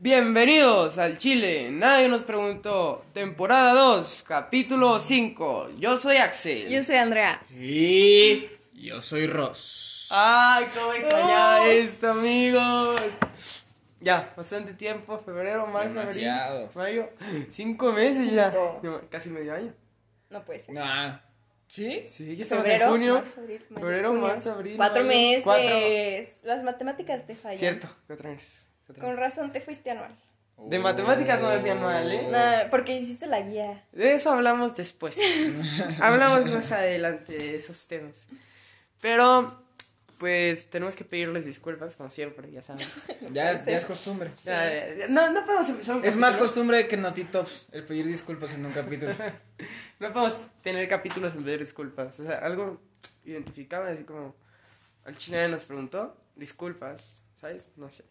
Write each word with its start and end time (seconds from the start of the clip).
Bienvenidos 0.00 0.96
al 0.98 1.18
Chile, 1.18 1.70
nadie 1.72 2.08
nos 2.08 2.22
preguntó. 2.22 3.04
Temporada 3.12 3.72
2, 3.74 4.24
capítulo 4.28 5.00
5. 5.00 5.70
Yo 5.76 5.96
soy 5.96 6.18
Axel. 6.18 6.68
Yo 6.68 6.80
soy 6.84 6.96
Andrea. 6.96 7.42
Y 7.50 8.46
yo 8.74 9.02
soy 9.02 9.26
Ross. 9.26 10.06
Ay, 10.12 10.66
cómo 10.72 10.92
extrañaba 10.92 11.62
Oh. 11.62 11.66
esto, 11.66 12.10
amigos. 12.12 13.00
Ya, 14.00 14.32
bastante 14.36 14.72
tiempo, 14.74 15.18
febrero, 15.18 15.66
marzo, 15.66 15.94
Demasiado. 15.96 16.70
abril, 16.72 16.76
mayo. 16.76 17.10
Cinco 17.48 17.92
meses 17.92 18.30
ya. 18.30 18.52
Cinco. 18.52 19.02
Casi 19.10 19.30
medio 19.30 19.52
año. 19.54 19.74
No 20.30 20.44
puede 20.44 20.60
ser. 20.60 20.76
Ah, 20.78 21.20
¿Sí? 21.66 22.00
Sí, 22.02 22.36
ya 22.36 22.42
estamos 22.42 22.64
Febrero, 22.64 22.84
en 22.86 22.90
junio. 22.92 23.14
marzo, 23.16 23.40
abril, 23.40 23.66
mayo, 23.68 23.80
febrero, 23.82 24.08
junio. 24.10 24.26
marzo, 24.28 24.52
abril. 24.52 24.76
Cuatro 24.76 25.04
mayo, 25.04 25.18
meses. 25.18 25.42
cuatro. 25.44 26.54
Las 26.54 26.62
matemáticas 26.62 27.26
te 27.26 27.34
fallan. 27.34 27.58
Cierto, 27.58 27.90
cuatro 28.06 28.30
meses. 28.30 28.70
Con 29.00 29.16
razón 29.16 29.52
te 29.52 29.60
fuiste 29.60 29.90
anual. 29.90 30.16
De 30.66 30.78
matemáticas 30.80 31.40
no 31.40 31.50
me 31.50 31.60
fui 31.60 31.70
anual, 31.70 32.10
¿eh? 32.10 32.28
Nah, 32.30 32.68
porque 32.68 32.98
hiciste 32.98 33.26
la 33.26 33.40
guía. 33.40 33.84
De 33.92 34.14
eso 34.14 34.32
hablamos 34.32 34.74
después. 34.74 35.16
hablamos 36.00 36.50
más 36.50 36.72
adelante 36.72 37.38
de 37.38 37.54
esos 37.54 37.86
temas. 37.86 38.28
Pero, 39.00 39.62
pues, 40.18 40.68
tenemos 40.68 40.96
que 40.96 41.04
pedirles 41.04 41.44
disculpas, 41.44 41.94
como 41.94 42.10
siempre, 42.10 42.50
ya 42.50 42.62
saben. 42.62 42.84
Ya, 43.32 43.52
puede 43.52 43.70
ya 43.70 43.76
es 43.76 43.84
costumbre. 43.84 44.32
Ya, 44.42 44.96
ya, 44.96 45.08
No, 45.08 45.30
no 45.30 45.44
podemos 45.44 45.68
empezar 45.68 45.96
un 45.96 46.04
Es 46.04 46.16
más 46.16 46.36
costumbre 46.36 46.88
que 46.88 46.96
Notitops 46.96 47.68
el 47.70 47.84
pedir 47.84 48.06
disculpas 48.06 48.54
en 48.54 48.66
un 48.66 48.72
capítulo. 48.72 49.14
No 50.00 50.12
podemos 50.12 50.50
tener 50.62 50.88
capítulos 50.88 51.34
en 51.34 51.44
pedir 51.44 51.60
disculpas. 51.60 52.18
O 52.18 52.24
sea, 52.24 52.38
algo 52.38 52.80
identificable, 53.24 53.92
así 53.92 54.02
como 54.02 54.34
al 55.04 55.16
chile 55.16 55.48
nos 55.48 55.64
preguntó, 55.64 56.16
disculpas, 56.36 57.22
¿sabes? 57.34 57.70
No 57.76 57.90
sé. 57.90 58.04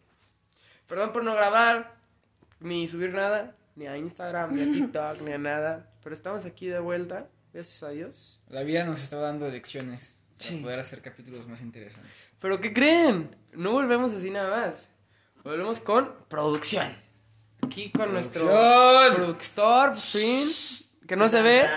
Perdón 0.88 1.12
por 1.12 1.22
no 1.22 1.34
grabar, 1.34 1.94
ni 2.60 2.88
subir 2.88 3.12
nada, 3.14 3.52
ni 3.76 3.86
a 3.86 3.96
Instagram, 3.96 4.54
ni 4.54 4.62
a 4.62 4.72
TikTok, 4.72 5.20
ni 5.20 5.32
a 5.32 5.38
nada. 5.38 5.86
Pero 6.02 6.14
estamos 6.14 6.44
aquí 6.46 6.66
de 6.66 6.78
vuelta, 6.80 7.28
gracias 7.52 7.82
a 7.82 7.90
Dios. 7.90 8.40
La 8.48 8.62
vida 8.62 8.84
nos 8.84 9.00
está 9.02 9.16
dando 9.18 9.48
lecciones 9.50 10.16
para 10.38 10.50
Sí. 10.50 10.56
poder 10.62 10.78
hacer 10.78 11.02
capítulos 11.02 11.46
más 11.46 11.60
interesantes. 11.60 12.32
Pero 12.40 12.60
¿qué 12.60 12.72
creen? 12.72 13.36
No 13.52 13.72
volvemos 13.72 14.14
así 14.14 14.30
nada 14.30 14.56
más. 14.56 14.90
Volvemos 15.44 15.78
con 15.80 16.14
producción. 16.28 16.96
Aquí 17.66 17.90
con 17.90 18.12
nuestro 18.12 18.46
¡Producción! 18.46 19.14
productor, 19.16 19.88
por 19.92 20.00
fin, 20.00 20.48
que 21.06 21.16
no 21.16 21.28
se 21.28 21.42
ve. 21.42 21.68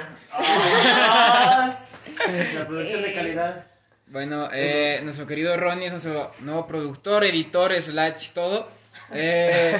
La 2.58 2.68
producción 2.68 3.02
de 3.02 3.14
calidad. 3.14 3.68
Bueno, 4.08 4.50
eh, 4.54 5.00
nuestro 5.04 5.26
querido 5.26 5.56
Ronnie 5.58 5.88
es 5.88 5.92
nuestro 5.94 6.32
nuevo 6.42 6.68
productor, 6.68 7.24
editor, 7.24 7.74
slash, 7.82 8.32
todo. 8.34 8.70
Eh, 9.14 9.78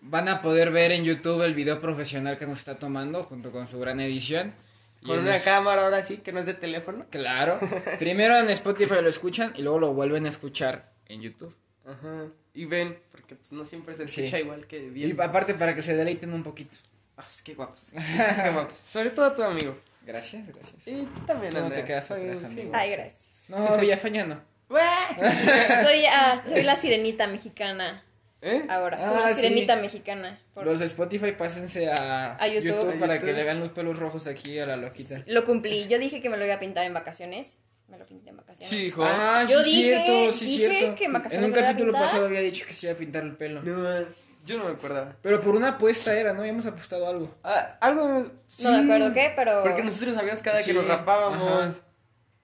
van 0.00 0.28
a 0.28 0.40
poder 0.40 0.70
ver 0.70 0.92
en 0.92 1.04
YouTube 1.04 1.42
el 1.42 1.54
video 1.54 1.80
profesional 1.80 2.38
que 2.38 2.46
nos 2.46 2.58
está 2.58 2.78
tomando 2.78 3.22
junto 3.22 3.50
con 3.52 3.66
su 3.68 3.78
gran 3.78 4.00
edición. 4.00 4.54
Y 5.00 5.06
Con 5.06 5.20
una 5.20 5.36
es- 5.36 5.42
cámara 5.44 5.84
ahora 5.84 6.02
sí, 6.02 6.16
que 6.18 6.32
no 6.32 6.40
es 6.40 6.46
de 6.46 6.54
teléfono. 6.54 7.06
Claro. 7.10 7.58
Primero 7.98 8.36
en 8.38 8.50
Spotify 8.50 8.96
lo 9.02 9.08
escuchan 9.08 9.52
y 9.56 9.62
luego 9.62 9.78
lo 9.78 9.94
vuelven 9.94 10.26
a 10.26 10.28
escuchar 10.28 10.92
en 11.06 11.20
YouTube. 11.22 11.54
Ajá. 11.86 12.26
Y 12.54 12.64
ven, 12.64 12.98
porque 13.12 13.36
pues 13.36 13.52
no 13.52 13.64
siempre 13.64 13.94
se 13.94 14.08
Sí. 14.08 14.22
escucha 14.24 14.40
igual 14.40 14.66
que 14.66 14.78
Y 14.78 14.90
bien. 14.90 15.20
aparte 15.20 15.54
para 15.54 15.74
que 15.74 15.82
se 15.82 15.94
deleiten 15.96 16.32
un 16.32 16.42
poquito. 16.42 16.76
Ah, 17.16 17.24
es 17.28 17.42
que 17.42 17.54
guapos. 17.54 17.92
Es 17.94 18.42
que 18.42 18.50
guapos. 18.50 18.74
Sobre 18.88 19.10
todo 19.10 19.32
tu 19.34 19.42
amigo. 19.42 19.78
Gracias, 20.04 20.48
gracias. 20.48 20.86
Y 20.88 21.04
tú 21.04 21.20
también, 21.26 21.52
Tú 21.52 21.58
no 21.58 21.64
Andrea. 21.64 21.82
te 21.82 21.86
quedas 21.86 22.06
Soy- 22.06 22.22
atrás, 22.22 22.44
amigo. 22.44 22.68
guapos. 22.70 22.80
Ay, 22.82 22.90
gracias. 22.92 23.44
No, 23.48 23.76
Villafaña 23.78 24.24
no. 24.26 24.40
soy, 24.68 26.04
ah, 26.12 26.36
soy 26.46 26.62
la 26.62 26.76
sirenita 26.76 27.26
mexicana. 27.26 28.02
¿Eh? 28.40 28.62
Ahora, 28.68 28.98
soy 29.04 29.16
Ah, 29.16 29.20
la 29.28 29.34
sí. 29.34 29.40
sirenita 29.40 29.76
mexicana. 29.76 30.38
Por- 30.54 30.64
Los 30.64 30.78
de 30.78 30.86
Spotify 30.86 31.32
pásense 31.32 31.90
a, 31.90 32.36
A 32.36 32.46
YouTube. 32.46 32.98
para 32.98 33.14
A 33.14 33.16
YouTube. 33.16 33.26
que 33.26 33.32
le 33.32 33.44
vean 33.44 33.58
los 33.60 33.72
pelos 33.72 33.98
rojos 33.98 34.26
aquí 34.28 34.58
a 34.60 34.66
la 34.66 34.76
loquita. 34.76 35.22
Lo 35.26 35.44
cumplí. 35.44 35.86
Yo 35.88 35.98
dije 35.98 36.20
que 36.22 36.30
me 36.30 36.36
lo 36.36 36.44
iba 36.44 36.54
a 36.54 36.60
pintar 36.60 36.86
en 36.86 36.94
vacaciones. 36.94 37.60
Me 37.88 37.98
lo 37.98 38.06
pinté 38.06 38.30
en 38.30 38.36
vacaciones. 38.36 38.68
Sí, 38.72 38.86
hijo. 38.86 39.02
Ah, 39.04 39.42
sí, 39.46 39.52
Yo 39.52 39.62
dije- 39.62 39.82
cierto, 40.04 40.32
sí, 40.32 40.44
dije 40.44 40.68
cierto. 40.68 40.94
que 40.94 41.04
en 41.04 41.08
en 41.08 41.12
vacaciones 41.14 41.46
un 41.46 41.52
me 41.52 41.58
iba 41.58 41.68
a 41.68 41.70
capítulo 41.72 41.92
pasado 41.92 42.26
había 42.26 42.40
dicho 42.40 42.64
que 42.66 42.72
se 42.74 42.86
iba 42.86 42.94
a 42.94 42.98
pintar 42.98 43.22
el 43.24 43.34
pelo. 43.36 43.62
No, 43.62 44.06
yo 44.44 44.58
no 44.58 44.64
me 44.66 44.70
acordaba. 44.72 45.16
Pero 45.22 45.40
por 45.40 45.56
una 45.56 45.70
apuesta 45.70 46.14
era, 46.14 46.32
¿no? 46.32 46.40
Habíamos 46.40 46.66
apostado 46.66 47.08
algo. 47.08 47.34
Ah, 47.42 47.76
algo. 47.80 48.30
Sí. 48.46 48.64
No 48.64 48.72
me 48.72 48.84
acuerdo 48.84 49.12
qué, 49.14 49.32
pero. 49.34 49.62
Porque 49.64 49.82
nosotros 49.82 50.14
sabíamos 50.14 50.42
cada 50.42 50.60
Sí, 50.60 50.66
que 50.70 50.74
nos 50.74 50.86
rapábamos. 50.86 51.42
ajá. 51.42 51.74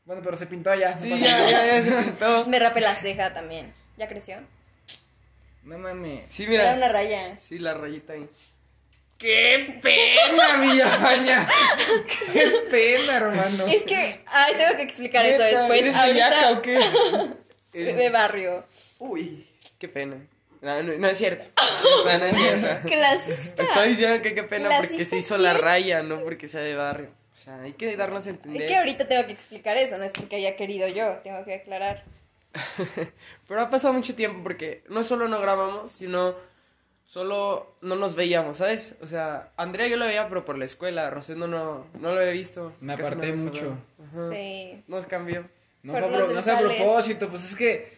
Bueno, 0.06 0.22
pero 0.24 0.36
se 0.36 0.46
pintó 0.46 0.70
allá. 0.70 0.90
no 0.92 0.98
Sí, 0.98 1.10
pasa 1.10 1.24
ya, 1.24 1.30
nada. 1.38 1.50
ya, 1.50 1.66
ya 1.66 1.82
se 1.84 2.02
pintó. 2.10 2.46
Me 2.48 2.58
rapé 2.58 2.80
la 2.80 2.94
ceja 2.96 3.32
también. 3.32 3.72
¿Ya 3.96 4.08
creció? 4.08 4.38
No 5.64 5.78
mames. 5.78 6.24
Sí, 6.26 6.44
Era 6.44 6.64
una 6.64 6.74
mira. 6.74 6.88
raya. 6.88 7.36
Sí, 7.36 7.58
la 7.58 7.74
rayita 7.74 8.12
ahí. 8.12 8.28
¡Qué 9.18 9.78
pena, 9.80 10.60
Villafaña! 10.60 11.48
¡Qué 12.32 12.52
pena, 12.70 13.16
hermano! 13.16 13.66
Es 13.68 13.84
que. 13.84 13.96
Ay, 14.26 14.54
tengo 14.58 14.76
que 14.76 14.82
explicar 14.82 15.24
eso 15.24 15.42
después. 15.42 15.82
¿Eres 15.82 15.96
Ahorita- 15.96 16.52
o 16.52 16.62
qué? 16.62 16.78
Soy 17.72 17.92
de 17.92 18.10
barrio. 18.10 18.66
Uy, 18.98 19.46
qué 19.78 19.88
pena. 19.88 20.16
No, 20.60 20.82
no, 20.82 20.92
no 20.98 21.08
es 21.08 21.18
cierto. 21.18 21.46
No, 22.06 22.18
no 22.18 22.24
es 22.24 22.36
cierto. 22.36 22.88
Clasista. 22.88 23.62
Estoy 23.62 23.88
diciendo 23.90 24.22
que 24.22 24.34
qué 24.34 24.42
pena 24.44 24.70
porque 24.78 25.04
se 25.04 25.18
hizo 25.18 25.36
la 25.38 25.52
raya, 25.54 26.02
no 26.02 26.22
porque 26.22 26.48
sea 26.48 26.60
de 26.60 26.74
barrio. 26.74 27.06
O 27.32 27.36
sea, 27.36 27.60
hay 27.60 27.72
que 27.74 27.94
darnos 27.96 28.26
a 28.26 28.30
entender. 28.30 28.62
Es 28.62 28.68
que 28.68 28.76
ahorita 28.76 29.06
tengo 29.06 29.26
que 29.26 29.32
explicar 29.32 29.76
eso, 29.76 29.98
no 29.98 30.04
es 30.04 30.12
porque 30.12 30.36
haya 30.36 30.56
querido 30.56 30.88
yo, 30.88 31.18
tengo 31.22 31.44
que 31.44 31.54
aclarar. 31.54 32.04
Pero 33.48 33.60
ha 33.60 33.70
pasado 33.70 33.94
mucho 33.94 34.14
tiempo 34.14 34.42
porque 34.42 34.84
no 34.88 35.02
solo 35.04 35.28
no 35.28 35.40
grabamos, 35.40 35.90
sino 35.90 36.34
solo 37.04 37.74
no 37.82 37.96
nos 37.96 38.16
veíamos, 38.16 38.58
¿sabes? 38.58 38.96
O 39.02 39.08
sea, 39.08 39.52
Andrea 39.56 39.88
yo 39.88 39.96
lo 39.96 40.06
veía, 40.06 40.28
pero 40.28 40.44
por 40.44 40.56
la 40.56 40.64
escuela. 40.64 41.10
Rosendo 41.10 41.46
no, 41.46 41.86
no 42.00 42.14
lo 42.14 42.20
he 42.20 42.32
visto. 42.32 42.72
Me 42.80 42.96
Casi 42.96 43.12
aparté 43.12 43.32
mucho. 43.34 43.76
Sí. 44.30 44.82
Nos 44.88 45.06
cambió. 45.06 45.48
No, 45.82 45.92
Por 45.92 46.02
fue 46.02 46.34
no 46.34 46.42
sea 46.42 46.58
a 46.58 46.60
propósito, 46.60 47.28
pues 47.28 47.44
es 47.50 47.56
que. 47.56 47.92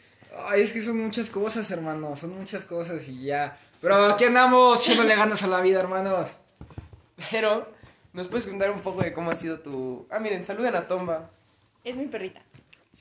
Ay, 0.49 0.63
es 0.63 0.73
que 0.73 0.83
son 0.83 0.99
muchas 1.01 1.31
cosas, 1.31 1.71
hermano. 1.71 2.17
Son 2.17 2.37
muchas 2.37 2.65
cosas 2.65 3.09
y 3.09 3.23
ya. 3.23 3.59
Pero 3.81 3.95
aquí 4.07 4.25
andamos, 4.25 4.81
echándole 4.83 5.15
ganas 5.15 5.43
a 5.43 5.47
la 5.47 5.61
vida, 5.61 5.81
hermanos. 5.81 6.39
Pero, 7.31 7.71
¿nos 8.13 8.29
puedes 8.29 8.47
contar 8.47 8.71
un 8.71 8.81
poco 8.81 9.03
de 9.03 9.13
cómo 9.13 9.31
ha 9.31 9.35
sido 9.35 9.61
tu... 9.61 10.07
Ah, 10.11 10.19
miren, 10.19 10.45
saluden 10.45 10.75
a 10.75 10.89
Tomba. 10.89 11.31
Es 11.85 11.97
mi 11.97 12.07
perrita. 12.07 12.43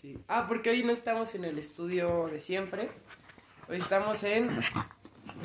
Sí. 0.02 0.18
Ah, 0.28 0.46
porque 0.48 0.70
hoy 0.72 0.84
no 0.84 0.92
estamos 0.92 1.36
en 1.36 1.46
el 1.46 1.58
estudio 1.58 2.28
de 2.28 2.42
siempre. 2.42 2.90
Hoy 3.70 3.78
estamos 3.78 4.22
en 4.26 4.62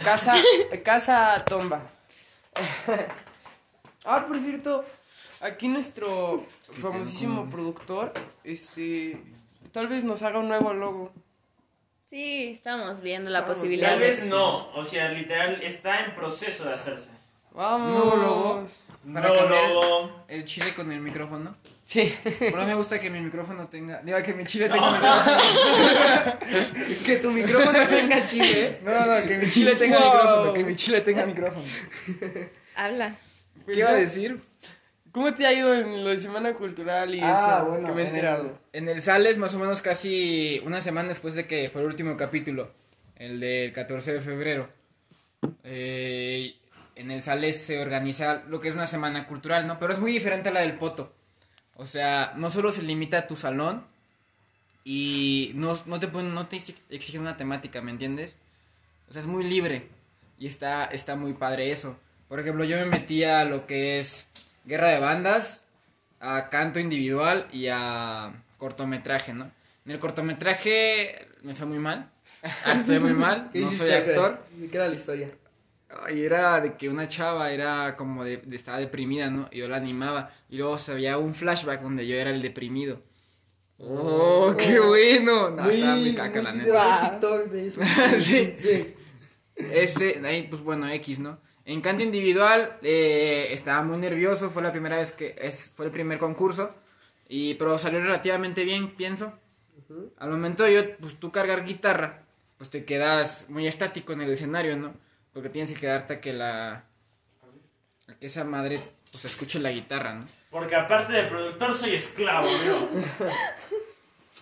Casa, 0.04 0.32
casa 0.84 1.44
Tomba. 1.44 1.80
ah, 4.06 4.24
por 4.26 4.40
cierto, 4.40 4.84
aquí 5.40 5.68
nuestro 5.68 6.44
famosísimo 6.72 7.48
productor, 7.48 8.12
este, 8.42 9.22
tal 9.70 9.86
vez 9.86 10.02
nos 10.02 10.22
haga 10.22 10.40
un 10.40 10.48
nuevo 10.48 10.72
logo. 10.74 11.12
Sí, 12.04 12.48
estamos 12.48 13.00
viendo 13.02 13.30
la 13.30 13.46
posibilidad 13.46 13.90
Tal 13.90 14.00
de 14.00 14.06
vez 14.06 14.26
no, 14.26 14.72
o 14.72 14.82
sea, 14.82 15.10
literal 15.10 15.62
está 15.62 16.04
en 16.06 16.14
proceso 16.16 16.64
de 16.64 16.72
hacerse. 16.72 17.10
Vamos. 17.52 18.04
Nuevo 18.04 18.16
logo. 18.16 18.66
Para 19.14 19.28
Nuevo 19.28 19.34
cambiar 19.42 19.64
el- 19.66 19.74
logo. 19.74 20.24
El 20.26 20.44
chile 20.44 20.74
con 20.74 20.90
el 20.90 21.00
micrófono. 21.00 21.54
Sí. 21.90 22.14
Pero 22.38 22.64
me 22.66 22.74
gusta 22.76 23.00
que 23.00 23.10
mi 23.10 23.20
micrófono 23.20 23.66
tenga. 23.68 24.00
Diga 24.02 24.22
que 24.22 24.32
mi 24.34 24.44
chile 24.44 24.68
tenga 24.68 24.92
micrófono. 24.92 26.38
que 27.04 27.16
tu 27.16 27.30
micrófono 27.32 27.78
tenga 27.88 28.24
chile. 28.26 28.46
¿eh? 28.66 28.80
No, 28.84 29.06
no, 29.06 29.26
que 29.26 29.38
mi 29.38 29.50
chile 29.50 29.74
tenga 29.74 29.98
Wow. 29.98 30.06
micrófono. 30.12 30.52
Que 30.54 30.64
mi 30.64 30.76
chile 30.76 31.00
tenga 31.00 31.26
micrófono. 31.26 31.64
Habla. 32.76 33.16
¿Qué 33.66 33.74
iba 33.74 33.90
a 33.90 33.94
decir? 33.94 34.38
¿Cómo 35.10 35.34
te 35.34 35.44
ha 35.44 35.52
ido 35.52 35.74
en 35.74 36.04
lo 36.04 36.10
de 36.10 36.18
Semana 36.18 36.54
Cultural 36.54 37.12
y 37.12 37.20
Ah, 37.20 37.56
eso? 37.58 37.70
bueno, 37.70 37.88
que 37.88 37.94
me 37.94 38.02
he 38.02 38.04
en 38.04 38.14
enterado. 38.14 38.58
el, 38.72 38.82
en 38.84 38.88
el 38.88 39.02
Sales, 39.02 39.38
más 39.38 39.52
o 39.54 39.58
menos 39.58 39.82
casi 39.82 40.62
una 40.64 40.80
semana 40.80 41.08
después 41.08 41.34
de 41.34 41.48
que 41.48 41.68
fue 41.70 41.80
el 41.82 41.88
último 41.88 42.16
capítulo, 42.16 42.70
el 43.16 43.40
del 43.40 43.72
14 43.72 44.12
de 44.14 44.20
febrero, 44.20 44.68
eh, 45.64 46.54
en 46.94 47.10
el 47.10 47.22
Sales 47.22 47.60
se 47.60 47.80
organiza 47.80 48.44
lo 48.48 48.60
que 48.60 48.68
es 48.68 48.74
una 48.76 48.86
semana 48.86 49.26
cultural, 49.26 49.66
¿no? 49.66 49.80
Pero 49.80 49.92
es 49.92 49.98
muy 49.98 50.12
diferente 50.12 50.50
a 50.50 50.52
la 50.52 50.60
del 50.60 50.74
Poto. 50.74 51.12
O 51.80 51.86
sea, 51.86 52.34
no 52.36 52.50
solo 52.50 52.72
se 52.72 52.82
limita 52.82 53.16
a 53.20 53.26
tu 53.26 53.36
salón 53.36 53.86
y 54.84 55.52
no, 55.54 55.78
no 55.86 55.98
te 55.98 56.08
ponen, 56.08 56.34
no 56.34 56.46
te 56.46 56.56
exi- 56.56 56.76
exigen 56.90 57.22
una 57.22 57.38
temática, 57.38 57.80
¿me 57.80 57.90
entiendes? 57.90 58.36
O 59.08 59.12
sea, 59.12 59.20
es 59.22 59.26
muy 59.26 59.44
libre 59.44 59.88
y 60.38 60.46
está, 60.46 60.84
está 60.84 61.16
muy 61.16 61.32
padre 61.32 61.72
eso. 61.72 61.96
Por 62.28 62.38
ejemplo, 62.38 62.64
yo 62.64 62.76
me 62.76 62.84
metí 62.84 63.24
a 63.24 63.44
lo 63.46 63.66
que 63.66 63.98
es 63.98 64.28
guerra 64.66 64.88
de 64.88 65.00
bandas, 65.00 65.64
a 66.20 66.50
canto 66.50 66.78
individual 66.80 67.48
y 67.50 67.68
a 67.72 68.30
cortometraje, 68.58 69.32
¿no? 69.32 69.50
En 69.86 69.92
el 69.92 69.98
cortometraje 69.98 71.28
me 71.42 71.54
fue 71.54 71.66
muy 71.66 71.78
mal. 71.78 72.10
Actué 72.66 73.00
muy 73.00 73.14
mal, 73.14 73.50
no 73.62 73.70
soy 73.78 73.88
actor. 74.10 74.44
¿Qué 74.70 74.76
era 74.76 74.88
la 74.88 74.94
historia? 74.96 75.30
Y 76.14 76.20
era 76.22 76.60
de 76.60 76.74
que 76.76 76.88
una 76.88 77.08
chava 77.08 77.50
era 77.52 77.96
como 77.96 78.24
de, 78.24 78.38
de- 78.38 78.56
estaba 78.56 78.78
deprimida, 78.78 79.28
¿no? 79.30 79.48
Y 79.50 79.58
yo 79.58 79.68
la 79.68 79.76
animaba. 79.76 80.30
Y 80.48 80.58
luego 80.58 80.78
se 80.78 80.92
había 80.92 81.18
un 81.18 81.34
flashback 81.34 81.82
donde 81.82 82.06
yo 82.06 82.16
era 82.16 82.30
el 82.30 82.42
deprimido. 82.42 83.02
¡Oh, 83.78 84.54
qué 84.58 84.78
bueno! 84.78 85.50
No, 85.50 85.68
estaba 85.68 85.96
muy 85.96 86.14
caca, 86.14 86.42
la 86.42 86.52
neta. 86.52 87.10
TikTok 87.12 87.44
de 87.46 87.66
eso. 87.66 87.80
Sí. 88.18 88.54
sí. 88.58 88.94
Este, 89.56 90.20
ahí, 90.24 90.46
pues 90.48 90.62
bueno, 90.62 90.88
X, 90.90 91.18
¿no? 91.20 91.38
En 91.64 91.80
canto 91.80 92.02
individual, 92.02 92.78
eh, 92.82 93.48
estaba 93.50 93.82
muy 93.82 93.98
nervioso, 93.98 94.50
fue 94.50 94.62
la 94.62 94.72
primera 94.72 94.96
vez 94.98 95.12
que, 95.12 95.34
es, 95.38 95.72
fue 95.74 95.86
el 95.86 95.90
primer 95.92 96.18
concurso, 96.18 96.74
y, 97.28 97.54
pero 97.54 97.78
salió 97.78 98.00
relativamente 98.00 98.64
bien, 98.64 98.94
pienso. 98.96 99.32
Al 100.18 100.30
momento 100.30 100.62
de 100.64 100.74
yo, 100.74 100.96
pues 100.98 101.18
tú 101.18 101.30
cargar 101.32 101.64
guitarra, 101.64 102.22
pues 102.58 102.70
te 102.70 102.84
quedas 102.84 103.46
muy 103.48 103.66
estático 103.66 104.12
en 104.12 104.22
el 104.22 104.30
escenario, 104.30 104.76
¿no? 104.76 104.94
Porque 105.32 105.48
tienes 105.48 105.72
que 105.72 105.80
quedarte 105.80 106.14
a 106.14 106.20
que 106.20 106.32
la, 106.32 106.84
a 108.08 108.14
que 108.18 108.26
esa 108.26 108.44
madre, 108.44 108.80
pues 109.12 109.24
escuche 109.24 109.58
la 109.60 109.70
guitarra, 109.70 110.14
¿no? 110.14 110.26
Porque 110.50 110.74
aparte 110.74 111.12
de 111.12 111.24
productor, 111.24 111.76
soy 111.76 111.94
esclavo, 111.94 112.48
amigo. 112.48 112.90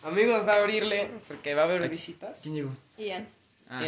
Amigos, 0.05 0.47
va 0.47 0.53
a 0.55 0.61
abrirle, 0.61 1.11
porque 1.27 1.55
va 1.55 1.63
a 1.63 1.65
haber 1.65 1.89
visitas. 1.91 2.41
¿Quién 2.43 2.55
llegó? 2.55 2.71
Ian. 2.97 3.29
Ah, 3.69 3.83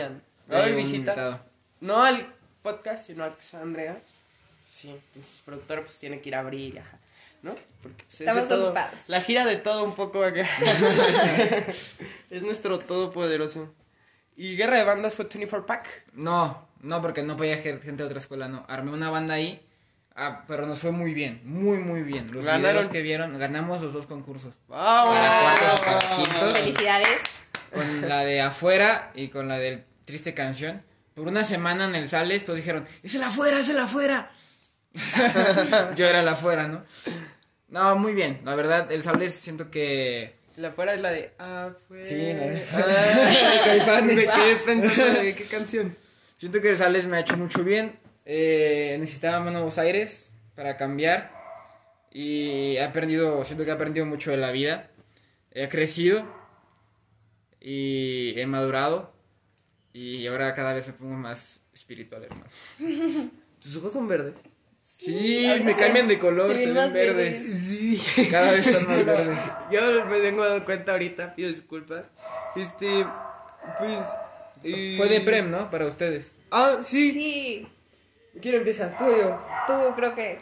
Va 0.52 0.58
a 0.58 0.62
haber 0.62 0.74
visitas. 0.74 1.16
invitado. 1.16 1.40
No 1.80 2.02
al 2.02 2.34
podcast, 2.62 3.06
sino 3.06 3.24
a 3.24 3.34
Andrea. 3.62 3.98
Sí, 4.64 4.90
entonces 4.90 5.38
el 5.38 5.44
productor 5.44 5.82
pues 5.84 5.98
tiene 5.98 6.20
que 6.20 6.28
ir 6.28 6.34
a 6.34 6.40
abrir, 6.40 6.78
ajá, 6.80 6.98
¿no? 7.42 7.56
Porque 7.82 8.02
pues, 8.04 8.14
es 8.14 8.18
de 8.20 8.24
Estamos 8.26 8.48
todo- 8.48 8.64
ocupados. 8.66 9.08
La 9.08 9.20
gira 9.20 9.46
de 9.46 9.56
todo 9.56 9.84
un 9.84 9.94
poco 9.94 10.22
acá. 10.22 10.42
es 12.30 12.42
nuestro 12.42 12.78
todopoderoso. 12.80 13.72
Y 14.36 14.56
Guerra 14.56 14.76
de 14.78 14.84
Bandas 14.84 15.14
fue 15.14 15.24
24 15.26 15.66
Pack. 15.66 16.04
No, 16.14 16.68
no, 16.80 17.00
porque 17.00 17.22
no 17.22 17.36
podía 17.36 17.56
gen- 17.56 17.80
gente 17.80 18.02
de 18.02 18.06
otra 18.08 18.18
escuela, 18.18 18.48
no. 18.48 18.64
Armé 18.68 18.92
una 18.92 19.10
banda 19.10 19.34
ahí, 19.34 19.64
ah, 20.16 20.44
pero 20.48 20.66
nos 20.66 20.80
fue 20.80 20.92
muy 20.92 21.14
bien, 21.14 21.40
muy, 21.44 21.78
muy 21.78 22.02
bien. 22.02 22.30
Los 22.32 22.44
Ganaron. 22.44 22.72
videos 22.72 22.88
que 22.88 23.02
vieron, 23.02 23.38
ganamos 23.38 23.80
los 23.82 23.92
dos 23.92 24.06
concursos. 24.06 24.54
¡Vamos! 24.68 25.14
Para 25.16 25.40
cuartos 25.40 25.74
y 25.78 25.84
para 25.84 26.16
quintos. 26.16 26.58
Felicidades. 26.58 27.20
Con 27.72 28.08
la 28.08 28.24
de 28.24 28.40
afuera 28.42 29.12
y 29.14 29.28
con 29.28 29.46
la 29.48 29.58
del 29.58 29.84
triste 30.04 30.34
canción. 30.34 30.82
Por 31.14 31.28
una 31.28 31.44
semana 31.44 31.84
en 31.84 31.94
el 31.94 32.08
Sales, 32.08 32.44
todos 32.44 32.56
dijeron, 32.56 32.84
es 33.02 33.14
el 33.14 33.22
afuera, 33.22 33.60
es 33.60 33.68
el 33.68 33.78
afuera. 33.78 34.32
Yo 35.96 36.06
era 36.06 36.20
el 36.20 36.28
afuera, 36.28 36.66
¿no? 36.66 36.84
No, 37.68 37.94
muy 37.96 38.14
bien. 38.14 38.40
La 38.44 38.54
verdad, 38.54 38.90
el 38.90 39.02
Sales 39.02 39.34
siento 39.34 39.70
que... 39.70 40.34
La 40.56 40.68
afuera 40.68 40.94
es 40.94 41.00
la 41.00 41.10
de 41.10 41.32
afuera. 41.38 42.04
Sí, 42.04 42.16
la 42.16 42.42
de- 42.46 42.64
Ah, 42.72 43.62
Caifanes. 43.64 44.16
Me 44.16 44.22
quedé 44.26 44.56
pensando 44.66 45.20
de 45.20 45.34
qué 45.34 45.44
canción. 45.44 45.96
Siento 46.40 46.62
que 46.62 46.70
el 46.70 46.76
Sales 46.78 47.06
me 47.06 47.18
ha 47.18 47.20
hecho 47.20 47.36
mucho 47.36 47.64
bien. 47.64 47.98
Eh, 48.24 48.96
necesitaba 48.98 49.50
nuevos 49.50 49.76
aires 49.76 50.32
para 50.54 50.78
cambiar. 50.78 51.30
Y 52.10 52.76
he 52.76 52.82
aprendido, 52.82 53.44
siento 53.44 53.64
que 53.64 53.70
he 53.70 53.74
aprendido 53.74 54.06
mucho 54.06 54.30
de 54.30 54.38
la 54.38 54.50
vida. 54.50 54.90
He 55.50 55.68
crecido. 55.68 56.24
Y 57.60 58.32
he 58.40 58.46
madurado. 58.46 59.12
Y 59.92 60.26
ahora 60.28 60.54
cada 60.54 60.72
vez 60.72 60.86
me 60.86 60.94
pongo 60.94 61.12
más 61.12 61.64
espiritual, 61.74 62.24
hermano. 62.24 62.46
Tus 63.60 63.76
ojos 63.76 63.92
son 63.92 64.08
verdes. 64.08 64.36
Sí, 64.82 65.46
me 65.62 65.76
cambian 65.76 66.08
de 66.08 66.18
color, 66.18 66.56
se 66.56 66.64
se, 66.64 66.72
ven 66.72 66.90
verdes. 66.94 67.38
Sí. 67.38 68.28
Cada 68.30 68.50
vez 68.52 68.66
están 68.66 68.86
más 68.86 69.04
verdes. 69.04 69.38
Yo 69.70 70.06
me 70.06 70.20
tengo 70.20 70.42
dado 70.42 70.64
cuenta 70.64 70.92
ahorita, 70.92 71.34
pido 71.34 71.50
disculpas. 71.50 72.06
Este, 72.56 73.04
pues. 73.78 74.14
Fue 74.62 75.08
de 75.08 75.20
Prem, 75.20 75.50
¿no? 75.50 75.70
Para 75.70 75.86
ustedes. 75.86 76.32
Ah, 76.50 76.78
sí. 76.82 77.12
Sí. 77.12 77.68
¿Quién 78.40 78.54
empieza? 78.56 78.96
¿Tú 78.96 79.04
o 79.04 79.16
yo? 79.16 79.40
Tú 79.66 79.94
creo 79.96 80.14
que. 80.14 80.38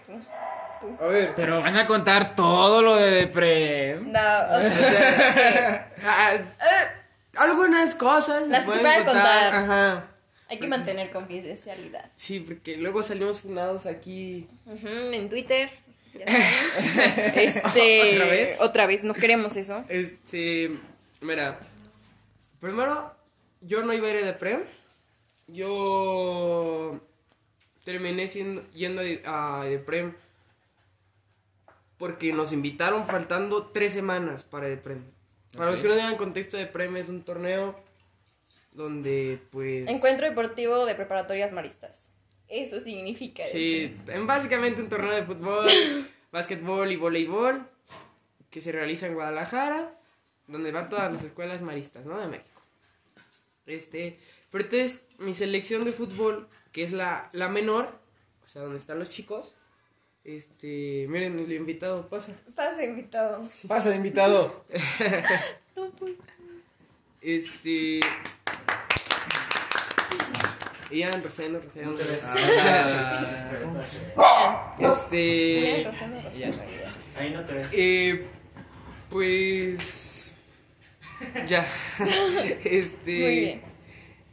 A 1.00 1.06
ver. 1.06 1.32
Pero 1.34 1.60
van 1.60 1.76
a 1.76 1.86
contar 1.86 2.34
todo 2.36 2.82
lo 2.82 2.96
de 2.96 3.26
Prem. 3.28 4.12
No, 4.12 4.20
o 4.20 4.62
sea, 4.62 5.92
Ah, 6.04 6.34
eh, 6.34 6.88
algunas 7.36 7.94
cosas. 7.94 8.46
Las 8.48 8.64
que 8.64 8.70
se 8.72 8.78
pueden 8.78 9.04
contar. 9.04 9.54
Ajá. 9.54 10.08
hay 10.48 10.58
que 10.58 10.68
mantener 10.68 11.10
confidencialidad. 11.10 12.10
Sí, 12.16 12.40
porque 12.40 12.76
luego 12.76 13.02
salimos 13.02 13.40
funados 13.40 13.86
aquí. 13.86 14.46
En 14.84 15.28
Twitter. 15.28 15.70
ya 16.14 16.24
este. 17.36 18.14
¿Otra 18.14 18.26
vez? 18.26 18.60
Otra 18.60 18.86
vez, 18.86 19.04
no 19.04 19.14
queremos 19.14 19.56
eso. 19.56 19.84
Este, 19.88 20.70
mira, 21.20 21.58
primero, 22.60 23.14
yo 23.60 23.82
no 23.82 23.92
iba 23.92 24.06
a 24.06 24.10
ir 24.10 24.24
de 24.24 24.32
Prem. 24.32 24.62
Yo 25.46 27.00
terminé 27.84 28.28
siendo, 28.28 28.68
yendo 28.72 29.02
a 29.24 29.64
de 29.64 29.78
Prem 29.78 30.14
porque 31.96 32.32
nos 32.32 32.52
invitaron 32.52 33.06
faltando 33.06 33.66
tres 33.66 33.92
semanas 33.92 34.44
para 34.44 34.68
el 34.68 34.78
Prem. 34.78 35.02
Para 35.56 35.70
los 35.70 35.80
que 35.80 35.88
no 35.88 35.94
tengan 35.94 36.16
contexto 36.16 36.56
de 36.56 36.66
Prem 36.66 36.96
es 36.96 37.08
un 37.08 37.22
torneo 37.22 37.74
donde 38.72 39.40
pues... 39.50 39.88
Encuentro 39.88 40.26
deportivo 40.26 40.84
de 40.86 40.94
preparatorias 40.94 41.52
maristas. 41.52 42.10
Eso 42.46 42.80
significa. 42.80 43.44
Sí, 43.44 43.94
en 44.06 44.26
básicamente 44.26 44.80
un 44.80 44.88
torneo 44.88 45.12
de 45.12 45.22
fútbol, 45.22 45.68
básquetbol 46.32 46.90
y 46.90 46.96
voleibol 46.96 47.66
que 48.50 48.60
se 48.60 48.72
realiza 48.72 49.06
en 49.06 49.14
Guadalajara, 49.14 49.90
donde 50.46 50.72
van 50.72 50.88
todas 50.88 51.12
las 51.12 51.24
escuelas 51.24 51.60
maristas, 51.60 52.06
¿no? 52.06 52.18
De 52.18 52.26
México. 52.26 52.57
Este, 53.68 54.18
pero 54.50 54.64
entonces 54.64 55.06
mi 55.18 55.34
selección 55.34 55.84
de 55.84 55.92
fútbol, 55.92 56.48
que 56.72 56.82
es 56.82 56.92
la, 56.92 57.28
la 57.32 57.48
menor, 57.48 58.00
o 58.42 58.46
sea, 58.46 58.62
donde 58.62 58.78
están 58.78 58.98
los 58.98 59.10
chicos, 59.10 59.54
este, 60.24 61.06
miren, 61.08 61.38
el 61.38 61.50
invitado 61.52 62.06
pasa. 62.08 62.34
Pasa 62.54 62.84
invitado. 62.84 63.42
Pasa 63.66 63.90
de 63.90 63.96
invitado. 63.96 64.64
Pues. 65.98 66.16
Este. 67.22 68.00
Ian, 70.90 71.22
Rosendo, 71.22 71.60
Rosendo. 71.60 72.00
Este. 74.78 75.16
Bien, 75.16 75.84
Rosana, 75.84 76.22
Rosana. 76.22 76.64
Ahí 77.16 77.30
no 77.30 77.44
te 77.44 77.52
ves. 77.54 77.70
Eh, 77.72 78.26
pues. 79.08 80.34
Ya. 81.46 81.66
este. 82.64 83.10
Muy 83.10 83.40
bien. 83.40 83.62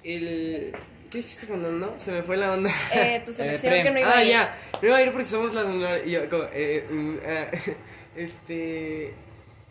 El. 0.03 0.75
¿Qué 1.09 1.19
hiciste 1.19 1.47
con 1.47 1.79
no? 1.79 1.97
Se 1.97 2.11
me 2.11 2.23
fue 2.23 2.37
la 2.37 2.53
onda. 2.53 2.69
Eh, 2.93 3.21
tu 3.25 3.31
selección 3.33 3.71
Prem. 3.71 3.83
que 3.83 3.91
no 3.91 3.99
iba 3.99 4.09
ah, 4.09 4.17
a 4.17 4.23
ir. 4.23 4.29
ya. 4.29 4.57
No 4.81 4.87
iba 4.87 4.97
a 4.97 5.01
ir 5.01 5.11
porque 5.11 5.25
somos 5.25 5.53
la 5.53 5.63
menor. 5.63 6.01
Y 6.05 6.11
yo, 6.11 6.29
como, 6.29 6.43
eh, 6.51 6.85
mm, 6.89 7.15
ah, 7.25 7.47
este. 8.15 9.13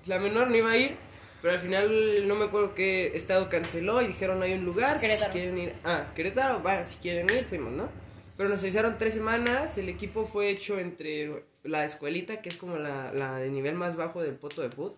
La 0.06 0.18
menor 0.18 0.48
no 0.48 0.56
iba 0.56 0.70
a 0.70 0.76
ir. 0.76 0.96
Pero 1.42 1.54
al 1.54 1.60
final 1.60 2.26
no 2.26 2.36
me 2.36 2.46
acuerdo 2.46 2.74
qué 2.74 3.14
estado 3.14 3.50
canceló 3.50 4.00
y 4.00 4.06
dijeron 4.06 4.42
hay 4.42 4.54
un 4.54 4.64
lugar. 4.64 4.98
Querétaro. 4.98 5.32
Si 5.32 5.38
quieren 5.38 5.58
ir. 5.58 5.74
Ah, 5.84 6.06
Querétaro, 6.14 6.62
va, 6.62 6.84
si 6.84 6.98
quieren 6.98 7.28
ir, 7.28 7.44
fuimos, 7.44 7.72
¿no? 7.72 7.90
Pero 8.36 8.48
nos 8.48 8.62
avisaron 8.62 8.96
tres 8.96 9.14
semanas. 9.14 9.76
El 9.76 9.90
equipo 9.90 10.24
fue 10.24 10.48
hecho 10.48 10.78
entre 10.78 11.44
la 11.62 11.84
escuelita, 11.84 12.40
que 12.40 12.48
es 12.48 12.56
como 12.56 12.76
la, 12.76 13.12
la 13.12 13.38
de 13.38 13.50
nivel 13.50 13.74
más 13.74 13.96
bajo 13.96 14.22
del 14.22 14.34
poto 14.34 14.62
de 14.62 14.70
fútbol, 14.70 14.94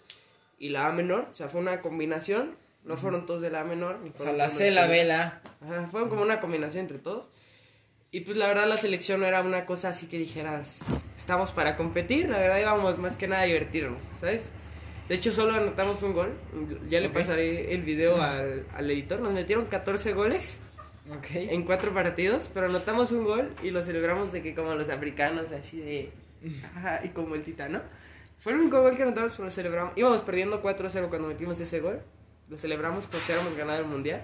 y 0.58 0.68
la 0.70 0.86
A 0.88 0.92
menor. 0.92 1.26
O 1.30 1.34
sea, 1.34 1.48
fue 1.48 1.60
una 1.60 1.80
combinación. 1.80 2.56
No 2.84 2.96
fueron 2.96 3.26
todos 3.26 3.42
de 3.42 3.50
la 3.50 3.62
A 3.62 3.64
menor. 3.64 3.98
ni 4.00 4.10
O 4.10 4.18
sea, 4.18 4.32
la 4.32 4.48
C, 4.48 4.70
la. 4.70 4.86
B, 4.86 5.04
la 5.04 5.42
A. 5.60 5.64
Ajá, 5.64 5.88
fueron 5.88 6.08
como 6.08 6.22
una 6.22 6.40
combinación 6.40 6.82
entre 6.82 6.98
todos. 6.98 7.30
Y 8.12 8.20
pues 8.20 8.36
la 8.36 8.46
verdad 8.46 8.66
la 8.66 8.76
selección 8.76 9.20
no 9.20 9.26
era 9.26 9.42
una 9.42 9.66
cosa 9.66 9.88
así 9.88 10.06
que 10.06 10.16
dijeras, 10.16 11.04
estamos 11.16 11.52
para 11.52 11.76
competir, 11.76 12.30
la 12.30 12.38
verdad 12.38 12.60
íbamos 12.60 12.96
más 12.98 13.16
que 13.16 13.26
nada 13.26 13.42
a 13.42 13.44
divertirnos, 13.46 14.00
¿sabes? 14.20 14.52
De 15.08 15.16
hecho 15.16 15.32
solo 15.32 15.52
anotamos 15.54 16.02
un 16.04 16.14
gol, 16.14 16.32
ya 16.88 17.00
le 17.00 17.08
Ok. 17.08 17.14
pasaré 17.14 17.74
el 17.74 17.82
video 17.82 18.16
al, 18.22 18.64
al 18.74 18.90
editor, 18.90 19.20
nos 19.20 19.34
metieron 19.34 19.66
14 19.66 20.12
goles 20.14 20.60
Ok. 21.10 21.26
en 21.34 21.64
cuatro 21.64 21.92
partidos, 21.92 22.48
pero 22.54 22.66
anotamos 22.66 23.10
un 23.12 23.24
gol 23.24 23.52
y 23.62 23.70
lo 23.70 23.82
celebramos 23.82 24.32
de 24.32 24.40
que 24.40 24.54
como 24.54 24.74
los 24.76 24.88
africanos, 24.88 25.52
así 25.52 25.80
de... 25.80 26.10
Ajá, 26.76 27.00
y 27.04 27.08
como 27.08 27.34
el 27.34 27.42
titano. 27.42 27.82
Fue 28.38 28.52
el 28.52 28.60
único 28.60 28.80
gol 28.80 28.96
que 28.96 29.02
anotamos, 29.02 29.32
pero 29.32 29.44
lo 29.44 29.50
celebramos. 29.50 29.92
Íbamos 29.96 30.22
perdiendo 30.22 30.62
4-0 30.62 31.08
cuando 31.08 31.28
metimos 31.28 31.58
ese 31.60 31.80
gol. 31.80 32.00
Lo 32.48 32.56
celebramos 32.56 33.06
como 33.08 33.20
si 33.20 33.32
hubiéramos 33.32 33.56
ganado 33.56 33.80
el 33.80 33.86
mundial. 33.86 34.22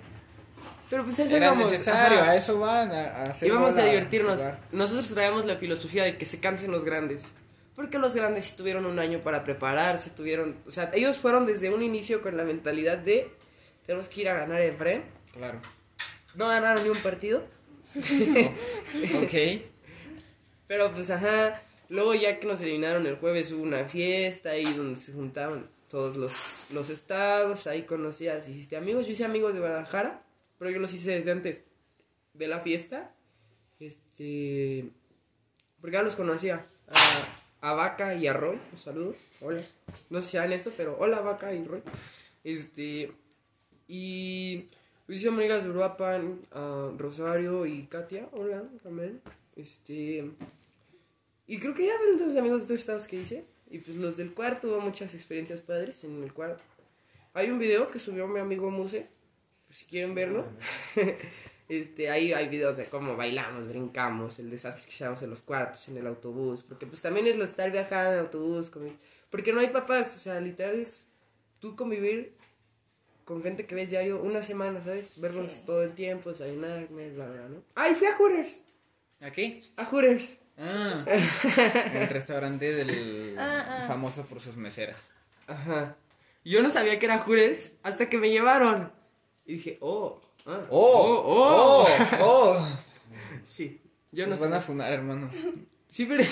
Pero 0.91 1.05
pues 1.05 1.19
eso 1.19 1.35
Era 1.35 1.47
íbamos, 1.47 1.71
necesario, 1.71 2.21
ajá. 2.21 2.31
a 2.33 2.37
eso 2.37 2.59
van, 2.59 2.93
a, 2.93 3.01
a 3.05 3.23
hacer 3.31 3.49
Íbamos 3.49 3.79
a 3.79 3.85
divertirnos. 3.85 4.39
jugar. 4.41 4.61
Nosotros 4.73 5.09
traemos 5.09 5.47
la 5.47 5.57
filosofía 5.57 6.05
de 6.05 6.19
que 6.19 6.27
se 6.27 6.39
cansen 6.39 6.71
los 6.71 6.85
grandes. 6.85 7.33
Porque 7.75 7.99
los 7.99 8.15
grandes 8.15 8.45
sí 8.45 8.55
tuvieron 8.57 8.85
un 8.85 8.99
año 8.99 9.21
para 9.23 9.43
prepararse, 9.43 10.11
tuvieron... 10.11 10.59
O 10.67 10.71
sea, 10.71 10.91
ellos 10.93 11.17
fueron 11.17 11.47
desde 11.47 11.71
un 11.71 11.83
inicio 11.83 12.21
con 12.21 12.37
la 12.37 12.45
mentalidad 12.45 12.99
de... 12.99 13.35
Tenemos 13.87 14.09
que 14.09 14.21
ir 14.21 14.29
a 14.29 14.35
ganar 14.35 14.61
el 14.61 14.75
Prem. 14.77 15.03
Claro. 15.33 15.59
No 16.35 16.49
ganaron 16.49 16.83
ni 16.85 16.91
un 16.91 16.99
partido. 16.99 17.43
Ok. 19.23 19.33
Pero 20.69 20.91
pues 20.93 21.11
ajá, 21.11 21.61
luego 21.93 22.15
ya 22.15 22.41
que 22.41 22.47
nos 22.47 22.63
eliminaron 22.63 23.07
el 23.07 23.17
jueves 23.17 23.53
hubo 23.53 23.63
una 23.63 23.85
fiesta 23.85 24.51
ahí 24.51 24.65
donde 24.65 24.99
se 24.99 25.13
juntaban 25.13 25.69
todos 25.91 26.17
los, 26.17 26.69
los 26.73 26.89
estados, 26.89 27.67
ahí 27.67 27.83
conocías, 27.83 28.49
hiciste 28.49 28.79
amigos, 28.79 29.07
yo 29.07 29.13
hice 29.13 29.27
amigos 29.27 29.53
de 29.53 29.61
Guadalajara, 29.61 30.23
pero 30.59 30.71
yo 30.71 30.79
los 30.79 30.95
hice 30.95 31.13
desde 31.13 31.33
antes 31.33 31.65
de 32.33 32.49
la 32.49 32.61
fiesta, 32.61 33.15
este, 33.79 34.91
porque 35.83 35.97
ya 35.97 36.03
los 36.03 36.17
conocía, 36.17 36.65
a, 37.61 37.71
a 37.71 37.75
Vaca 37.75 38.15
y 38.15 38.27
a 38.27 38.33
Roy, 38.33 38.59
un 38.71 38.79
saludo, 38.79 39.15
hola, 39.43 39.61
no 40.09 40.23
sé 40.23 40.27
si 40.29 40.37
saben 40.39 40.55
esto, 40.55 40.73
pero 40.75 40.97
hola 40.99 41.21
Vaca 41.21 41.53
y 41.53 41.63
Roy, 41.63 41.83
este, 42.43 43.13
y 43.87 44.65
hice 45.09 45.29
amigas 45.29 45.65
de 45.65 45.71
Uruapan, 45.71 46.41
ah, 46.53 46.91
Rosario 46.97 47.67
y 47.67 47.87
Katia, 47.87 48.31
hola, 48.33 48.65
también. 48.83 49.21
Este. 49.55 50.31
Y 51.47 51.59
creo 51.59 51.75
que 51.75 51.87
ya 51.87 51.93
ven 51.99 52.17
todos 52.17 52.29
los 52.29 52.37
amigos 52.37 52.63
de 52.63 52.67
todos 52.69 52.81
estados 52.81 53.07
que 53.07 53.17
hice. 53.17 53.45
Y 53.71 53.79
pues 53.79 53.97
los 53.97 54.17
del 54.17 54.35
cuarto, 54.35 54.69
hubo 54.69 54.81
muchas 54.81 55.15
experiencias 55.15 55.61
padres 55.61 56.05
en 56.05 56.23
el 56.23 56.33
cuarto. 56.33 56.63
Hay 57.35 57.51
un 57.51 57.59
video 57.59 57.91
que 57.91 57.99
subió 57.99 58.27
mi 58.29 58.39
amigo 58.41 58.71
Muse, 58.71 59.09
pues, 59.67 59.79
si 59.79 59.87
quieren 59.87 60.15
verlo. 60.15 60.47
este, 61.69 62.11
ahí 62.11 62.33
hay 62.33 62.49
videos 62.49 62.77
de 62.77 62.85
cómo 62.87 63.17
bailamos, 63.17 63.69
brincamos, 63.69 64.39
el 64.39 64.51
desastre 64.51 64.85
que 64.87 64.91
hacemos 64.93 65.23
en 65.23 65.31
los 65.31 65.41
cuartos, 65.43 65.89
en 65.89 65.97
el 65.97 66.07
autobús. 66.07 66.63
Porque 66.63 66.87
pues 66.87 67.01
también 67.01 67.27
es 67.27 67.37
lo 67.37 67.45
estar 67.45 67.71
viajando 67.71 68.13
en 68.13 68.19
autobús. 68.21 68.71
con 68.71 68.85
mis- 68.85 68.95
Porque 69.31 69.53
no 69.53 69.61
hay 69.61 69.69
papás, 69.69 70.15
o 70.15 70.19
sea, 70.19 70.41
literal 70.41 70.79
es 70.79 71.09
tú 71.59 71.75
convivir 71.77 72.35
con 73.25 73.43
gente 73.43 73.67
que 73.67 73.75
ves 73.75 73.89
diario 73.91 74.21
una 74.23 74.43
semana, 74.43 74.83
¿sabes? 74.83 75.21
Verlos 75.21 75.51
Sí. 75.51 75.63
todo 75.65 75.83
el 75.83 75.95
tiempo, 75.95 76.31
desayunar, 76.31 76.87
comer, 76.89 77.13
bla, 77.13 77.27
bla, 77.31 77.49
¿no? 77.49 77.63
¡Ay, 77.75 77.95
fui 77.95 78.07
a 78.07 78.17
Hooters! 78.17 78.65
¿Aquí? 79.23 79.63
A 79.77 79.85
Hooters. 79.85 80.39
Ah, 80.59 81.05
el 81.95 82.09
restaurante 82.11 82.73
del 82.73 83.37
Ah, 83.39 83.65
ah. 83.69 83.85
famoso 83.87 84.27
por 84.27 84.41
sus 84.41 84.57
meseras. 84.57 85.11
Ajá. 85.47 85.97
Yo 86.45 86.63
no 86.63 86.71
sabía 86.71 86.99
que 86.99 87.07
era 87.07 87.19
Hooters 87.19 87.75
hasta 87.83 88.09
que 88.09 88.19
me 88.19 88.31
llevaron. 88.31 88.93
Y 89.47 89.55
dije, 89.55 89.79
oh, 89.81 90.21
ah, 90.47 90.67
¡Oh! 90.71 91.23
oh, 91.25 91.87
¡Oh! 91.87 91.87
¡Oh! 92.21 92.69
Sí. 93.43 93.81
Yo 94.11 94.27
no 94.27 94.31
Nos 94.33 94.41
van 94.41 94.55
a 94.55 94.61
funar, 94.61 94.93
hermano. 94.93 95.31
Sí, 95.89 96.07
pero. 96.07 96.25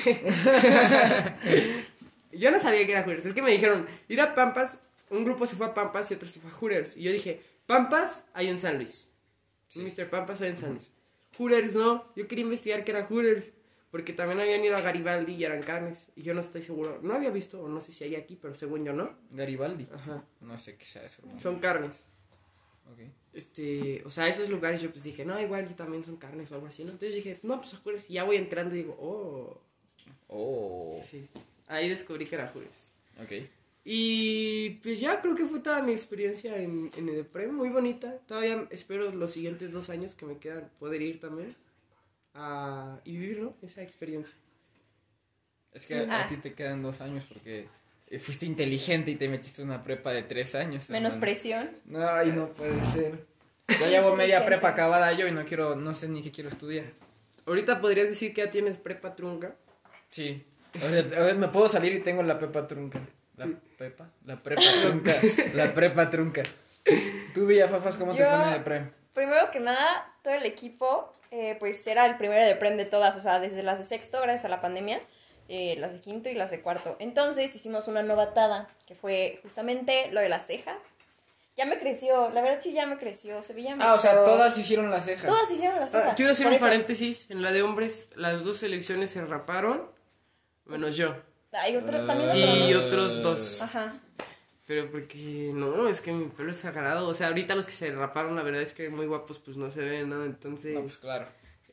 yo 2.33 2.51
no 2.51 2.59
sabía 2.59 2.85
que 2.87 2.93
era 2.93 3.05
Hooters. 3.05 3.27
Es 3.27 3.33
que 3.33 3.43
me 3.43 3.53
dijeron, 3.53 3.87
ir 4.09 4.21
a 4.21 4.35
Pampas. 4.35 4.81
Un 5.11 5.25
grupo 5.25 5.47
se 5.47 5.57
fue 5.57 5.67
a 5.67 5.75
Pampas 5.75 6.11
y 6.11 6.15
otro 6.15 6.29
se 6.29 6.41
fue 6.41 6.51
a 6.51 6.55
Hooters. 6.55 6.97
Y 6.97 7.03
yo 7.03 7.13
dije, 7.13 7.41
Pampas 7.67 8.27
hay 8.35 8.49
en 8.49 8.59
San 8.59 8.77
Luis. 8.77 9.09
Mr. 9.77 10.11
Pampas 10.11 10.41
hay 10.41 10.51
en 10.51 10.57
San 10.57 10.71
Luis. 10.71 10.93
Hooters 11.41 11.75
no. 11.77 12.05
Yo 12.17 12.29
quería 12.29 12.45
investigar 12.45 12.85
que 12.85 12.91
era 12.93 13.07
Hooters. 13.07 13.53
Porque 13.91 14.13
también 14.13 14.39
habían 14.39 14.65
ido 14.65 14.77
a 14.77 14.81
Garibaldi 14.83 15.33
y 15.35 15.45
eran 15.45 15.63
carnes. 15.63 16.11
Y 16.15 16.23
yo 16.23 16.33
no 16.33 16.41
estoy 16.41 16.63
seguro. 16.63 17.01
No 17.03 17.15
había 17.15 17.31
visto, 17.31 17.61
o 17.63 17.69
no 17.69 17.81
sé 17.81 17.91
si 17.91 18.05
hay 18.05 18.15
aquí, 18.15 18.37
pero 18.41 18.55
según 18.55 18.85
yo 18.85 18.93
no. 18.93 19.17
Garibaldi. 19.33 19.89
Ajá. 19.93 20.25
No 20.41 20.57
sé 20.59 20.77
qué 20.77 20.85
sea 20.85 21.03
eso. 21.05 21.23
Son 21.39 21.59
carnes. 21.59 22.07
Ok. 22.93 23.01
Este, 23.33 24.03
o 24.05 24.11
sea, 24.11 24.29
esos 24.29 24.49
lugares 24.51 24.81
yo 24.83 24.91
pues 24.93 25.03
dije, 25.05 25.25
no, 25.25 25.41
igual 25.41 25.69
y 25.71 25.75
también 25.75 26.05
son 26.05 26.17
carnes 26.19 26.53
o 26.53 26.55
algo 26.57 26.67
así, 26.69 26.85
¿no? 26.85 26.91
Entonces 26.93 27.15
dije, 27.17 27.41
no, 27.43 27.57
pues 27.57 27.75
a 27.75 27.79
Hooters. 27.79 28.11
Y 28.11 28.15
ya 28.15 28.25
voy 28.25 28.37
entrando 28.37 28.75
y 28.75 28.79
digo, 28.79 28.97
oh, 29.01 29.61
Oh. 30.29 31.01
sí. 31.03 31.27
Ahí 31.67 31.89
descubrí 31.89 32.27
que 32.27 32.37
era 32.37 32.47
Hooters. 32.49 32.95
Ok. 33.23 33.33
Y 33.85 34.71
pues 34.83 35.01
ya 35.01 35.21
creo 35.21 35.35
que 35.35 35.47
fue 35.47 35.61
toda 35.61 35.83
mi 35.83 35.93
experiencia 35.93 36.57
en, 36.57 36.91
en 36.97 37.09
EDEPREM, 37.09 37.55
muy 37.55 37.71
bonita. 37.71 38.19
Todavía 38.27 38.67
espero 38.71 39.11
los 39.11 39.31
siguientes 39.33 39.71
dos 39.73 39.89
años 39.91 40.15
que 40.15 40.27
me 40.27 40.37
quedan 40.39 40.71
poder 40.79 41.01
ir 41.01 41.19
también 41.19 41.57
a, 42.35 43.01
y 43.05 43.17
vivir, 43.17 43.41
¿no? 43.41 43.55
Esa 43.63 43.83
experiencia. 43.83 44.37
Es 45.73 45.87
que 45.87 45.95
a, 45.95 46.07
Ah. 46.11 46.25
a 46.25 46.27
ti 46.29 46.37
te 46.37 46.53
quedan 46.53 46.83
dos 46.83 47.01
años 47.01 47.25
porque 47.27 47.69
eh, 48.09 48.19
fuiste 48.19 48.45
inteligente 48.45 49.11
y 49.13 49.17
te 49.17 49.29
metiste 49.29 49.63
en 49.63 49.69
una 49.69 49.83
prepa 49.83 50.13
de 50.13 50.25
tres 50.25 50.55
años. 50.55 50.91
Menos 50.91 51.15
hermano. 51.15 51.21
presión. 51.21 51.71
No, 51.87 52.07
ay, 52.07 52.33
no 52.33 52.53
puede 52.53 52.81
ser. 52.85 53.25
Ya 53.81 53.89
llevo 53.89 54.17
media 54.17 54.45
prepa 54.45 54.71
acabada 54.71 55.13
yo 55.13 55.29
y 55.29 55.31
no 55.31 55.45
quiero, 55.45 55.77
no 55.77 55.95
sé 55.95 56.09
ni 56.09 56.23
qué 56.23 56.33
quiero 56.33 56.51
estudiar. 56.51 56.87
Ahorita 57.47 57.81
podrías 57.81 58.09
decir 58.09 58.35
que 58.35 58.41
ya 58.45 58.51
tienes 58.51 58.79
prepa 58.79 59.15
trunca. 59.15 59.55
Sí. 60.11 60.45
O 60.75 60.79
sea, 60.81 61.21
a 61.21 61.25
ver, 61.27 61.37
me 61.39 61.47
puedo 61.47 61.69
salir 61.69 61.95
y 61.95 62.01
tengo 62.01 62.25
la 62.25 62.37
prepa 62.37 62.67
trunca. 62.67 63.01
¿La 63.41 63.47
Sí. 63.47 63.59
prepa? 63.77 64.11
La 64.25 64.43
prepa 64.43 64.63
trunca. 64.83 65.15
la 65.55 65.75
prepa 65.75 66.11
trunca. 66.11 66.43
Tú, 67.35 67.47
Villafafas, 67.47 67.97
¿cómo 67.97 68.15
te 68.15 68.25
pone 68.25 68.53
de 68.53 68.61
pre? 68.61 68.93
Primero 69.15 69.51
que 69.51 69.61
nada, 69.61 70.13
todo 70.23 70.35
el 70.35 70.47
equipo, 70.47 71.13
eh, 71.31 71.57
pues 71.59 71.87
era 71.87 72.07
el 72.07 72.17
primero 72.17 72.45
de 72.45 72.55
PREM 72.57 72.77
de 72.77 72.85
todas, 72.85 73.17
o 73.17 73.21
sea, 73.21 73.39
desde 73.41 73.63
las 73.63 73.79
de 73.79 73.85
sexto, 73.85 74.21
gracias 74.21 74.45
a 74.45 74.49
la 74.49 74.61
pandemia, 74.61 75.01
eh, 75.49 75.75
las 75.79 75.93
de 75.95 76.01
quinto 76.01 76.29
y 76.29 76.35
las 76.35 76.51
de 76.51 76.61
cuarto. 76.61 76.97
Entonces 77.01 77.55
hicimos 77.55 77.89
una 77.89 78.03
novatada, 78.03 78.69
que 78.87 78.95
fue 78.95 79.41
justamente 79.43 80.11
lo 80.13 80.21
de 80.21 80.29
la 80.29 80.41
ceja. 80.41 80.77
Ya 81.57 81.67
me 81.67 81.79
creció, 81.79 82.31
la 82.31 82.41
verdad 82.41 82.59
sí 82.63 82.73
ya 82.73 82.87
me 82.87 82.97
creció, 82.97 83.43
se 83.43 83.53
veía 83.53 83.77
Ah, 83.81 83.95
o 83.95 83.99
sea, 83.99 84.23
todas 84.25 84.57
hicieron 84.57 84.91
la 84.91 85.01
ceja. 85.01 85.27
Todas 85.27 85.51
hicieron 85.51 85.79
la 85.81 85.89
ceja. 85.89 86.11
Ah, 86.11 86.15
quiero 86.15 86.31
hacer 86.33 86.45
por 86.45 86.53
un 86.53 86.57
eso. 86.57 86.65
paréntesis. 86.65 87.29
En 87.31 87.43
la 87.43 87.51
de 87.53 87.63
hombres, 87.63 88.09
las 88.15 88.45
dos 88.45 88.59
selecciones 88.59 89.11
se 89.11 89.21
raparon, 89.25 89.91
menos 90.65 90.97
yo. 90.97 91.17
Hay 91.53 91.77
otro, 91.77 92.07
también 92.07 92.31
Y 92.69 92.75
otro, 92.75 92.87
otros 92.87 93.23
dos. 93.23 93.59
¿no? 93.61 93.67
Ajá. 93.67 94.01
Pero 94.67 94.91
porque 94.91 95.51
no, 95.53 95.89
es 95.89 96.01
que 96.01 96.13
mi 96.13 96.27
pelo 96.29 96.51
es 96.53 96.59
sagrado. 96.59 97.09
O 97.09 97.15
sea, 97.15 97.27
ahorita 97.29 97.55
los 97.57 97.67
que 97.67 97.73
se 97.73 97.91
raparon, 97.91 98.37
la 98.37 98.43
verdad 98.43 98.63
es 98.63 98.73
que 98.73 98.89
muy 98.89 99.07
guapos, 99.07 99.41
pues 99.41 99.57
no 99.57 99.69
se 99.71 99.81
ven, 99.81 100.09
¿no? 100.09 100.25
Entonces, 100.25 100.75
No, 100.75 100.83
pues 100.83 100.99
claro. 100.99 101.27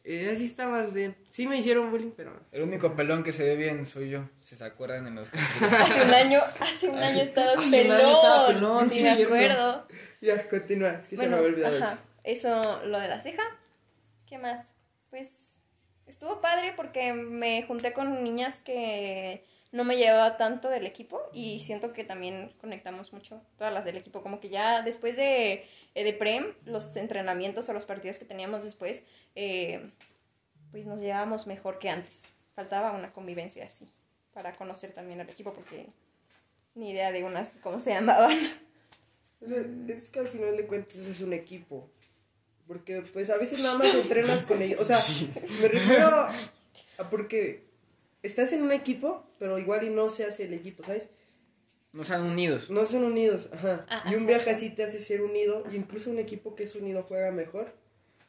eh, 0.03 0.29
así 0.31 0.45
está 0.45 0.67
más 0.67 0.91
bien. 0.91 1.15
Sí 1.29 1.45
me 1.45 1.57
hicieron 1.57 1.91
bullying, 1.91 2.09
pero. 2.17 2.33
El 2.51 2.63
único 2.63 2.95
pelón 2.95 3.23
que 3.23 3.31
se 3.31 3.43
ve 3.43 3.55
bien 3.55 3.85
soy 3.85 4.09
yo. 4.09 4.27
Si 4.39 4.55
se 4.55 4.65
acuerdan 4.65 5.05
en 5.05 5.13
los. 5.13 5.29
Hace 5.61 6.03
un 6.05 6.11
año, 6.11 6.39
hace 6.59 6.87
un 6.89 6.97
año 6.97 7.21
estabas 7.21 7.59
hace 7.59 7.85
un 7.85 7.91
año 7.91 8.11
estaba 8.11 8.47
pelón, 8.47 8.89
sí, 8.89 8.97
sí, 8.97 9.03
me 9.03 9.23
acuerdo. 9.23 9.87
Ya, 10.21 10.49
continúa. 10.49 10.93
Es 10.93 11.07
que 11.07 11.17
se 11.17 11.27
me 11.27 11.27
Bueno, 11.29 11.37
había 11.37 11.49
olvidado 11.49 11.83
ajá, 11.83 11.99
eso, 12.23 12.81
lo 12.85 12.99
de 12.99 13.07
la 13.09 13.21
ceja. 13.21 13.43
¿Qué 14.25 14.39
más? 14.39 14.73
Pues 15.11 15.59
estuvo 16.07 16.41
padre 16.41 16.73
porque 16.75 17.13
me 17.13 17.61
junté 17.67 17.93
con 17.93 18.23
niñas 18.23 18.59
que 18.59 19.45
no 19.71 19.83
me 19.83 19.97
llevaba 19.97 20.37
tanto 20.37 20.69
del 20.69 20.85
equipo 20.85 21.21
y 21.33 21.59
siento 21.59 21.91
que 21.93 22.03
también 22.03 22.53
conectamos 22.61 23.11
mucho, 23.13 23.41
todas 23.57 23.73
las 23.73 23.83
del 23.85 23.97
equipo, 23.97 24.21
como 24.23 24.39
que 24.39 24.49
ya 24.49 24.81
después 24.81 25.15
de, 25.17 25.67
eh, 25.95 26.03
de 26.03 26.13
PREM, 26.13 26.53
los 26.65 26.95
entrenamientos 26.95 27.67
o 27.69 27.73
los 27.73 27.85
partidos 27.85 28.17
que 28.17 28.25
teníamos 28.25 28.63
después, 28.63 29.03
eh, 29.35 29.89
pues 30.71 30.85
nos 30.85 31.01
llevábamos 31.01 31.47
mejor 31.47 31.79
que 31.79 31.89
antes. 31.89 32.29
Faltaba 32.55 32.91
una 32.91 33.11
convivencia 33.13 33.65
así, 33.65 33.87
para 34.33 34.53
conocer 34.53 34.91
también 34.93 35.19
al 35.21 35.29
equipo 35.29 35.53
porque 35.53 35.87
ni 36.75 36.91
idea 36.91 37.11
de 37.11 37.23
unas, 37.23 37.55
cómo 37.61 37.79
se 37.79 37.91
llamaban. 37.93 38.37
Es- 39.87 40.07
que 40.07 40.19
al 40.19 40.27
final 40.27 40.55
de 40.57 40.65
cuentas 40.65 40.95
es 40.97 41.21
un 41.21 41.33
equipo. 41.33 41.89
Porque 42.67 43.01
pues 43.13 43.29
a 43.29 43.37
veces 43.37 43.61
nada 43.63 43.77
más 43.77 43.93
entrenas 43.95 44.43
con 44.43 44.61
ellos. 44.61 44.81
O 44.81 44.83
sea, 44.85 44.97
me 45.61 45.67
refiero 45.69 46.27
a 46.99 47.09
porque 47.09 47.66
estás 48.27 48.53
en 48.53 48.61
un 48.63 48.71
equipo, 48.71 49.23
pero 49.39 49.57
igual 49.57 49.83
y 49.83 49.89
no 49.89 50.09
se 50.11 50.25
hace 50.25 50.43
el 50.43 50.53
equipo, 50.53 50.83
¿sabes? 50.83 51.09
No 51.93 52.03
sean 52.03 52.25
unidos. 52.27 52.69
No 52.69 52.85
son 52.85 53.03
unidos, 53.05 53.49
ajá. 53.51 53.85
Ah, 53.89 54.03
y 54.11 54.15
un 54.15 54.27
viaje 54.27 54.51
así 54.51 54.69
te 54.69 54.83
hace 54.83 54.99
ser 54.99 55.21
unido. 55.23 55.63
Y 55.71 55.75
incluso 55.75 56.11
un 56.11 56.19
equipo 56.19 56.53
que 56.55 56.63
es 56.63 56.75
unido 56.75 57.03
juega 57.07 57.31
mejor 57.31 57.73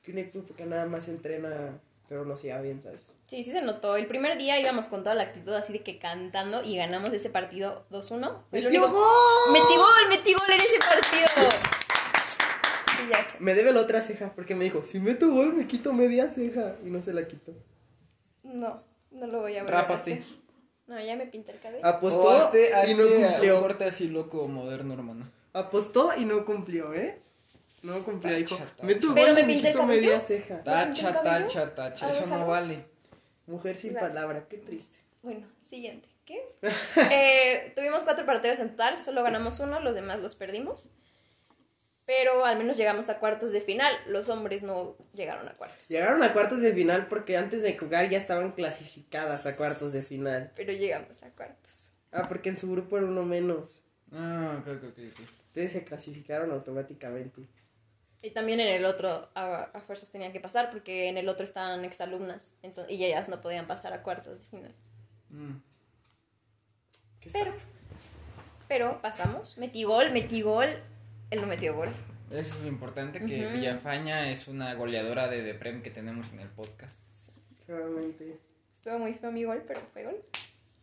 que 0.03 0.13
un 0.13 0.19
equipo 0.19 0.55
que 0.55 0.65
nada 0.65 0.87
más 0.87 1.09
entrena, 1.09 1.79
pero 2.09 2.25
no 2.25 2.37
se 2.37 2.47
lleva 2.47 2.63
bien, 2.63 2.81
¿sabes? 2.81 3.17
Sí, 3.27 3.43
sí 3.45 3.53
se 3.53 3.61
notó. 3.61 3.97
El 3.97 4.07
primer 4.07 4.39
día 4.39 4.59
íbamos 4.59 4.87
con 4.87 5.03
toda 5.03 5.15
la 5.15 5.25
actitud 5.25 5.53
así 5.53 5.75
de 5.75 5.83
que 5.83 5.99
cantando 5.99 6.63
y 6.65 6.77
ganamos 6.77 7.13
ese 7.13 7.29
partido 7.29 7.85
2-1. 7.91 8.45
Fue 8.49 8.61
el 8.61 8.65
¡Metió 8.67 8.81
único- 8.85 8.93
gol! 8.95 9.53
¡Metí 9.53 9.77
gol! 9.77 10.09
¡Metí 10.09 10.33
gol 10.33 10.49
en 10.51 10.61
ese 10.61 10.79
partido! 10.79 11.51
Sí, 12.97 13.09
ya 13.11 13.25
sé. 13.25 13.37
Me 13.41 13.55
debe 13.55 13.73
la 13.73 13.81
otra 13.81 14.01
ceja, 14.01 14.33
porque 14.35 14.55
me 14.55 14.65
dijo, 14.65 14.83
si 14.85 14.99
meto 14.99 15.31
gol 15.31 15.53
me 15.53 15.67
quito 15.67 15.93
media 15.93 16.29
ceja. 16.29 16.77
Y 16.85 16.89
no 16.89 17.03
se 17.03 17.13
la 17.13 17.27
quito. 17.29 17.53
No, 18.45 18.83
no 19.11 19.27
lo 19.27 19.41
voy 19.41 19.57
a 19.57 19.63
volver 19.63 19.75
a 19.77 19.81
Rápate. 19.83 20.13
hacer. 20.15 20.25
No, 20.87 20.99
ya 21.01 21.17
me 21.17 21.27
pinté 21.27 21.53
el 21.53 21.59
cabello. 21.61 21.85
Apostó 21.85 22.21
O 22.29 22.31
hazte- 22.31 22.69
y 22.89 22.95
no 22.95 23.03
hazte 23.05 23.17
un 23.17 23.25
cumplió. 23.25 23.61
corte 23.61 23.85
así 23.85 24.09
loco, 24.09 24.49
moderno, 24.49 24.95
hermano. 24.95 25.31
Apostó 25.53 26.13
y 26.17 26.25
no 26.25 26.45
cumplió, 26.45 26.95
¿eh? 26.95 27.19
No 27.83 28.03
cumplió, 28.03 28.35
dijo. 28.37 28.57
Tacha, 28.57 28.71
tacha. 28.71 28.85
Meto 28.87 29.15
Pero 29.15 29.35
me 29.35 29.43
me 29.43 29.53
pinté 29.53 29.69
el 29.69 29.77
cabello. 29.77 30.01
media 30.03 30.21
ceja. 30.21 30.57
¿Me 30.57 30.63
Tacha, 30.63 31.23
tacha, 31.23 31.75
tacha. 31.75 32.07
¿Algo 32.07 32.19
Eso 32.23 32.39
no 32.39 32.47
vale. 32.47 32.87
Mujer 33.47 33.77
sin 33.77 33.93
Claro. 33.93 34.09
palabra, 34.09 34.47
qué 34.49 34.59
triste. 34.59 35.01
Bueno, 35.23 35.47
siguiente. 35.65 36.09
¿Qué? 36.25 36.43
Eh, 37.13 37.73
tuvimos 37.77 38.05
cuatro 38.05 38.27
partidos 38.27 38.59
en 38.59 38.71
total, 38.71 38.99
solo 38.99 39.23
ganamos 39.23 39.61
uno, 39.61 39.81
los 39.81 39.95
demás 39.95 40.21
los 40.21 40.35
perdimos. 40.35 40.91
Pero 42.09 42.47
al 42.47 42.57
menos 42.57 42.79
llegamos 42.79 43.11
a 43.11 43.19
cuartos 43.19 43.53
de 43.53 43.61
final. 43.61 43.95
Los 44.07 44.31
hombres 44.31 44.63
no 44.63 44.97
llegaron 45.13 45.47
a 45.47 45.53
cuartos. 45.53 45.89
Llegaron 45.89 46.23
a 46.23 46.33
cuartos 46.33 46.63
de 46.63 46.73
final 46.73 47.07
porque 47.07 47.37
antes 47.37 47.61
de 47.61 47.77
jugar 47.77 48.09
ya 48.09 48.17
estaban 48.17 48.53
clasificadas 48.53 49.47
a 49.47 49.55
cuartos 49.59 49.93
de 49.93 50.01
final. 50.01 50.51
Pero 50.57 50.73
llegamos 50.73 51.23
a 51.23 51.29
cuartos. 51.33 51.91
Ah, 52.11 52.25
porque 52.27 52.49
en 52.49 52.57
su 52.57 52.73
grupo 52.73 52.97
era 52.97 53.05
uno 53.07 53.25
menos. 53.25 53.83
Ah, 54.11 54.57
ok, 54.59 54.69
ok, 54.69 54.85
ok. 54.85 54.99
ok. 55.13 55.21
Entonces 55.49 55.71
se 55.71 55.85
clasificaron 55.85 56.51
automáticamente. 56.51 57.47
Y 58.23 58.31
también 58.31 58.61
en 58.61 58.69
el 58.69 58.87
otro 58.87 59.29
a, 59.35 59.65
a 59.65 59.81
fuerzas 59.83 60.11
tenían 60.11 60.33
que 60.33 60.41
pasar 60.41 60.71
porque 60.71 61.09
en 61.09 61.19
el 61.19 61.29
otro 61.29 61.45
estaban 61.45 61.85
exalumnas 61.85 62.55
entonces, 62.63 62.91
y 62.91 63.05
ellas 63.05 63.29
no 63.29 63.43
podían 63.43 63.67
pasar 63.67 63.93
a 63.93 64.03
cuartos 64.03 64.45
de 64.45 64.49
final. 64.49 64.75
Mm. 65.29 65.57
¿Qué 67.21 67.29
está? 67.29 67.39
Pero, 67.41 67.55
pero 68.67 69.03
pasamos. 69.03 69.59
Metí 69.59 69.85
gol, 69.85 70.11
metí 70.11 70.41
gol. 70.41 70.71
Él 71.31 71.41
no 71.41 71.47
metió 71.47 71.75
gol. 71.75 71.89
Eso 72.31 72.57
es 72.57 72.63
lo 72.63 72.69
importante, 72.69 73.21
que 73.25 73.47
Ujú. 73.47 73.55
Villafaña 73.57 74.31
es 74.31 74.49
una 74.49 74.75
goleadora 74.75 75.29
de 75.29 75.43
Deprem 75.43 75.83
que 75.83 75.91
tenemos 75.91 76.33
en 76.33 76.41
el 76.41 76.49
podcast. 76.49 77.05
Claramente. 77.67 78.39
Estuvo 78.73 78.99
muy 78.99 79.15
feo 79.15 79.31
mi 79.33 79.45
gol, 79.45 79.63
pero 79.67 79.81
fue 79.93 80.05
gol. 80.05 80.17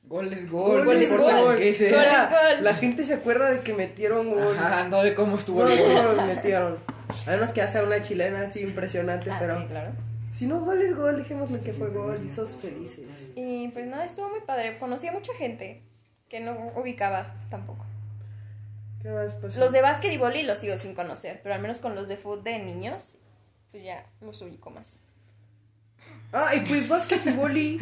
Gol 0.04 0.32
es 0.34 0.48
Gol 0.50 0.86
gol. 0.86 0.96
es 0.98 1.12
gol. 1.12 1.22
Gol 1.22 1.62
es 1.62 1.82
gol. 1.92 2.64
La 2.64 2.74
gente 2.76 3.04
se 3.04 3.14
acuerda 3.16 3.50
de 3.52 3.62
que 3.62 3.74
metieron 3.74 4.30
gol. 4.30 4.56
Ajá, 4.58 4.88
no 4.88 5.02
de 5.04 5.16
cómo 5.16 5.36
estuvo 5.36 5.64
No, 5.64 5.68
el 5.70 5.78
gol. 5.80 5.94
no, 5.94 6.14
los 6.14 6.28
metieron. 6.28 6.78
Además 7.28 7.54
que 7.54 7.62
hace 7.62 7.84
una 7.84 8.02
chilena 8.02 8.42
así 8.42 8.62
impresionante, 8.62 9.32
Ah, 9.32 9.38
pero 9.40 9.58
sí, 9.60 9.66
claro. 9.68 9.94
si 10.30 10.46
no 10.48 10.60
gol 10.62 10.82
es 10.82 10.96
gol, 10.96 11.16
dejémosle 11.18 11.60
que 11.60 11.72
fue 11.74 11.90
gol 11.90 12.24
y 12.28 12.32
sos 12.32 12.56
felices. 12.58 13.28
Y 13.36 13.68
pues 13.70 13.88
nada, 13.88 14.06
estuvo 14.06 14.30
muy 14.30 14.42
padre. 14.42 14.78
Conocí 14.78 15.08
a 15.08 15.12
mucha 15.12 15.34
gente 15.36 15.82
que 16.30 16.40
no 16.40 16.72
ubicaba 16.76 17.36
tampoco. 17.50 17.86
¿Qué 19.06 19.12
más 19.12 19.36
pasó? 19.36 19.60
Los 19.60 19.72
de 19.72 19.82
básquet 19.82 20.12
y 20.12 20.18
boli 20.18 20.42
los 20.42 20.58
sigo 20.58 20.76
sin 20.78 20.96
conocer, 20.96 21.40
pero 21.44 21.54
al 21.54 21.62
menos 21.62 21.78
con 21.80 21.94
los 21.94 22.08
de 22.08 22.18
fútbol 22.18 22.44
de 22.44 22.58
niños, 22.58 23.18
pues 23.70 23.84
ya 23.84 24.04
los 24.20 24.42
ubico 24.42 24.72
más. 24.72 24.98
Ah, 26.34 26.56
y 26.56 26.62
pues 26.62 26.88
básquet 26.88 27.24
y 27.28 27.32
boli. 27.34 27.80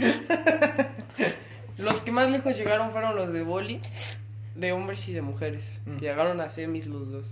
los 1.78 2.02
que 2.02 2.12
más 2.12 2.30
lejos 2.30 2.58
llegaron 2.58 2.92
fueron 2.92 3.16
los 3.16 3.32
de 3.32 3.42
boli, 3.42 3.80
de 4.56 4.72
hombres 4.74 5.08
y 5.08 5.14
de 5.14 5.22
mujeres. 5.22 5.80
Mm. 5.86 5.98
Llegaron 6.00 6.42
a 6.42 6.50
semis 6.50 6.88
los 6.88 7.10
dos. 7.10 7.28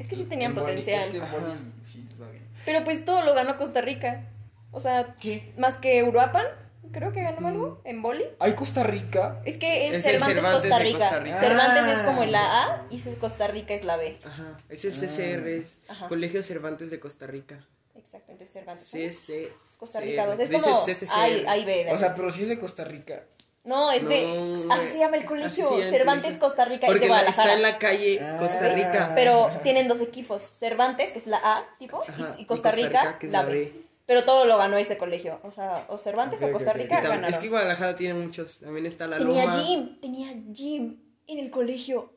Es 0.00 0.08
que 0.08 0.16
sí 0.16 0.24
tenían 0.24 0.54
boli- 0.56 0.62
potencial. 0.66 1.00
Es 1.00 1.06
que 1.06 1.18
en 1.18 1.30
boli 1.30 1.72
sí 1.82 2.08
va 2.20 2.28
bien. 2.30 2.42
Pero 2.64 2.82
pues 2.82 3.04
todo 3.04 3.22
lo 3.24 3.34
ganó 3.34 3.56
Costa 3.56 3.82
Rica. 3.82 4.24
O 4.72 4.80
sea, 4.80 5.14
más 5.56 5.76
que 5.76 6.02
Uruapan, 6.02 6.44
creo 6.92 7.12
que 7.12 7.22
ganó 7.22 7.48
algo 7.48 7.80
en 7.84 8.02
boli. 8.02 8.24
¿Hay 8.40 8.54
Costa 8.54 8.82
Rica? 8.82 9.40
Es 9.44 9.58
que 9.58 9.88
es, 9.88 10.02
Cervantes, 10.02 10.42
Cervantes 10.42 10.62
Costa, 10.70 10.78
Rica. 10.78 10.98
Costa 10.98 11.18
Rica. 11.20 11.40
Cervantes 11.40 11.82
Ah. 11.84 11.92
es 11.92 11.98
como 12.00 12.24
la 12.24 12.62
A 12.64 12.86
y 12.90 13.00
Costa 13.16 13.46
Rica 13.48 13.74
es 13.74 13.84
la 13.84 13.96
B. 13.96 14.18
Ajá, 14.24 14.58
es 14.68 14.84
el 14.84 14.92
CCR, 14.92 15.48
es 15.48 15.76
Ajá. 15.88 16.08
Colegio 16.08 16.42
Cervantes 16.42 16.90
de 16.90 17.00
Costa 17.00 17.26
Rica. 17.26 17.66
Exacto, 17.96 18.32
entonces 18.32 18.52
Cervantes. 18.52 18.84
¿no? 18.94 19.00
CC. 19.00 19.52
Es 19.68 19.76
Costa 19.76 20.00
Rica 20.00 20.26
2. 20.26 20.38
Es 20.40 20.48
de 20.48 20.60
como 20.60 20.68
hecho. 20.86 21.16
A 21.46 21.56
y, 21.56 21.64
B. 21.64 21.86
O 21.92 21.98
sea, 21.98 22.14
pero 22.14 22.30
si 22.30 22.42
es 22.42 22.48
de 22.48 22.58
Costa 22.58 22.84
Rica. 22.84 23.24
no, 23.64 23.90
es 23.90 24.06
de. 24.08 24.22
No, 24.66 24.72
así 24.72 24.92
se 24.92 24.98
llama 24.98 25.16
el 25.16 25.24
colegio. 25.24 25.76
el 25.78 25.84
Cervantes, 25.90 26.34
colegio. 26.34 26.40
Costa 26.40 26.64
Rica. 26.66 26.86
Porque 26.86 26.98
es 26.98 27.00
de 27.02 27.08
la- 27.08 27.14
Guadalajara. 27.14 27.48
está 27.54 27.56
en 27.56 27.62
la 27.62 27.78
calle 27.78 28.20
Ah. 28.22 28.36
Costa 28.38 28.68
Rica. 28.74 29.12
Pero 29.16 29.50
tienen 29.64 29.88
dos 29.88 30.00
equipos. 30.00 30.42
Cervantes, 30.54 31.10
que 31.10 31.18
es 31.18 31.26
la 31.26 31.38
A, 31.38 31.64
tipo, 31.78 32.00
y- 32.06 32.10
Ajá, 32.22 32.36
y, 32.38 32.42
y 32.42 32.46
Costa 32.46 32.70
Costa 32.70 32.70
Rica, 32.72 33.00
Rica, 33.02 33.18
que 33.18 33.26
es 33.26 33.32
la 33.32 33.42
la 33.42 33.48
B. 33.48 33.52
B. 33.54 33.85
Pero 34.06 34.24
todo 34.24 34.44
lo 34.44 34.56
ganó 34.56 34.76
ese 34.78 34.96
colegio. 34.96 35.40
O 35.42 35.50
sea, 35.50 35.84
o 35.88 35.98
Cervantes 35.98 36.40
Ok, 36.42 36.50
o 36.50 36.52
Costa. 36.52 36.72
Rica 36.72 36.94
Y 37.00 37.02
tam- 37.04 37.08
ganaron. 37.08 37.24
es 37.30 37.38
que 37.38 37.48
Guadalajara 37.48 37.94
tiene 37.96 38.14
muchos. 38.14 38.60
También 38.60 38.86
está 38.86 39.06
la 39.08 39.18
tenía 39.18 39.44
Loma. 39.46 39.62
gym, 39.64 40.00
tenía 40.00 40.32
gym 40.52 41.00
en 41.26 41.38
el 41.40 41.50
colegio, 41.50 42.12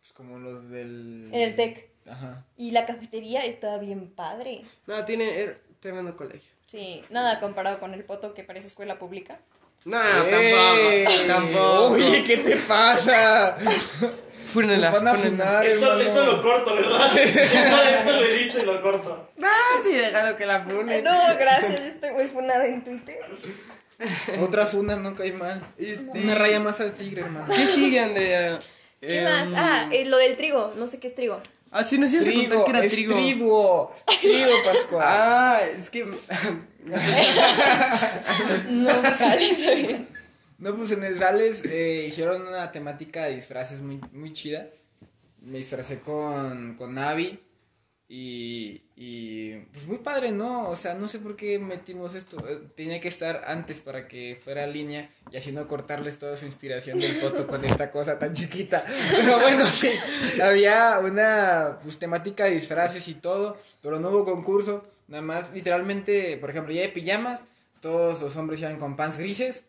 Pues 0.00 0.12
como 0.12 0.38
los 0.38 0.68
del. 0.68 1.30
en 1.32 1.40
el 1.40 1.54
TEC. 1.54 1.90
Ajá. 2.06 2.44
Y 2.56 2.72
la 2.72 2.84
cafetería 2.84 3.44
estaba 3.44 3.78
bien 3.78 4.10
padre. 4.10 4.62
No, 4.86 5.04
tiene 5.04 5.40
er, 5.40 5.62
tremendo 5.80 6.16
colegio. 6.16 6.50
Sí, 6.66 7.02
nada 7.10 7.38
comparado 7.40 7.78
con 7.80 7.94
el 7.94 8.04
poto 8.04 8.34
que 8.34 8.42
parece 8.44 8.66
escuela 8.66 8.98
pública. 8.98 9.40
No, 9.84 9.98
¡Ey! 10.00 11.04
tampoco. 11.04 11.26
Tampoco. 11.26 11.86
Oye, 11.94 12.22
¿qué 12.24 12.36
te 12.38 12.56
pasa? 12.56 13.56
Fúnenla, 14.30 14.90
Nos 14.90 15.02
van 15.02 15.08
a 15.08 15.14
funar, 15.18 15.66
Esto, 15.66 15.98
esto 16.00 16.24
lo 16.26 16.42
corto, 16.42 16.74
¿verdad? 16.76 17.06
Esto, 17.16 17.40
esto 17.40 18.12
lo 18.12 18.24
edito 18.24 18.58
y 18.60 18.62
lo 18.64 18.82
corto. 18.82 19.28
Sí, 19.82 19.92
déjalo 19.96 20.36
que 20.36 20.46
la 20.46 20.60
funen. 20.62 21.04
No, 21.04 21.18
gracias, 21.38 21.80
estoy 21.80 22.12
muy 22.12 22.26
funada 22.28 22.66
en 22.66 22.82
Twitter. 22.84 23.18
Otra 24.40 24.66
funda 24.66 24.96
no 24.96 25.14
cae 25.14 25.32
mal. 25.32 25.64
Este- 25.78 26.18
Una 26.18 26.34
raya 26.34 26.60
más 26.60 26.80
al 26.80 26.92
tigre, 26.94 27.22
hermano. 27.22 27.52
¿Qué 27.54 27.66
sigue, 27.66 28.00
Andrea? 28.00 28.58
¿Qué 29.00 29.18
Em, 29.18 29.24
más? 29.24 29.48
Ah, 29.54 29.88
eh, 29.92 30.04
lo 30.06 30.16
del 30.16 30.36
trigo, 30.36 30.72
no 30.76 30.86
sé 30.86 30.98
qué 31.00 31.06
es 31.08 31.14
trigo. 31.14 31.40
Ah, 31.70 31.82
sí, 31.84 31.96
ibas 31.96 32.12
a 32.14 32.18
contar 32.32 32.64
que 32.64 32.70
era 32.70 32.84
es 32.84 32.92
trigo. 32.92 33.14
triduo. 33.14 33.96
Trigo, 34.20 34.50
Pascual. 34.64 35.04
Ah, 35.08 35.58
es 35.78 35.88
que. 35.90 36.04
No, 38.68 38.90
jale, 39.18 39.54
soy 39.54 39.82
bien. 39.86 40.08
No, 40.58 40.76
pues 40.76 40.92
en 40.92 41.02
el 41.04 41.18
Sales 41.18 41.64
eh, 41.64 42.06
hicieron 42.08 42.46
una 42.46 42.70
temática 42.70 43.24
de 43.24 43.34
disfraces 43.34 43.80
muy, 43.80 44.00
muy 44.12 44.32
chida. 44.32 44.66
Me 45.40 45.58
disfracé 45.58 46.00
con, 46.00 46.74
con 46.76 46.94
Navi. 46.94 47.40
Y, 48.14 48.82
y 48.94 49.54
pues 49.72 49.86
muy 49.86 49.96
padre, 49.96 50.32
¿no? 50.32 50.68
O 50.68 50.76
sea, 50.76 50.94
no 50.94 51.08
sé 51.08 51.18
por 51.18 51.34
qué 51.34 51.58
metimos 51.58 52.14
esto. 52.14 52.36
Eh, 52.46 52.60
Tenía 52.76 53.00
que 53.00 53.08
estar 53.08 53.44
antes 53.46 53.80
para 53.80 54.06
que 54.06 54.38
fuera 54.38 54.66
línea 54.66 55.08
y 55.30 55.38
así 55.38 55.50
no 55.50 55.66
cortarles 55.66 56.18
toda 56.18 56.36
su 56.36 56.44
inspiración 56.44 56.98
del 56.98 57.10
foto 57.10 57.46
con 57.46 57.64
esta 57.64 57.90
cosa 57.90 58.18
tan 58.18 58.34
chiquita. 58.34 58.84
Pero 59.16 59.40
bueno, 59.40 59.64
sí, 59.64 59.88
había 60.42 60.98
una 60.98 61.78
pues, 61.82 61.98
temática 61.98 62.44
de 62.44 62.50
disfraces 62.50 63.08
y 63.08 63.14
todo, 63.14 63.56
pero 63.80 63.98
no 63.98 64.10
hubo 64.10 64.26
concurso. 64.26 64.84
Nada 65.08 65.22
más, 65.22 65.50
literalmente, 65.54 66.36
por 66.36 66.50
ejemplo, 66.50 66.74
ya 66.74 66.82
de 66.82 66.90
pijamas, 66.90 67.46
todos 67.80 68.20
los 68.20 68.36
hombres 68.36 68.60
iban 68.60 68.78
con 68.78 68.94
pants 68.94 69.16
grises 69.16 69.64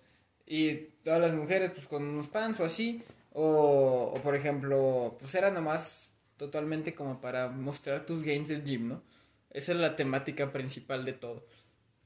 y 0.45 0.89
todas 1.05 1.21
las 1.21 1.31
mujeres 1.31 1.71
pues 1.73 1.87
con 1.87 2.03
unos 2.03 2.27
pants 2.27 2.59
o 2.59 2.65
así. 2.65 3.05
O, 3.31 4.11
o 4.13 4.21
por 4.21 4.35
ejemplo, 4.35 5.15
pues 5.17 5.33
era 5.33 5.49
nomás 5.49 6.12
totalmente 6.43 6.93
como 6.93 7.21
para 7.21 7.47
mostrar 7.47 8.05
tus 8.05 8.21
gains 8.21 8.49
del 8.49 8.65
gym, 8.65 8.89
¿no? 8.89 9.03
Esa 9.49 9.71
es 9.71 9.77
la 9.77 9.95
temática 9.95 10.51
principal 10.51 11.05
de 11.05 11.13
todo. 11.13 11.45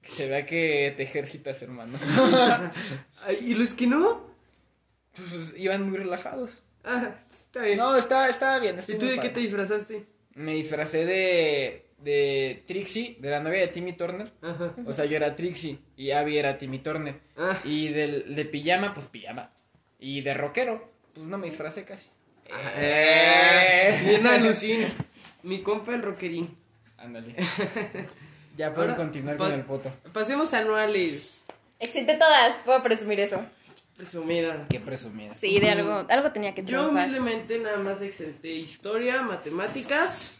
Que 0.02 0.10
se 0.10 0.28
vea 0.28 0.46
que 0.46 0.94
te 0.96 1.04
ejercitas, 1.04 1.62
hermano. 1.64 1.98
¿Y 3.42 3.56
los 3.56 3.74
que 3.74 3.88
no? 3.88 4.28
pues 5.16 5.54
iban 5.58 5.90
muy 5.90 5.98
relajados. 5.98 6.52
Ah, 6.84 7.16
está 7.28 7.64
bien. 7.64 7.78
No, 7.78 7.96
estaba, 7.96 8.30
estaba 8.30 8.60
bien. 8.60 8.78
¿Y 8.88 8.94
tú 8.94 9.06
de 9.08 9.16
padre. 9.16 9.30
qué 9.30 9.34
te 9.34 9.40
disfrazaste? 9.40 10.06
Me 10.36 10.54
disfracé 10.54 11.06
de, 11.08 11.90
de 11.98 12.64
Trixie, 12.68 13.18
de 13.20 13.32
la 13.32 13.40
novia 13.40 13.62
de 13.62 13.68
Timmy 13.70 13.94
Turner. 13.94 14.32
Ajá. 14.44 14.76
O 14.86 14.94
sea, 14.94 15.06
yo 15.06 15.18
era 15.18 15.36
Trixie 15.36 15.80
y 15.96 16.12
Abby 16.12 16.38
era 16.38 16.60
Timmy 16.60 16.78
Turner. 16.78 17.20
Ah. 17.36 17.60
Y 17.64 17.88
del, 17.88 18.36
de 18.36 18.46
pijama, 18.46 18.94
pues 18.94 19.08
pijama. 19.08 19.52
Y 19.98 20.22
de 20.22 20.36
rockero, 20.36 20.92
pues 21.14 21.28
no 21.28 21.40
me 21.40 21.48
disfracé 21.48 21.84
casi. 21.86 22.10
Eh, 22.50 24.02
bien 24.06 24.28
alucina. 24.28 24.88
Mi 25.44 25.62
compa 25.62 25.94
el 25.94 26.02
rockerín. 26.02 26.56
Ándale. 26.98 27.36
ya 28.56 28.74
pueden 28.74 28.92
Ahora, 28.92 28.96
continuar 28.96 29.36
pa- 29.38 29.46
con 29.46 29.54
el 29.54 29.64
foto. 29.64 29.94
Pasemos 30.14 30.54
anuales. 30.54 31.46
Existe 31.80 32.16
todas, 32.16 32.60
puedo 32.60 32.82
presumir 32.82 33.20
eso. 33.20 33.46
Presumida. 33.96 34.66
Qué 34.70 34.80
presumida. 34.80 35.34
Sí, 35.34 35.60
de 35.60 35.70
algo, 35.72 36.06
algo 36.10 36.32
tenía 36.32 36.54
que 36.54 36.62
Yo 36.62 36.68
triunfar. 36.68 36.92
humildemente 37.08 37.60
nada 37.60 37.78
más 37.78 38.02
exenté 38.02 38.50
historia, 38.54 39.22
matemáticas, 39.24 40.40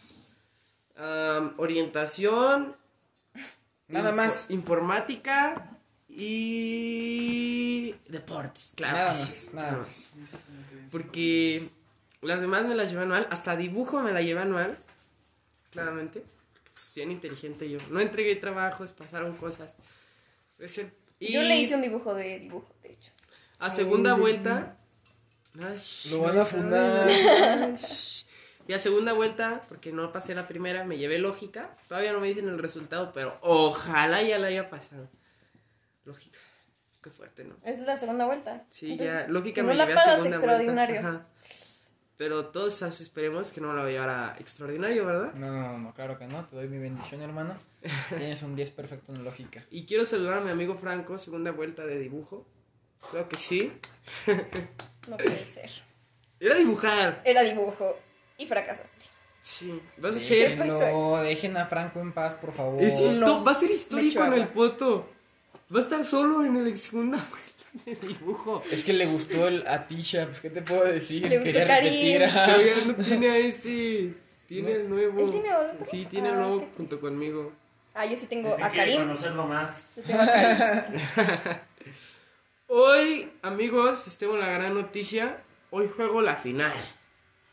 am, 0.96 1.54
orientación, 1.58 2.76
Nada 3.88 4.12
más. 4.12 4.46
informática 4.50 5.76
y 6.08 7.94
deportes, 8.08 8.72
claro. 8.76 8.96
nada 8.96 9.08
más, 9.10 9.18
sí. 9.28 9.50
nada 9.54 9.76
más. 9.78 10.14
Porque 10.92 11.70
las 12.22 12.40
demás 12.40 12.66
me 12.66 12.74
las 12.74 12.90
llevé 12.90 13.02
anual, 13.02 13.26
hasta 13.30 13.56
dibujo 13.56 14.00
me 14.00 14.12
la 14.12 14.22
llevé 14.22 14.40
anual, 14.40 14.76
claramente. 15.70 16.24
Pues 16.72 16.92
bien 16.94 17.10
inteligente 17.10 17.68
yo. 17.68 17.78
No 17.90 18.00
entregué 18.00 18.36
trabajos, 18.36 18.92
pasaron 18.92 19.36
cosas. 19.36 19.76
Yo 21.20 21.42
le 21.42 21.56
hice 21.56 21.74
un 21.74 21.82
dibujo 21.82 22.14
de 22.14 22.38
dibujo, 22.38 22.72
de 22.82 22.92
hecho. 22.92 23.12
A 23.58 23.70
segunda 23.70 24.14
vuelta. 24.14 24.76
Ay, 25.60 25.76
Lo 26.12 26.20
van 26.20 26.30
a 26.30 26.38
no 26.40 26.44
fundar. 26.44 27.08
Y 28.68 28.74
a 28.74 28.78
segunda 28.78 29.14
vuelta, 29.14 29.62
porque 29.68 29.92
no 29.92 30.12
pasé 30.12 30.34
la 30.34 30.46
primera, 30.46 30.84
me 30.84 30.98
llevé 30.98 31.18
lógica. 31.18 31.74
Todavía 31.88 32.12
no 32.12 32.20
me 32.20 32.28
dicen 32.28 32.48
el 32.48 32.58
resultado, 32.58 33.12
pero 33.14 33.38
ojalá 33.40 34.22
ya 34.22 34.38
la 34.38 34.48
haya 34.48 34.68
pasado. 34.68 35.08
Lógica. 36.04 36.38
Qué 37.02 37.10
fuerte, 37.10 37.44
¿no? 37.44 37.56
Es 37.64 37.78
la 37.78 37.96
segunda 37.96 38.26
vuelta. 38.26 38.64
Sí, 38.68 38.92
Entonces, 38.92 39.26
ya, 39.26 39.28
lógica 39.32 39.62
si 39.62 39.66
me 39.66 39.72
no 39.72 39.78
la 39.78 39.84
llevé 39.86 39.92
a 39.94 39.96
pasas, 39.96 40.14
segunda 40.16 40.36
extraordinario. 40.36 41.00
vuelta. 41.00 41.18
Ajá. 41.18 41.26
Pero 42.18 42.46
todos 42.46 42.82
esperemos 42.82 43.52
que 43.52 43.60
no 43.60 43.68
me 43.68 43.74
lo 43.74 43.88
llevara 43.88 44.36
extraordinario, 44.40 45.06
¿verdad? 45.06 45.34
No, 45.34 45.52
no, 45.52 45.78
no, 45.78 45.94
claro 45.94 46.18
que 46.18 46.26
no. 46.26 46.44
Te 46.46 46.56
doy 46.56 46.66
mi 46.66 46.78
bendición, 46.78 47.22
hermano. 47.22 47.54
Tienes 48.08 48.42
un 48.42 48.56
10 48.56 48.72
perfecto 48.72 49.14
en 49.14 49.22
lógica. 49.22 49.64
Y 49.70 49.86
quiero 49.86 50.04
saludar 50.04 50.38
a 50.38 50.40
mi 50.40 50.50
amigo 50.50 50.74
Franco, 50.74 51.16
segunda 51.16 51.52
vuelta 51.52 51.86
de 51.86 51.96
dibujo. 51.96 52.44
Creo 53.12 53.28
que 53.28 53.38
sí. 53.38 53.72
No 55.08 55.16
puede 55.16 55.46
ser. 55.46 55.70
Era 56.40 56.56
dibujar. 56.56 57.22
Era 57.24 57.42
dibujo 57.42 57.96
y 58.36 58.46
fracasaste. 58.46 59.06
Sí. 59.40 59.80
Vas 59.98 60.16
a 60.16 60.18
ser. 60.18 60.58
Dejen 61.22 61.56
a 61.56 61.66
Franco 61.66 62.00
en 62.00 62.12
paz, 62.12 62.34
por 62.34 62.52
favor. 62.52 62.82
Es 62.82 63.20
No, 63.20 63.44
va 63.44 63.52
a 63.52 63.54
ser 63.54 63.70
histórico 63.70 64.24
en 64.24 64.32
el 64.32 64.48
poto. 64.48 65.08
Va 65.72 65.78
a 65.78 65.82
estar 65.82 66.02
solo 66.02 66.44
en 66.44 66.56
el 66.56 66.76
segunda 66.76 67.16
vuelta 67.30 67.47
dibujo. 67.84 68.62
Es 68.70 68.84
que 68.84 68.92
le 68.92 69.06
gustó 69.06 69.48
el, 69.48 69.66
a 69.66 69.86
Tisha, 69.86 70.26
pues 70.26 70.40
qué 70.40 70.50
te 70.50 70.62
puedo 70.62 70.84
decir. 70.84 71.28
Le 71.28 71.38
gustó 71.38 71.58
Karim. 71.66 72.18
ya 72.20 72.84
no 72.86 72.94
tiene 73.04 73.30
a 73.30 73.36
ese. 73.38 74.14
Tiene 74.46 74.72
el 74.72 74.88
nuevo. 74.88 75.20
¿Él 75.24 75.30
tiene 75.30 75.54
otro? 75.54 75.86
Sí, 75.90 76.06
tiene 76.06 76.28
el 76.28 76.34
Ah, 76.34 76.38
nuevo 76.38 76.60
qué 76.60 76.68
junto 76.76 77.00
conmigo. 77.00 77.52
Ah, 77.94 78.06
yo 78.06 78.16
sí 78.16 78.26
tengo 78.26 78.50
Usted 78.50 78.62
a 78.62 78.68
quiere 78.70 78.92
Karim. 78.92 79.00
conocerlo 79.08 79.46
más. 79.46 79.92
Yo 79.96 80.02
tengo 80.04 80.22
a 80.22 80.26
Karim. 80.26 81.00
Hoy, 82.68 83.30
amigos, 83.42 84.06
les 84.06 84.18
tengo 84.18 84.36
la 84.36 84.48
gran 84.48 84.74
noticia. 84.74 85.36
Hoy 85.70 85.88
juego 85.94 86.20
la 86.20 86.36
final. 86.36 86.72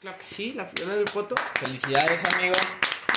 Claro 0.02 0.18
que 0.18 0.24
sí, 0.24 0.54
la 0.54 0.66
final 0.66 0.98
del 0.98 1.06
poto. 1.06 1.36
Felicidades, 1.60 2.26
amigo. 2.26 2.56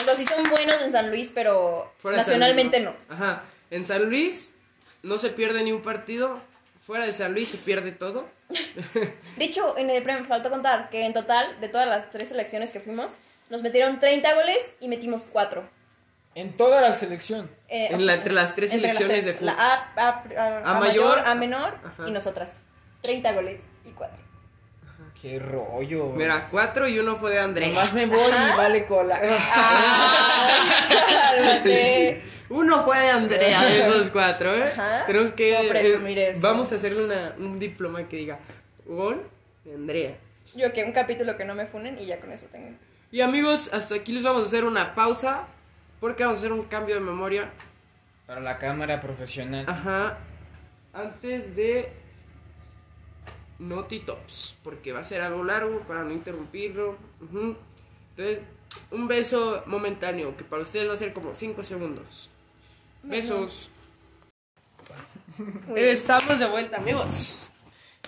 O 0.00 0.04
sea, 0.04 0.14
sí 0.14 0.24
son 0.24 0.42
buenos 0.48 0.80
en 0.80 0.92
San 0.92 1.10
Luis, 1.10 1.32
pero 1.34 1.92
nacionalmente 2.04 2.80
Luis, 2.80 2.94
no. 3.08 3.14
Ajá. 3.14 3.42
En 3.70 3.84
San 3.84 4.04
Luis 4.08 4.54
no 5.02 5.18
se 5.18 5.30
pierde 5.30 5.62
ni 5.64 5.72
un 5.72 5.82
partido. 5.82 6.40
Fuera 6.88 7.04
de 7.04 7.12
San 7.12 7.34
Luis 7.34 7.50
se 7.50 7.58
pierde 7.58 7.92
todo. 7.92 8.26
De 9.36 9.44
hecho, 9.44 9.76
en 9.76 9.90
el 9.90 10.02
premio 10.02 10.22
me 10.22 10.26
faltó 10.26 10.48
contar 10.48 10.88
que 10.88 11.04
en 11.04 11.12
total, 11.12 11.60
de 11.60 11.68
todas 11.68 11.86
las 11.86 12.08
tres 12.08 12.30
selecciones 12.30 12.72
que 12.72 12.80
fuimos, 12.80 13.18
nos 13.50 13.60
metieron 13.60 13.98
30 13.98 14.32
goles 14.34 14.76
y 14.80 14.88
metimos 14.88 15.26
4. 15.30 15.68
En 16.34 16.56
toda 16.56 16.80
la 16.80 16.92
selección. 16.92 17.50
Eh, 17.68 17.88
En 17.90 18.06
la- 18.06 18.14
entre 18.14 18.32
las 18.32 18.54
tres 18.54 18.70
selecciones 18.70 19.26
de 19.26 19.34
fútbol. 19.34 19.48
La 19.48 19.52
A, 19.52 19.92
A- 19.96 20.08
A- 20.08 20.22
A 20.64 20.76
A 20.76 20.80
mayor. 20.80 21.08
mayor, 21.18 21.28
A 21.28 21.34
menor 21.34 21.76
Ajá. 21.84 22.08
y 22.08 22.10
nosotras. 22.10 22.62
30 23.02 23.32
goles 23.34 23.60
y 23.84 23.90
4. 23.90 24.18
Qué 25.20 25.38
rollo. 25.38 26.06
güey. 26.06 26.16
Mira, 26.20 26.48
cuatro 26.50 26.88
y 26.88 26.98
uno 26.98 27.16
fue 27.16 27.32
de 27.32 27.40
Andrés. 27.40 27.68
Nomás 27.68 27.92
me 27.92 28.06
voy 28.06 28.18
y 28.18 28.56
vale 28.56 28.86
cola. 28.86 29.20
Cálmate. 30.88 32.22
Uno 32.50 32.82
fue 32.84 32.98
de 32.98 33.10
Andrea 33.10 33.62
de 33.62 33.80
esos 33.80 34.10
cuatro, 34.10 34.54
¿eh? 34.54 34.62
Ajá. 34.62 35.06
Tenemos 35.06 35.32
que. 35.32 35.66
Presumir 35.68 36.18
eh, 36.18 36.30
eso. 36.30 36.46
Vamos 36.46 36.72
a 36.72 36.76
hacerle 36.76 37.04
una, 37.04 37.34
un 37.38 37.58
diploma 37.58 38.08
que 38.08 38.16
diga 38.16 38.38
gol 38.86 39.28
de 39.64 39.74
Andrea. 39.74 40.16
Yo 40.54 40.72
que 40.72 40.82
un 40.82 40.92
capítulo 40.92 41.36
que 41.36 41.44
no 41.44 41.54
me 41.54 41.66
funen 41.66 41.98
y 41.98 42.06
ya 42.06 42.20
con 42.20 42.32
eso 42.32 42.46
tengo. 42.50 42.70
Y 43.10 43.20
amigos, 43.20 43.70
hasta 43.72 43.96
aquí 43.96 44.12
les 44.12 44.22
vamos 44.22 44.42
a 44.42 44.46
hacer 44.46 44.64
una 44.64 44.94
pausa. 44.94 45.46
Porque 46.00 46.22
vamos 46.22 46.38
a 46.38 46.40
hacer 46.40 46.52
un 46.52 46.64
cambio 46.64 46.94
de 46.94 47.00
memoria. 47.00 47.50
Para 48.26 48.40
la 48.40 48.58
cámara 48.58 49.00
profesional. 49.00 49.64
Ajá. 49.68 50.18
Antes 50.92 51.56
de 51.56 51.90
Naughty 53.58 54.00
Tops. 54.00 54.58
Porque 54.62 54.92
va 54.92 55.00
a 55.00 55.04
ser 55.04 55.20
algo 55.20 55.42
largo 55.44 55.80
para 55.80 56.04
no 56.04 56.12
interrumpirlo. 56.12 56.96
Entonces, 57.20 58.42
un 58.90 59.08
beso 59.08 59.62
momentáneo. 59.66 60.36
Que 60.36 60.44
para 60.44 60.62
ustedes 60.62 60.88
va 60.88 60.92
a 60.92 60.96
ser 60.96 61.12
como 61.12 61.34
5 61.34 61.62
segundos. 61.62 62.30
Besos. 63.02 63.70
Estamos 65.76 66.38
de 66.38 66.46
vuelta, 66.48 66.76
amigos. 66.78 67.50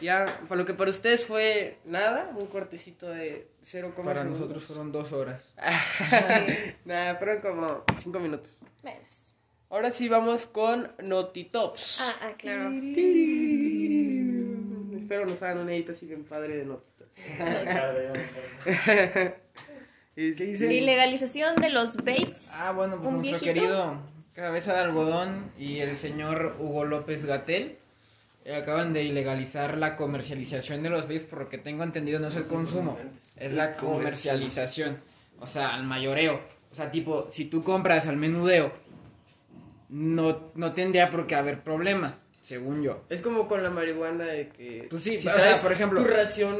Ya, 0.00 0.40
para 0.48 0.61
lo 0.61 0.66
que 0.66 0.72
para 0.74 0.90
ustedes 0.90 1.24
fue 1.26 1.79
nada, 1.85 2.35
un 2.38 2.46
cortecito 2.46 3.09
de 3.09 3.48
0, 3.61 3.92
Para 4.03 4.24
nosotros 4.24 4.64
fueron 4.64 4.92
dos 4.92 5.12
horas. 5.12 5.55
Sí. 5.98 6.74
Nada, 6.87 7.16
fueron 7.16 7.40
como 7.42 7.85
5 8.00 8.18
minutos. 8.18 8.62
Menos. 8.83 9.35
Ahora 9.68 9.90
sí 9.90 10.09
vamos 10.09 10.46
con 10.46 10.88
Notitops. 11.03 12.00
Ah, 12.00 12.16
ah, 12.22 12.33
claro. 12.38 12.70
Espero 14.96 15.26
nos 15.26 15.42
hagan 15.42 15.59
un 15.59 15.68
edito 15.68 15.92
así 15.92 16.07
bien 16.07 16.24
padre 16.24 16.57
de 16.57 16.64
Notitops. 16.64 17.11
dice? 20.16 20.72
Ilegalización 20.72 21.57
de 21.57 21.68
los 21.68 21.98
babes. 21.98 22.53
Ah, 22.55 22.72
bueno, 22.72 22.96
pues 22.96 23.07
¿Un 23.07 23.18
nuestro 23.18 23.53
viejito? 23.53 23.55
querido 23.55 24.00
Cabeza 24.35 24.73
de 24.75 24.81
Algodón 24.81 25.51
y 25.59 25.79
el 25.79 25.97
señor 25.97 26.57
Hugo 26.59 26.85
López 26.85 27.25
Gatel 27.27 27.79
eh, 28.45 28.55
acaban 28.55 28.93
de 28.93 29.03
ilegalizar 29.03 29.77
la 29.77 29.97
comercialización 29.97 30.83
de 30.83 30.90
los 30.90 31.03
vapes, 31.03 31.25
por 31.25 31.40
lo 31.40 31.49
que 31.49 31.59
tengo 31.59 31.83
entendido 31.83 32.21
no 32.21 32.29
es 32.29 32.37
el 32.37 32.47
consumo, 32.47 32.97
es 33.37 33.55
la 33.55 33.77
comercialización, 33.77 34.99
o 35.40 35.47
sea, 35.47 35.75
al 35.75 35.85
mayoreo. 35.85 36.40
O 36.73 36.75
sea, 36.75 36.90
tipo, 36.90 37.27
si 37.31 37.47
tú 37.47 37.64
compras 37.64 38.07
al 38.07 38.16
menudeo, 38.16 38.73
no, 39.88 40.53
no 40.55 40.73
tendría 40.73 41.11
por 41.11 41.27
qué 41.27 41.35
haber 41.35 41.62
problema, 41.62 42.19
según 42.40 42.83
yo. 42.83 43.03
Es 43.11 43.23
como 43.23 43.49
con 43.49 43.62
la 43.62 43.71
marihuana 43.71 44.25
de 44.25 44.49
que. 44.49 44.87
Pues 44.88 45.03
sí, 45.03 45.16
si 45.16 45.27
o 45.29 45.33
sea, 45.33 45.40
traes 45.43 45.59
por 45.59 45.73
ejemplo- 45.73 46.01
Tu 46.01 46.07
ración. 46.09 46.57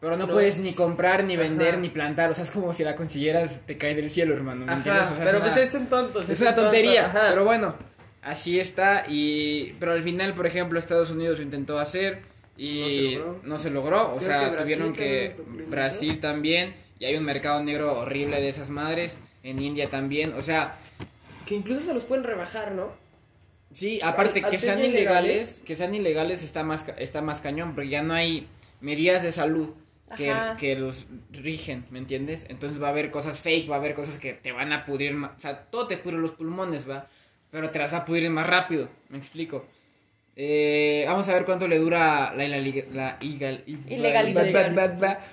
Pero 0.00 0.16
no, 0.16 0.26
No 0.26 0.32
puedes 0.34 0.58
es- 0.58 0.64
ni 0.64 0.72
comprar, 0.74 1.24
ni 1.24 1.36
vender, 1.36 1.70
Ajá. 1.70 1.76
ni 1.78 1.88
plantar. 1.88 2.30
O 2.30 2.34
sea, 2.34 2.44
es 2.44 2.50
como 2.50 2.72
si 2.74 2.84
la 2.84 2.94
consiguieras, 2.96 3.62
te 3.66 3.78
cae 3.78 3.94
del 3.94 4.10
cielo, 4.10 4.34
hermano. 4.34 4.66
¿me 4.66 4.72
entiendes? 4.74 5.04
Ajá, 5.04 5.12
O 5.12 5.16
sea, 5.16 5.24
pero 5.24 5.38
es 5.38 5.52
pues 5.52 5.68
es 5.68 5.74
en 5.74 5.86
tontos. 5.86 6.28
Es 6.28 6.40
en 6.40 6.46
una 6.48 6.56
tontería, 6.56 7.06
ajá. 7.06 7.26
pero 7.30 7.44
bueno, 7.44 7.74
así 8.22 8.60
está. 8.60 9.04
Y 9.08 9.72
pero 9.80 9.92
al 9.92 10.02
final, 10.02 10.34
por 10.34 10.46
ejemplo, 10.46 10.78
Estados 10.78 11.10
Unidos 11.10 11.38
lo 11.38 11.44
intentó 11.44 11.78
hacer 11.78 12.20
y 12.58 13.18
No 13.42 13.58
se 13.58 13.70
logró. 13.70 14.14
O 14.14 14.16
Creo 14.18 14.28
sea, 14.28 14.50
que 14.50 14.56
tuvieron 14.58 14.92
que. 14.92 15.36
Brasil 15.68 16.20
también 16.20 16.74
y 16.98 17.04
hay 17.06 17.16
un 17.16 17.24
mercado 17.24 17.62
negro 17.62 17.98
horrible 17.98 18.40
de 18.40 18.48
esas 18.48 18.68
madres. 18.70 19.16
En 19.42 19.62
India 19.62 19.88
también, 19.90 20.34
o 20.34 20.42
sea, 20.42 20.76
Que 21.46 21.54
incluso 21.54 21.80
se 21.80 21.94
los 21.94 22.04
pueden 22.04 22.24
rebajar, 22.24 22.72
¿no? 22.72 22.90
sí, 23.72 24.00
aparte 24.02 24.40
Al- 24.40 24.46
al 24.46 24.50
que 24.50 24.58
sean 24.58 24.78
ilegales- 24.80 24.92
ilegales, 24.94 25.62
que 25.64 25.76
sean 25.76 25.94
ilegales 25.94 26.42
está 26.42 26.64
más 26.64 26.84
está 26.98 27.22
más 27.22 27.40
cañón, 27.40 27.74
porque 27.74 27.88
ya 27.90 28.02
no 28.02 28.14
hay 28.14 28.48
medidas 28.80 29.22
de 29.22 29.30
salud 29.32 29.70
que, 30.58 30.76
los 30.76 31.08
rigen, 31.32 31.84
¿me 31.90 31.98
entiendes? 31.98 32.46
Entonces 32.48 32.80
va 32.80 32.88
a 32.88 32.90
haber 32.90 33.10
cosas 33.10 33.40
fake, 33.40 33.68
va 33.70 33.76
a 33.76 33.78
haber 33.78 33.94
cosas 33.94 34.18
que 34.18 34.32
te 34.34 34.52
van 34.52 34.72
a 34.72 34.84
pudrir, 34.84 35.12
ma- 35.14 35.34
o 35.36 35.40
sea, 35.40 35.64
todo 35.64 35.86
te 35.86 35.96
pudre 35.96 36.18
los 36.18 36.32
pulmones, 36.32 36.88
va, 36.88 37.08
pero 37.50 37.70
te 37.70 37.78
las 37.78 37.92
va 37.92 37.98
a 37.98 38.04
pudrir 38.04 38.30
más 38.30 38.46
rápido, 38.46 38.88
me 39.08 39.18
explico. 39.18 39.66
Eh, 40.36 41.04
vamos 41.08 41.28
a 41.28 41.32
ver 41.34 41.44
cuánto 41.46 41.66
le 41.66 41.78
dura 41.78 42.32
la, 42.36 42.46
la, 42.46 42.58
la, 42.58 43.18
Ilegalización. 43.88 44.76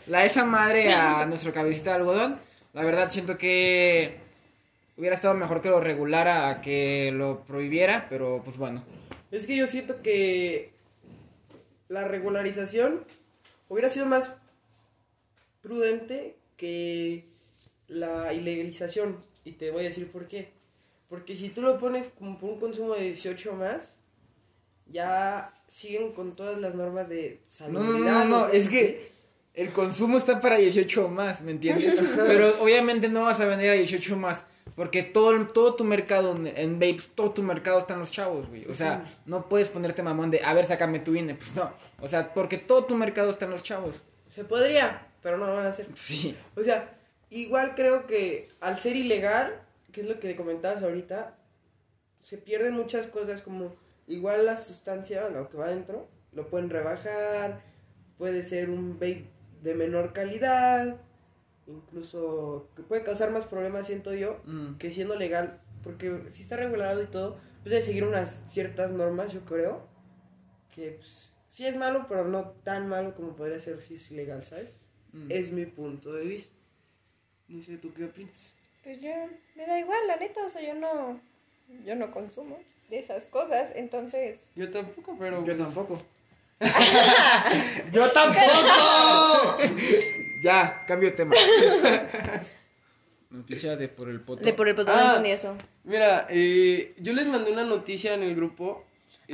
la 0.08 0.24
esa 0.26 0.46
madre 0.46 0.94
a 0.94 1.26
nuestro 1.26 1.52
cabecita 1.54 1.92
de 1.92 1.96
algodón. 1.98 2.40
La 2.72 2.84
verdad 2.84 3.12
siento 3.12 3.38
que 3.38 4.18
hubiera 4.98 5.16
estado 5.16 5.34
mejor 5.34 5.62
que 5.62 5.70
lo 5.70 5.82
regulara 5.82 6.50
a 6.50 6.62
que 6.62 7.12
lo 7.14 7.44
prohibiera, 7.44 8.08
pero 8.10 8.42
pues 8.46 8.58
bueno. 8.58 8.84
Es 9.30 9.46
que 9.46 9.58
yo 9.58 9.68
siento 9.68 10.02
que 10.02 10.72
la 11.90 12.08
regularización 12.08 13.04
hubiera 13.68 13.90
sido 13.90 14.06
más 14.06 14.34
prudente 15.64 16.38
que 16.58 17.26
la 17.88 18.32
ilegalización. 18.34 19.18
Y 19.44 19.54
te 19.54 19.72
voy 19.72 19.82
a 19.82 19.86
decir 19.86 20.12
por 20.12 20.28
qué. 20.28 20.52
Porque 21.10 21.36
si 21.36 21.50
tú 21.50 21.64
lo 21.64 21.80
pones 21.80 22.08
como 22.20 22.38
por 22.38 22.52
un 22.52 22.60
consumo 22.60 22.94
de 22.94 23.06
18 23.06 23.54
más, 23.54 23.98
ya 24.86 25.54
siguen 25.68 26.12
con 26.14 26.36
todas 26.36 26.60
las 26.60 26.76
normas 26.76 27.10
de 27.10 27.42
No, 27.70 27.84
no, 27.84 27.98
no, 27.98 28.26
no, 28.26 28.48
es 28.50 28.70
que 28.70 29.12
el 29.54 29.72
consumo 29.72 30.18
está 30.18 30.40
para 30.40 30.58
18 30.58 31.08
más, 31.08 31.42
¿me 31.42 31.52
entiendes? 31.52 31.96
Pero 32.16 32.62
obviamente 32.62 33.10
no 33.10 33.24
vas 33.24 33.40
a 33.40 33.46
vender 33.46 33.72
a 33.72 33.74
18 33.74 34.16
más, 34.18 34.48
porque 34.76 35.04
todo, 35.04 35.46
todo 35.48 35.76
tu 35.76 35.84
mercado 35.84 36.36
en- 36.36 36.80
vapes, 36.80 37.12
todo 37.16 37.32
tu 37.32 37.44
mercado 37.44 37.80
están 37.80 38.00
los 38.00 38.12
chavos, 38.12 38.48
güey. 38.50 38.66
O 38.66 38.74
sea, 38.74 39.06
no 39.26 39.48
puedes 39.50 39.70
ponerte 39.70 40.02
mamón 40.04 40.32
de, 40.32 40.42
a 40.44 40.54
ver, 40.54 40.66
sácame 40.66 41.00
tu 41.00 41.16
INE, 41.16 41.36
pues 41.36 41.56
no. 41.56 41.72
O 42.00 42.08
sea, 42.08 42.34
porque 42.34 42.58
todo 42.58 42.86
tu 42.86 42.96
mercado 42.96 43.30
está 43.30 43.46
en 43.46 43.52
los 43.52 43.62
chavos. 43.64 43.96
Se 44.28 44.44
podría, 44.44 45.08
pero 45.24 45.38
no 45.38 45.48
lo 45.48 45.56
van 45.56 45.66
a 45.66 45.70
hacer. 45.70 45.88
Sí. 45.96 46.38
O 46.56 46.64
sea, 46.64 46.94
igual 47.30 47.74
creo 47.76 48.06
que 48.06 48.48
al 48.62 48.78
ser 48.78 48.96
ilegal, 48.96 49.60
que 49.92 50.02
es 50.02 50.08
lo 50.08 50.20
que 50.20 50.36
comentabas 50.36 50.84
ahorita, 50.84 51.36
se 52.20 52.38
pierden 52.38 52.74
muchas 52.74 53.08
cosas 53.08 53.42
como 53.42 53.74
igual 54.08 54.46
la 54.46 54.58
sustancia, 54.58 55.28
lo 55.30 55.50
que 55.50 55.58
va 55.58 55.66
adentro, 55.66 56.08
lo 56.34 56.48
pueden 56.48 56.70
rebajar, 56.70 57.62
puede 58.18 58.44
ser 58.44 58.70
un 58.70 58.94
vape 58.96 59.26
de 59.62 59.76
menor 59.76 60.14
calidad, 60.14 60.98
incluso 61.68 62.68
que 62.76 62.84
puede 62.84 63.04
causar 63.04 63.32
más 63.32 63.46
problemas, 63.46 63.88
siento 63.88 64.14
yo, 64.14 64.42
Mm. 64.46 64.76
que 64.78 64.92
siendo 64.92 65.16
legal, 65.16 65.60
porque 65.84 66.24
si 66.30 66.44
está 66.44 66.58
regulado 66.58 67.02
y 67.02 67.08
todo, 67.08 67.38
pues 67.62 67.72
debe 67.72 67.82
seguir 67.82 68.04
unas 68.04 68.42
ciertas 68.46 68.92
normas, 68.92 69.32
yo 69.34 69.42
creo, 69.46 69.88
que 70.74 70.92
pues, 70.92 71.34
sí 71.50 71.66
es 71.66 71.78
malo, 71.78 72.08
pero 72.10 72.26
no 72.28 72.50
tan 72.64 72.88
malo 72.88 73.16
como 73.16 73.36
podría 73.36 73.60
ser 73.60 73.80
si 73.80 73.94
es 73.96 74.12
ilegal, 74.12 74.44
¿sabes? 74.44 74.90
Mm. 75.14 75.32
Es 75.32 75.52
mi 75.52 75.66
punto 75.66 76.12
de 76.14 76.26
vista. 76.26 76.56
No 77.48 77.62
sé, 77.62 77.78
¿tú 77.78 77.94
qué 77.94 78.06
opinas? 78.06 78.56
Pues 78.84 79.00
yo, 79.02 79.12
me 79.56 79.66
da 79.66 79.80
igual, 79.80 80.00
la 80.08 80.18
neta, 80.18 80.46
o 80.46 80.50
sea, 80.50 80.62
yo 80.62 80.76
no, 80.76 81.20
yo 81.86 81.96
no 81.96 82.12
consumo 82.12 82.60
de 82.90 83.00
esas 83.00 83.28
cosas, 83.28 83.72
entonces... 83.76 84.50
Yo 84.56 84.70
tampoco, 84.70 85.16
pero... 85.18 85.44
Yo 85.46 85.56
tampoco. 85.56 86.02
¡Yo 87.92 88.12
tampoco! 88.12 89.58
ya, 90.42 90.84
cambio 90.88 91.10
de 91.12 91.16
tema. 91.16 91.34
Noticia 93.30 93.76
de 93.76 93.88
por 93.88 94.10
el 94.10 94.22
poto. 94.22 94.44
De 94.44 94.54
por 94.54 94.68
el 94.68 94.76
botón 94.76 94.94
Ah. 94.96 95.02
no 95.04 95.08
entendí 95.10 95.32
eso. 95.32 95.56
Mira, 95.84 96.28
eh, 96.30 96.94
yo 97.00 97.14
les 97.14 97.28
mandé 97.28 97.52
una 97.52 97.64
noticia 97.64 98.14
en 98.14 98.24
el 98.24 98.36
grupo. 98.36 98.84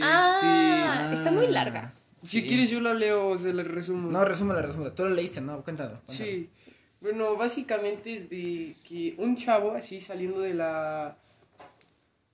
Ah, 0.01 1.09
Este... 1.11 1.15
está 1.21 1.31
muy 1.31 1.47
larga. 1.47 1.93
Si 2.23 2.41
Sí. 2.41 2.47
quieres 2.47 2.69
yo 2.69 2.81
la 2.81 2.93
leo 2.93 3.29
o 3.29 3.37
se 3.37 3.53
la 3.53 3.63
resumo. 3.63 4.09
No, 4.11 4.25
resúmela, 4.25 4.61
resúmela. 4.61 4.93
Tú 4.93 5.03
lo 5.03 5.09
leíste, 5.11 5.39
¿no? 5.41 5.61
Cuéntalo. 5.63 6.01
cuéntalo. 6.05 6.05
Sí. 6.05 6.49
Bueno, 7.01 7.35
básicamente 7.37 8.13
es 8.13 8.29
de 8.29 8.75
que 8.87 9.15
un 9.17 9.37
chavo 9.37 9.71
así 9.71 10.01
saliendo 10.01 10.41
de 10.41 10.53
la... 10.53 11.17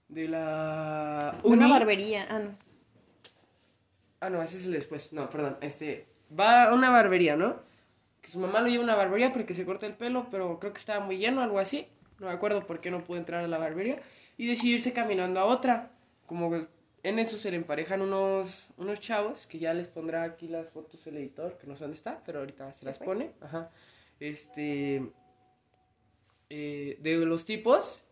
De 0.08 0.28
la... 0.28 1.38
Una 1.43 1.67
barbería, 1.67 2.26
ah, 2.30 2.39
no. 2.39 2.58
Ah, 4.21 4.30
no, 4.30 4.41
ese 4.41 4.58
es 4.58 4.65
el 4.65 4.74
después. 4.74 5.13
No, 5.13 5.30
perdón. 5.30 5.58
Este, 5.62 6.08
va 6.38 6.65
a 6.65 6.74
una 6.74 6.89
barbería, 6.89 7.36
¿no? 7.36 7.58
Que 8.21 8.30
su 8.32 8.39
mamá 8.39 8.62
lo 8.62 8.67
lleva 8.69 8.82
a 8.82 8.86
una 8.86 8.95
barbería 8.95 9.32
porque 9.32 9.54
se 9.54 9.65
corta 9.65 9.86
el 9.86 9.93
pelo, 9.93 10.28
pero 10.32 10.60
creo 10.60 10.74
que 10.74 10.80
estaba 10.80 11.04
muy 11.06 11.17
lleno, 11.17 11.41
algo 11.43 11.60
así. 11.60 11.88
No 12.19 12.28
me 12.28 12.34
acuerdo 12.34 12.65
por 12.65 12.80
qué 12.82 12.89
no 12.89 13.04
pudo 13.04 13.17
entrar 13.17 13.43
a 13.43 13.48
la 13.48 13.58
barbería. 13.60 14.02
Y 14.38 14.48
decide 14.48 14.76
irse 14.76 14.93
caminando 14.93 15.39
a 15.39 15.45
otra. 15.45 15.91
Como 16.26 16.50
que 16.50 16.65
en 17.10 17.20
eso 17.20 17.38
se 17.38 17.52
le 17.52 17.58
emparejan 17.58 18.02
unos, 18.02 18.70
unos 18.78 19.00
chavos, 19.00 19.48
que 19.48 19.60
ya 19.60 19.74
les 19.74 19.88
pondrá 19.88 20.24
aquí 20.24 20.48
las 20.48 20.70
fotos 20.70 21.06
el 21.08 21.18
editor, 21.18 21.58
que 21.58 21.68
no 21.68 21.76
sé 21.76 21.84
dónde 21.86 21.98
está, 21.98 22.22
pero 22.26 22.39
ahorita 22.39 22.74
se 22.74 22.86
las 22.86 22.98
fue. 22.98 23.06
pone. 23.06 23.32
Ajá. 23.41 23.72
Este. 24.20 25.12
eh, 26.50 26.98
de 27.02 27.18
los 27.26 27.46
tipos, 27.46 28.04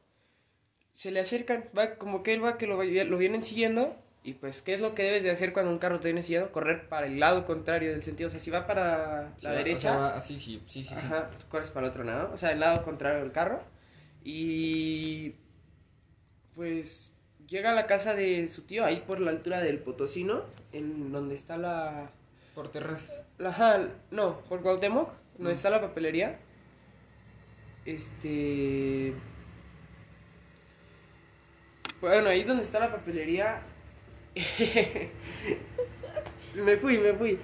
se 0.94 1.12
le 1.12 1.20
acercan. 1.20 1.66
Va, 1.78 1.96
como 1.98 2.24
que 2.24 2.34
él 2.34 2.44
va 2.44 2.58
que 2.58 2.68
lo, 2.68 2.82
lo 2.84 3.18
vienen 3.18 3.44
siguiendo 3.44 3.96
Y 4.24 4.34
pues, 4.36 4.62
¿qué 4.62 4.74
es 4.74 4.80
lo 4.82 4.96
que 4.96 5.04
debes 5.04 5.24
de 5.24 5.32
hacer 5.32 5.52
cuando 5.54 5.72
un 5.72 5.80
carro 5.80 6.00
te 6.00 6.08
viene 6.08 6.24
siguiendo? 6.24 6.52
Correr 6.52 6.88
para 6.88 7.08
el 7.08 7.20
lado 7.20 7.46
contrario 7.46 7.92
del 7.92 8.04
sentido. 8.04 8.28
O 8.28 8.32
sea, 8.32 8.40
si 8.40 8.52
va 8.52 8.66
para 8.68 9.34
Sí, 9.38 9.46
la 9.46 9.52
derecha, 9.54 9.92
sea, 9.92 9.98
va 9.98 10.16
así, 10.18 10.40
sí, 10.40 10.62
sí, 10.66 10.84
sí. 10.84 10.96
sí. 10.96 10.96
Ajá, 10.96 11.30
tú 11.38 11.46
corres 11.50 11.72
para 11.72 11.86
el 11.88 11.92
otro 11.92 12.04
lado, 12.04 12.32
o 12.34 12.38
sea, 12.38 12.52
el 12.52 12.60
lado 12.60 12.84
contrario 12.84 13.20
del 13.22 13.32
carro. 13.32 13.62
Y 14.24 15.36
pues 16.56 17.13
llega 17.54 17.70
a 17.70 17.76
la 17.76 17.86
casa 17.86 18.16
de 18.16 18.48
su 18.48 18.64
tío, 18.64 18.84
ahí 18.84 19.04
por 19.06 19.20
la 19.20 19.30
altura 19.30 19.62
del 19.62 19.78
Potosino, 19.78 20.44
en 20.72 21.12
donde 21.12 21.36
está 21.36 21.56
la... 21.56 22.10
Por 22.56 22.72
ajá, 23.46 23.90
no, 24.10 24.40
por 24.42 24.62
Cuauhtémoc, 24.62 25.12
donde 25.38 25.54
está 25.54 25.70
la 25.70 25.80
papelería. 25.80 26.40
Este... 27.86 29.14
Bueno, 32.02 32.30
ahí 32.30 32.44
donde 32.44 32.64
está 32.64 32.80
la 32.80 32.92
papelería... 32.92 33.62
me 36.56 36.78
fui, 36.78 36.98
me 36.98 37.14
fui. 37.14 37.38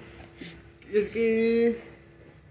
Es 0.92 1.08
que... 1.08 1.78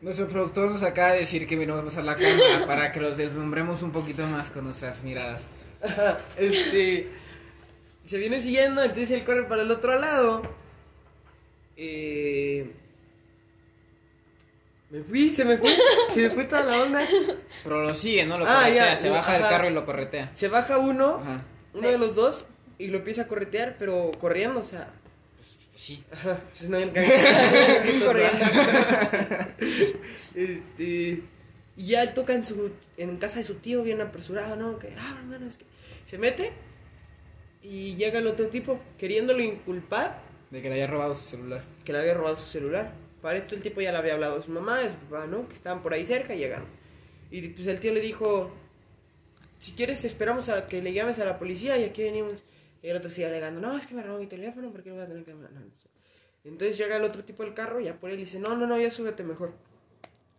Nuestro 0.01 0.29
productor 0.29 0.71
nos 0.71 0.83
acaba 0.83 1.11
de 1.11 1.19
decir 1.19 1.45
que 1.45 1.57
miramos 1.57 1.97
a 1.97 2.03
la 2.03 2.15
cámara 2.15 2.65
para 2.65 2.93
que 2.93 3.01
los 3.01 3.17
deslumbremos 3.17 3.83
un 3.83 3.91
poquito 3.91 4.25
más 4.27 4.49
con 4.49 4.63
nuestras 4.63 5.03
miradas. 5.03 5.49
este 6.37 7.09
se 8.09 8.17
viene 8.17 8.41
siguiendo, 8.41 8.81
entonces 8.81 9.11
él 9.11 9.23
corre 9.23 9.43
para 9.43 9.61
el 9.61 9.69
otro 9.69 9.99
lado. 9.99 10.41
Eh, 11.77 12.71
me 14.89 15.03
fui, 15.03 15.29
se 15.29 15.45
me 15.45 15.57
fue, 15.57 15.69
se 16.13 16.23
me 16.23 16.29
fue 16.31 16.45
toda 16.45 16.63
la 16.63 16.81
onda. 16.81 17.01
Pero 17.63 17.83
lo 17.83 17.93
sigue, 17.93 18.25
¿no? 18.25 18.39
Lo 18.39 18.45
Ah, 18.47 18.61
corretea, 18.63 18.89
ya, 18.89 18.95
se 18.95 19.09
lo- 19.09 19.13
baja 19.13 19.33
del 19.33 19.41
carro 19.43 19.69
y 19.69 19.73
lo 19.73 19.85
corretea. 19.85 20.31
Se 20.33 20.47
baja 20.47 20.77
uno, 20.79 21.17
Ajá. 21.21 21.43
uno 21.75 21.87
de 21.87 21.97
los 21.99 22.15
dos, 22.15 22.47
y 22.79 22.87
lo 22.87 22.97
empieza 22.97 23.21
a 23.23 23.27
corretear, 23.27 23.75
pero 23.77 24.09
corriendo, 24.19 24.59
o 24.61 24.63
sea. 24.65 24.91
Pues 25.37 25.57
sí. 25.75 26.03
Ajá, 26.11 26.41
pues 26.49 26.67
no 26.69 26.77
hay 26.77 26.89
Corriendo. 28.05 28.45
este. 30.35 31.23
Y 31.75 31.85
ya 31.85 32.01
él 32.03 32.13
toca 32.13 32.33
en 32.33 32.43
su 32.45 32.71
en 32.97 33.17
casa 33.17 33.37
de 33.39 33.45
su 33.45 33.55
tío 33.55 33.83
bien 33.83 34.01
apresurado, 34.01 34.55
¿no? 34.55 34.79
Que, 34.79 34.93
ah, 34.97 35.15
hermano, 35.19 35.47
es 35.47 35.57
que 35.57 35.65
se 36.05 36.17
mete 36.17 36.51
y 37.61 37.95
llega 37.95 38.19
el 38.19 38.27
otro 38.27 38.47
tipo 38.47 38.79
queriéndolo 38.97 39.41
inculpar 39.43 40.21
De 40.49 40.61
que 40.61 40.69
le 40.69 40.75
haya 40.75 40.87
robado 40.87 41.15
su 41.15 41.27
celular. 41.27 41.63
que 41.83 41.93
le 41.93 41.99
había 41.99 42.13
robado 42.13 42.35
su 42.35 42.45
celular. 42.45 42.93
Para 43.21 43.37
esto 43.37 43.53
el 43.55 43.61
tipo 43.61 43.81
ya 43.81 43.91
le 43.91 43.97
había 43.97 44.13
hablado 44.13 44.37
a 44.37 44.41
su 44.41 44.51
mamá, 44.51 44.79
a 44.79 44.89
su 44.89 44.95
papá, 44.95 45.27
¿no? 45.27 45.47
Que 45.47 45.53
estaban 45.53 45.81
por 45.83 45.93
ahí 45.93 46.05
cerca 46.05 46.33
y 46.33 46.39
llegaron. 46.39 46.67
Y 47.31 47.49
pues 47.49 47.67
el 47.67 47.79
tío 47.79 47.93
le 47.93 47.99
dijo, 47.99 48.49
si 49.57 49.73
quieres 49.73 50.05
esperamos 50.05 50.47
a 50.49 50.65
que 50.65 50.81
le 50.81 50.93
llames 50.93 51.19
a 51.19 51.25
la 51.25 51.37
policía 51.37 51.77
y 51.77 51.83
aquí 51.83 52.01
venimos. 52.01 52.43
Y 52.81 52.87
el 52.87 52.95
otro 52.95 53.09
sigue 53.09 53.27
alegando, 53.27 53.59
no, 53.59 53.77
es 53.77 53.85
que 53.85 53.93
me 53.93 54.01
robó 54.03 54.19
mi 54.19 54.27
teléfono, 54.27 54.71
¿por 54.71 54.81
qué 54.81 54.89
lo 54.89 54.95
voy 54.95 55.03
a 55.03 55.07
tener 55.07 55.25
que 55.25 55.33
no, 55.33 55.41
no 55.49 55.75
sé. 55.75 55.89
Entonces 56.45 56.77
llega 56.77 56.95
el 56.95 57.03
otro 57.03 57.25
tipo 57.25 57.43
del 57.43 57.53
carro, 57.53 57.81
ya 57.81 57.99
por 57.99 58.09
él 58.09 58.15
y 58.15 58.21
dice, 58.21 58.39
no, 58.39 58.55
no, 58.55 58.65
no, 58.65 58.79
ya 58.79 58.89
súbete 58.89 59.23
mejor. 59.23 59.51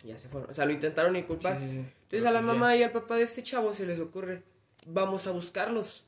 Y 0.02 0.08
ya 0.08 0.18
se 0.18 0.30
fueron. 0.30 0.50
O 0.50 0.54
sea, 0.54 0.64
lo 0.64 0.72
intentaron 0.72 1.14
inculpar. 1.14 1.58
Sí, 1.58 1.64
sí, 1.64 1.70
sí. 1.70 1.76
Entonces 1.76 1.92
Pero 2.08 2.28
a 2.28 2.32
la 2.32 2.38
pues 2.40 2.46
mamá 2.46 2.74
y 2.76 2.82
al 2.82 2.90
papá 2.90 3.16
de 3.16 3.24
este 3.24 3.42
chavo 3.42 3.74
se 3.74 3.84
les 3.84 4.00
ocurre, 4.00 4.42
vamos 4.86 5.26
a 5.26 5.32
buscarlos. 5.32 6.06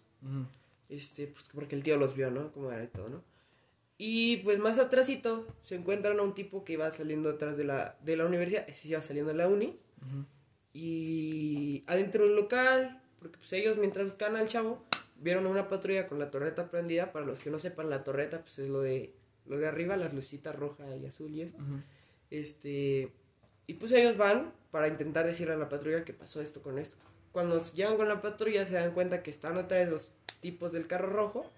Este, 0.93 1.27
pues 1.27 1.47
porque 1.55 1.75
el 1.75 1.83
tío 1.83 1.97
los 1.97 2.15
vio, 2.15 2.31
¿no? 2.31 2.53
Como 2.53 2.71
era 2.71 2.85
y 2.85 2.89
todo, 2.89 3.09
¿no? 3.09 3.23
Y 3.97 4.39
pues 4.39 4.59
más 4.59 4.79
atrásito 4.79 5.47
se 5.63 5.75
encuentran 5.75 6.19
a 6.19 6.23
un 6.23 6.35
tipo 6.35 6.65
que 6.65 6.75
iba 6.75 6.91
saliendo 6.91 7.31
atrás 7.31 7.57
de 7.57 7.65
la, 7.65 7.97
de 8.03 8.17
la 8.17 8.27
universidad, 8.27 8.69
ese 8.69 8.89
iba 8.89 9.01
saliendo 9.01 9.33
de 9.33 9.39
la 9.39 9.49
uni. 9.49 9.79
Y 10.75 11.83
adentro 11.87 12.25
del 12.25 12.37
local, 12.37 13.01
porque 13.19 13.39
pues 13.39 13.53
ellos 13.55 13.79
mientras 13.79 14.05
buscaban 14.07 14.37
al 14.37 14.49
chavo, 14.49 14.85
vieron 15.17 15.47
una 15.47 15.69
patrulla 15.71 16.09
con 16.09 16.19
la 16.19 16.31
torreta 16.31 16.71
prendida. 16.71 17.11
Para 17.11 17.25
los 17.25 17.41
que 17.41 17.51
no 17.51 17.59
sepan, 17.59 17.89
la 17.89 18.05
torreta 18.05 18.41
pues 18.41 18.59
es 18.59 18.69
lo 18.69 18.83
de, 18.83 19.15
lo 19.47 19.57
de 19.57 19.69
arriba, 19.69 19.97
las 19.97 20.13
lucitas 20.13 20.55
roja 20.55 20.85
y 20.97 21.07
azul 21.07 21.35
y 21.35 21.43
eso. 21.43 21.57
Este, 22.31 23.11
y 23.67 23.75
pues 23.75 23.93
ellos 23.93 24.19
van 24.19 24.53
para 24.71 24.89
intentar 24.89 25.25
decirle 25.25 25.55
a 25.55 25.57
la 25.57 25.71
patrulla 25.71 26.05
que 26.05 26.13
pasó 26.13 26.43
esto 26.43 26.61
con 26.61 26.79
esto. 26.79 26.97
Cuando 27.31 27.63
llegan 27.73 27.97
con 27.97 28.09
la 28.09 28.21
patrulla 28.21 28.67
se 28.67 28.75
dan 28.75 28.93
cuenta 28.93 29.23
que 29.23 29.31
están 29.31 29.57
otra 29.57 29.79
vez 29.79 29.89
los 29.89 30.11
tipos 30.43 30.73
del 30.73 30.87
carro 30.87 31.09
rojo. 31.09 31.51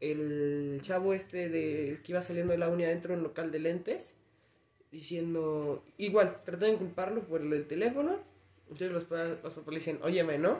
El 0.00 0.80
chavo 0.82 1.14
este 1.14 1.48
de, 1.48 2.00
que 2.02 2.10
iba 2.12 2.20
saliendo 2.22 2.50
de 2.52 2.58
la 2.58 2.68
uni 2.68 2.82
adentro 2.84 3.12
de 3.12 3.18
un 3.18 3.22
local 3.22 3.52
de 3.52 3.60
lentes. 3.60 4.16
Diciendo, 4.90 5.84
igual, 5.98 6.40
tratando 6.44 6.66
de 6.66 6.72
inculparlo 6.72 7.22
por 7.22 7.40
lo 7.40 7.54
del 7.54 7.66
teléfono. 7.66 8.18
Entonces 8.64 8.90
los, 8.92 9.04
pa- 9.04 9.24
los 9.42 9.54
papás 9.54 9.68
le 9.68 9.74
dicen, 9.78 9.98
óyeme, 10.02 10.38
¿no? 10.38 10.58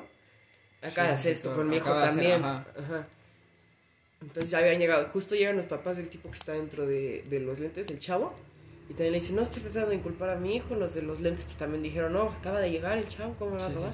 Sí, 0.83 1.01
hacer 1.01 1.17
sí, 1.17 1.29
esto 1.31 1.55
con 1.57 1.69
mi 1.69 1.77
hijo 1.77 1.93
hacer, 1.93 2.09
también. 2.11 2.45
ajá. 2.45 2.67
Ajá. 2.79 3.07
Entonces 4.21 4.51
ya 4.51 4.59
habían 4.59 4.79
llegado. 4.79 5.09
Justo 5.11 5.35
llegan 5.35 5.57
los 5.57 5.67
papás 5.67 5.97
del 5.97 6.09
tipo 6.09 6.31
que 6.31 6.37
está 6.37 6.53
dentro 6.53 6.87
de, 6.87 7.23
de 7.29 7.41
los 7.41 7.59
lentes, 7.61 7.91
el 7.91 8.01
chavo. 8.01 8.33
Y 8.89 8.95
también 8.95 9.13
le 9.13 9.21
dicen, 9.21 9.37
no 9.37 9.43
estoy 9.43 9.63
tratando 9.63 9.91
de 9.91 9.97
inculpar 9.97 10.31
a 10.31 10.37
mi 10.37 10.57
hijo. 10.57 10.75
Los 10.75 10.95
de 10.95 11.03
los 11.03 11.21
lentes 11.21 11.45
pues 11.45 11.57
también 11.57 11.83
dijeron, 11.83 12.13
no, 12.13 12.23
acaba 12.31 12.61
de 12.61 12.71
llegar 12.71 12.99
el 12.99 13.09
chavo, 13.09 13.35
¿cómo 13.39 13.53
me 13.53 13.57
va 13.59 13.67
a 13.67 13.69
Sí, 13.69 13.75
robar? 13.75 13.93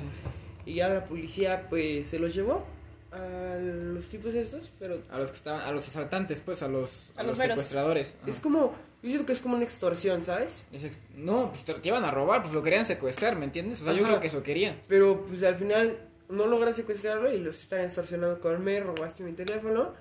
Y 0.67 0.75
ya 0.75 0.89
la 0.89 1.05
policía 1.05 1.67
pues 1.69 2.07
se 2.09 2.19
los 2.19 2.35
llevó 2.35 2.65
a 3.13 3.57
los 3.61 4.09
tipos 4.09 4.35
estos, 4.35 4.71
pero 4.79 5.01
A 5.11 5.19
los 5.19 5.31
que 5.31 5.37
estaban, 5.37 5.61
a 5.63 5.73
los 5.73 5.87
asaltantes, 5.89 6.41
pues, 6.41 6.63
a 6.63 6.69
los, 6.69 7.11
A 7.17 7.21
a 7.21 7.23
los 7.25 7.33
los 7.33 7.39
meros. 7.39 7.55
secuestradores. 7.55 8.17
Ajá. 8.23 8.31
es 8.31 8.41
como, 8.41 8.75
yo 9.03 9.09
siento 9.09 9.27
que 9.27 9.33
es 9.33 9.41
como 9.41 9.55
una 9.57 9.65
extorsión, 9.65 10.23
¿sabes? 10.25 10.67
Es 10.73 10.85
ex- 10.85 10.99
No, 11.17 11.51
pues 11.51 11.65
te, 11.65 11.75
te 11.75 11.89
iban 11.89 12.05
a 12.05 12.11
robar, 12.11 12.43
pues 12.43 12.55
lo 12.55 12.63
querían 12.63 12.85
secuestrar, 12.85 13.37
¿me 13.37 13.45
entiendes? 13.45 13.81
O 13.83 13.85
sea, 13.85 13.93
yo 13.93 14.05
creo 14.05 14.21
que 14.21 14.29
eso 14.29 14.43
querían. 14.43 14.81
Pero 14.89 15.25
pues 15.27 15.43
al 15.43 15.57
final 15.57 15.99
no 16.29 16.47
logran 16.47 16.73
secuestrarlo 16.75 17.33
y 17.33 17.39
los 17.41 17.61
están 17.61 17.81
extorsionando 17.81 18.41
con 18.41 18.63
me 18.63 18.79
robaste 18.81 19.23
mi 19.25 19.33
teléfono. 19.33 19.93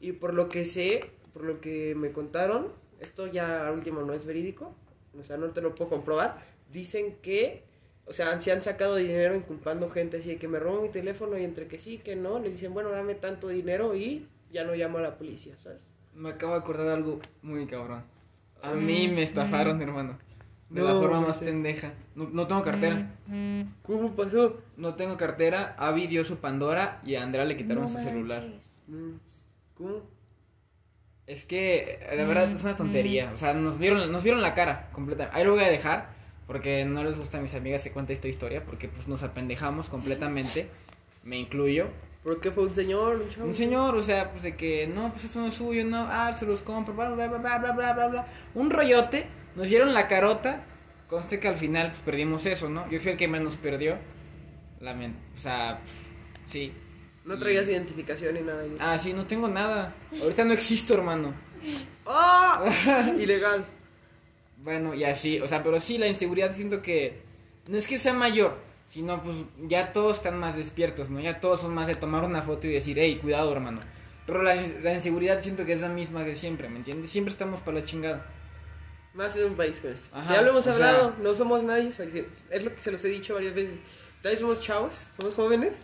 Y 0.00 0.12
por 0.12 0.32
lo 0.34 0.48
que 0.48 0.64
sé, 0.64 1.10
por 1.32 1.44
lo 1.44 1.60
que 1.60 1.94
me 1.94 2.12
contaron, 2.12 2.72
esto 3.00 3.26
ya 3.26 3.66
al 3.66 3.74
último 3.74 4.00
no 4.02 4.12
es 4.14 4.24
verídico, 4.26 4.74
o 5.18 5.22
sea, 5.22 5.36
no 5.36 5.50
te 5.50 5.60
lo 5.60 5.74
puedo 5.74 5.90
comprobar. 5.90 6.42
Dicen 6.72 7.16
que, 7.22 7.64
o 8.06 8.12
sea, 8.12 8.38
se 8.40 8.52
han 8.52 8.62
sacado 8.62 8.96
dinero 8.96 9.34
inculpando 9.34 9.88
gente 9.88 10.18
así 10.18 10.30
de 10.30 10.36
que 10.36 10.48
me 10.48 10.58
robó 10.58 10.82
mi 10.82 10.90
teléfono 10.90 11.38
y 11.38 11.44
entre 11.44 11.66
que 11.66 11.78
sí, 11.78 11.98
que 11.98 12.16
no, 12.16 12.38
le 12.38 12.50
dicen, 12.50 12.74
bueno, 12.74 12.90
dame 12.90 13.14
tanto 13.14 13.48
dinero 13.48 13.94
y 13.94 14.26
ya 14.52 14.64
no 14.64 14.74
llamo 14.74 14.98
a 14.98 15.02
la 15.02 15.16
policía, 15.16 15.56
¿sabes? 15.56 15.90
Me 16.14 16.30
acabo 16.30 16.52
de 16.52 16.60
acordar 16.60 16.86
de 16.86 16.92
algo 16.92 17.20
muy 17.42 17.66
cabrón. 17.66 18.04
A 18.62 18.74
mí 18.74 19.08
me 19.08 19.22
estafaron, 19.22 19.80
hermano. 19.82 20.18
De 20.70 20.82
la 20.82 20.94
forma 20.94 21.20
más 21.20 21.38
sé. 21.38 21.44
pendeja. 21.44 21.92
No, 22.14 22.28
no 22.30 22.46
tengo 22.46 22.62
cartera. 22.62 23.10
¿Cómo 23.82 24.14
pasó? 24.16 24.60
No 24.76 24.94
tengo 24.94 25.16
cartera. 25.16 25.74
Avi 25.78 26.06
dio 26.06 26.24
su 26.24 26.38
Pandora 26.38 27.00
y 27.04 27.14
a 27.14 27.22
Andrea 27.22 27.44
le 27.44 27.56
quitaron 27.56 27.84
No 27.84 27.88
su 27.88 27.98
celular. 27.98 28.44
Mm, 28.86 29.12
¿Cómo? 29.74 30.02
Es 31.26 31.44
que, 31.44 32.00
de 32.10 32.24
verdad, 32.24 32.50
es 32.50 32.64
una 32.64 32.76
tontería. 32.76 33.32
O 33.34 33.38
sea, 33.38 33.54
nos 33.54 33.78
vieron, 33.78 34.10
nos 34.10 34.22
vieron 34.22 34.42
la 34.42 34.54
cara 34.54 34.90
completamente. 34.92 35.38
Ahí 35.38 35.44
lo 35.44 35.52
voy 35.52 35.64
a 35.64 35.70
dejar. 35.70 36.10
Porque 36.46 36.84
no 36.84 37.02
les 37.04 37.18
gusta 37.18 37.38
a 37.38 37.40
mis 37.40 37.54
amigas 37.54 37.82
que 37.82 37.90
cuente 37.90 38.12
esta 38.12 38.28
historia. 38.28 38.64
Porque 38.64 38.88
pues 38.88 39.08
nos 39.08 39.22
apendejamos 39.22 39.88
completamente. 39.88 40.68
Me 41.22 41.38
incluyo. 41.38 41.88
¿Por 42.24 42.40
qué 42.40 42.50
fue 42.50 42.64
un 42.64 42.74
señor, 42.74 43.20
un 43.20 43.28
chavo? 43.28 43.46
Un 43.46 43.54
señor, 43.54 43.94
o 43.94 44.02
sea, 44.02 44.30
pues 44.30 44.42
de 44.42 44.56
que 44.56 44.86
no, 44.86 45.12
pues 45.12 45.24
esto 45.24 45.40
no 45.40 45.48
es 45.48 45.54
suyo, 45.54 45.84
no, 45.84 46.06
ah, 46.08 46.32
se 46.32 46.46
los 46.46 46.62
compro, 46.62 46.94
bla, 46.94 47.10
bla, 47.10 47.26
bla, 47.26 47.38
bla, 47.38 47.58
bla, 47.58 47.72
bla, 47.72 47.92
bla, 47.92 48.08
bla. 48.08 48.26
Un 48.54 48.70
rollote, 48.70 49.26
nos 49.56 49.68
dieron 49.68 49.92
la 49.92 50.08
carota, 50.08 50.64
conste 51.06 51.38
que 51.38 51.48
al 51.48 51.58
final 51.58 51.90
pues 51.90 52.00
perdimos 52.00 52.46
eso, 52.46 52.70
¿no? 52.70 52.90
Yo 52.90 52.98
fui 52.98 53.10
el 53.10 53.18
que 53.18 53.28
menos 53.28 53.58
perdió, 53.58 53.98
Lamen 54.80 55.14
o 55.36 55.38
sea, 55.38 55.80
pues, 55.82 56.50
sí. 56.50 56.72
No 57.26 57.38
traías 57.38 57.68
identificación 57.68 58.34
ni 58.34 58.40
nada. 58.40 58.64
Ah, 58.80 58.96
sí, 58.96 59.12
no 59.12 59.26
tengo 59.26 59.48
nada, 59.48 59.92
ahorita 60.18 60.46
no 60.46 60.54
existo, 60.54 60.94
hermano. 60.94 61.34
¡Ah! 62.06 62.64
Ilegal. 63.20 63.66
Bueno, 64.64 64.94
y 64.94 65.04
así, 65.04 65.40
o 65.40 65.46
sea, 65.46 65.62
pero 65.62 65.78
sí, 65.78 65.98
la 65.98 66.08
inseguridad 66.08 66.54
siento 66.54 66.80
que 66.80 67.20
no 67.68 67.76
es 67.76 67.86
que 67.86 67.98
sea 67.98 68.14
mayor, 68.14 68.56
sino 68.86 69.22
pues 69.22 69.36
ya 69.60 69.92
todos 69.92 70.16
están 70.16 70.38
más 70.38 70.56
despiertos, 70.56 71.10
¿no? 71.10 71.20
Ya 71.20 71.38
todos 71.38 71.60
son 71.60 71.74
más 71.74 71.86
de 71.86 71.94
tomar 71.94 72.24
una 72.24 72.40
foto 72.40 72.66
y 72.66 72.72
decir, 72.72 72.98
hey, 72.98 73.18
cuidado, 73.20 73.52
hermano. 73.52 73.80
Pero 74.26 74.42
la, 74.42 74.54
la 74.82 74.94
inseguridad 74.94 75.42
siento 75.42 75.66
que 75.66 75.74
es 75.74 75.82
la 75.82 75.90
misma 75.90 76.24
de 76.24 76.34
siempre, 76.34 76.70
¿me 76.70 76.78
entiendes? 76.78 77.10
Siempre 77.10 77.30
estamos 77.30 77.60
para 77.60 77.80
la 77.80 77.84
chingada. 77.84 78.24
Más 79.12 79.36
en 79.36 79.44
un 79.44 79.54
país 79.54 79.80
como 79.80 79.92
este. 79.92 80.08
Ajá, 80.12 80.34
ya 80.34 80.42
lo 80.42 80.50
hemos 80.50 80.66
hablado, 80.66 81.14
no 81.22 81.34
somos 81.34 81.62
nadie, 81.62 81.88
es 81.88 82.64
lo 82.64 82.74
que 82.74 82.80
se 82.80 82.90
los 82.90 83.04
he 83.04 83.08
dicho 83.08 83.34
varias 83.34 83.54
veces. 83.54 83.74
Todavía 84.22 84.40
somos 84.40 84.60
chavos, 84.60 85.10
somos 85.14 85.34
jóvenes, 85.34 85.76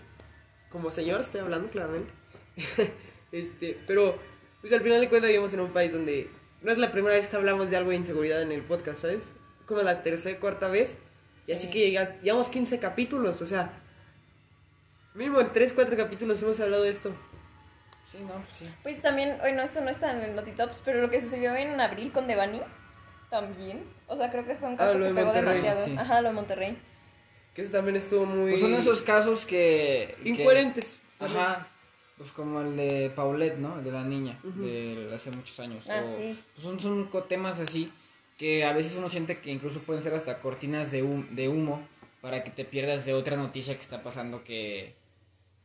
como 0.70 0.90
señor 0.90 1.20
estoy 1.20 1.42
hablando 1.42 1.68
claramente. 1.68 2.10
este, 3.32 3.78
pero 3.86 4.18
pues 4.62 4.72
al 4.72 4.80
final 4.80 5.00
de 5.02 5.08
cuentas 5.10 5.28
vivimos 5.28 5.52
en 5.52 5.60
un 5.60 5.70
país 5.70 5.92
donde 5.92 6.30
no 6.62 6.72
es 6.72 6.78
la 6.78 6.92
primera 6.92 7.14
vez 7.14 7.28
que 7.28 7.36
hablamos 7.36 7.70
de 7.70 7.76
algo 7.76 7.90
de 7.90 7.96
inseguridad 7.96 8.42
en 8.42 8.52
el 8.52 8.62
podcast, 8.62 9.02
¿sabes? 9.02 9.32
Como 9.66 9.82
la 9.82 10.02
tercera, 10.02 10.38
cuarta 10.40 10.68
vez. 10.68 10.96
Y 11.46 11.52
así 11.52 11.66
Sí. 11.66 11.72
que 11.72 11.78
llegas, 11.80 12.20
llevamos 12.22 12.48
15 12.50 12.78
capítulos, 12.78 13.40
o 13.42 13.46
sea, 13.46 13.70
mínimo 15.14 15.40
en 15.40 15.52
3, 15.52 15.72
4 15.72 15.96
capítulos 15.96 16.42
hemos 16.42 16.60
hablado 16.60 16.82
de 16.82 16.90
esto. 16.90 17.12
Sí, 18.10 18.18
no, 18.20 18.28
pues 18.34 18.56
sí. 18.58 18.64
Pues 18.82 19.00
también, 19.02 19.36
bueno, 19.40 19.62
esto 19.62 19.80
no 19.80 19.90
está 19.90 20.10
en 20.12 20.20
el 20.22 20.36
Notitops, 20.36 20.82
pero 20.84 21.00
lo 21.00 21.10
que 21.10 21.20
sucedió 21.20 21.54
en 21.54 21.80
abril 21.80 22.12
con 22.12 22.26
Devani, 22.26 22.60
también. 23.30 23.84
O 24.08 24.16
sea, 24.16 24.30
creo 24.30 24.44
que 24.44 24.54
fue 24.56 24.68
un 24.68 24.76
caso 24.76 24.90
Ah, 24.90 24.94
que 24.94 25.04
de 25.04 25.14
pegó 25.14 25.26
Monterrey, 25.26 25.54
demasiado. 25.62 25.84
sí. 25.86 25.96
Ajá, 25.96 26.20
lo 26.20 26.28
de 26.28 26.34
Monterrey. 26.34 26.76
Que 27.54 27.62
eso 27.62 27.70
también 27.72 27.96
estuvo 27.96 28.26
muy... 28.26 28.50
Pues 28.50 28.60
son 28.62 28.74
esos 28.74 29.02
casos 29.02 29.46
que... 29.46 30.16
que- 30.22 30.28
Incoherentes. 30.28 31.02
Ajá. 31.20 31.66
Pues 32.20 32.32
como 32.32 32.60
el 32.60 32.76
de 32.76 33.10
Paulette, 33.16 33.56
¿no? 33.56 33.78
El 33.78 33.84
de 33.84 33.92
la 33.92 34.04
niña, 34.04 34.38
de 34.44 35.10
hace 35.14 35.30
muchos 35.30 35.58
años. 35.58 35.82
Ah, 35.88 36.04
O- 36.04 36.16
sí. 36.18 36.38
pues 36.54 36.62
son, 36.66 36.78
son 36.78 37.08
temas 37.26 37.58
así 37.60 37.90
que 38.36 38.62
a 38.66 38.74
veces 38.74 38.94
uno 38.98 39.08
siente 39.08 39.38
que 39.38 39.50
incluso 39.50 39.80
pueden 39.80 40.02
ser 40.02 40.12
hasta 40.12 40.38
cortinas 40.38 40.90
de, 40.92 41.02
hum- 41.02 41.26
de 41.30 41.48
humo 41.48 41.80
para 42.20 42.44
que 42.44 42.50
te 42.50 42.66
pierdas 42.66 43.06
de 43.06 43.14
otra 43.14 43.38
noticia 43.38 43.74
que 43.74 43.80
está 43.80 44.02
pasando 44.02 44.44
que, 44.44 44.92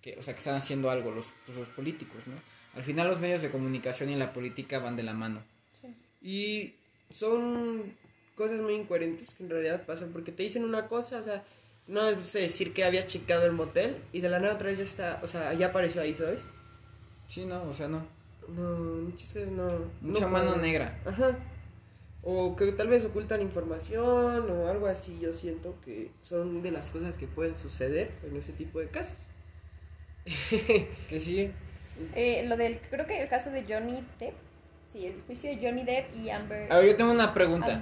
que 0.01 0.15
o 0.17 0.21
sea, 0.21 0.33
que 0.33 0.37
están 0.37 0.55
haciendo 0.55 0.89
algo 0.89 1.11
los, 1.11 1.33
pues, 1.45 1.57
los 1.57 1.67
políticos, 1.67 2.21
¿no? 2.25 2.35
Al 2.77 2.83
final 2.83 3.09
los 3.09 3.19
medios 3.19 3.41
de 3.41 3.49
comunicación 3.49 4.09
y 4.09 4.15
la 4.15 4.31
política 4.31 4.79
van 4.79 4.95
de 4.95 5.03
la 5.03 5.13
mano. 5.13 5.41
Y 6.21 6.73
son 7.13 7.83
cosas 8.35 8.61
muy 8.61 8.75
incoherentes 8.75 9.35
que 9.35 9.43
en 9.43 9.49
realidad 9.49 9.85
pasan 9.85 10.13
porque 10.13 10.31
te 10.31 10.43
dicen 10.43 10.63
una 10.63 10.87
cosa, 10.87 11.17
o 11.17 11.23
sea, 11.23 11.43
no 11.87 12.07
es 12.09 12.33
decir 12.33 12.73
que 12.73 12.83
habías 12.83 13.07
checado 13.07 13.45
el 13.45 13.51
motel 13.51 13.97
y 14.11 14.21
de 14.21 14.29
la 14.29 14.39
nada 14.39 14.55
otra 14.55 14.69
vez 14.69 14.77
ya 14.77 14.83
está, 14.83 15.19
o 15.23 15.27
sea, 15.27 15.53
ya 15.53 15.67
apareció 15.67 16.01
ahí, 16.01 16.13
¿sabes? 16.13 16.47
Sí, 17.27 17.45
no, 17.45 17.63
o 17.63 17.73
sea, 17.73 17.87
no. 17.87 18.05
No, 18.47 18.61
muchas 19.03 19.33
veces 19.33 19.51
no. 19.51 19.91
Mucha 20.01 20.25
no 20.25 20.31
mano 20.31 20.55
negra. 20.57 20.99
Ajá. 21.05 21.35
O 22.21 22.55
que 22.55 22.71
tal 22.71 22.87
vez 22.87 23.05
ocultan 23.05 23.41
información 23.41 24.49
o 24.49 24.67
algo 24.67 24.87
así. 24.87 25.19
Yo 25.19 25.31
siento 25.33 25.75
que 25.83 26.11
son 26.21 26.61
de 26.63 26.71
las 26.71 26.89
cosas 26.91 27.17
que 27.17 27.27
pueden 27.27 27.55
suceder 27.57 28.11
en 28.23 28.35
ese 28.35 28.51
tipo 28.53 28.79
de 28.79 28.87
casos. 28.89 29.17
Que 31.09 31.19
sí, 31.19 31.51
Eh, 32.15 32.43
lo 32.47 32.57
del, 32.57 32.79
creo 32.89 33.05
que 33.05 33.21
el 33.21 33.29
caso 33.29 33.51
de 33.51 33.63
Johnny 33.67 34.03
Depp. 34.19 34.33
Sí, 34.91 35.05
el 35.05 35.21
juicio 35.25 35.49
de 35.51 35.57
Johnny 35.57 35.83
Depp 35.83 36.15
y 36.15 36.29
Amber. 36.29 36.71
A 36.71 36.77
ver, 36.77 36.87
yo 36.87 36.95
tengo 36.95 37.11
una 37.11 37.33
pregunta. 37.33 37.81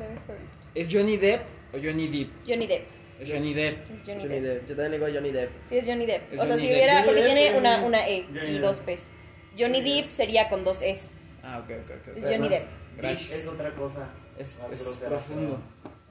¿Es 0.76 0.88
Johnny 0.92 1.18
Depp 1.18 1.42
o 1.74 1.78
Johnny 1.84 2.08
Depp? 2.08 2.32
Johnny 2.48 2.68
Depp. 2.68 3.03
Es 3.19 3.32
Johnny 3.32 3.54
Depp. 3.54 3.78
Es 3.91 4.02
Johnny, 4.06 4.21
Johnny 4.21 4.39
Depp. 4.39 4.43
Depp. 4.43 4.62
Yo 4.69 4.76
también 4.76 4.91
le 4.91 4.97
digo 4.97 5.19
Johnny 5.19 5.32
Depp. 5.32 5.49
Sí, 5.69 5.78
es 5.78 5.86
Johnny 5.86 6.06
Depp. 6.06 6.34
Es 6.34 6.39
o 6.39 6.43
sea, 6.43 6.56
Johnny 6.56 6.62
si 6.67 6.73
hubiera. 6.73 7.06
Porque 7.06 7.21
Depp, 7.23 7.34
tiene 7.36 7.58
una, 7.58 7.84
una 7.84 8.08
E 8.08 8.23
Johnny 8.23 8.39
y 8.49 8.54
Depp. 8.54 8.62
dos 8.62 8.80
P's. 8.80 9.08
Johnny 9.58 9.82
Depp 9.82 10.10
sería 10.10 10.49
con 10.49 10.63
dos 10.63 10.82
S. 10.82 11.08
Ah, 11.43 11.60
ok, 11.63 11.71
ok, 11.84 11.91
ok. 12.12 12.17
Es 12.17 12.23
Johnny 12.23 12.49
Depp. 12.49 12.67
Gracias. 12.97 13.32
Es 13.32 13.47
otra 13.47 13.71
cosa. 13.76 14.08
Es, 14.38 14.58
es 14.71 14.84
grosera, 14.84 15.10
profundo. 15.10 15.62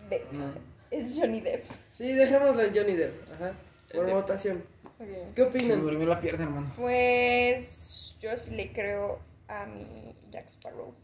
Depp. 0.08 0.32
No. 0.32 0.52
Es 0.90 1.18
Johnny 1.18 1.40
Depp. 1.40 1.64
Sí, 1.92 2.12
dejémoslo 2.14 2.62
en 2.62 2.74
Johnny 2.74 2.94
Depp. 2.94 3.32
Ajá. 3.34 3.52
Por 3.94 4.06
Depp. 4.06 4.14
votación. 4.14 4.64
¿Qué 4.98 5.24
Se 5.34 5.42
opinan? 5.42 5.80
durmió 5.80 6.06
la 6.06 6.20
pierna, 6.20 6.44
hermano. 6.44 6.72
Pues. 6.76 8.14
Yo 8.20 8.36
sí 8.36 8.52
le 8.52 8.72
creo 8.72 9.18
a 9.48 9.66
mi 9.66 10.14
Jack 10.30 10.46
Sparrow. 10.48 10.94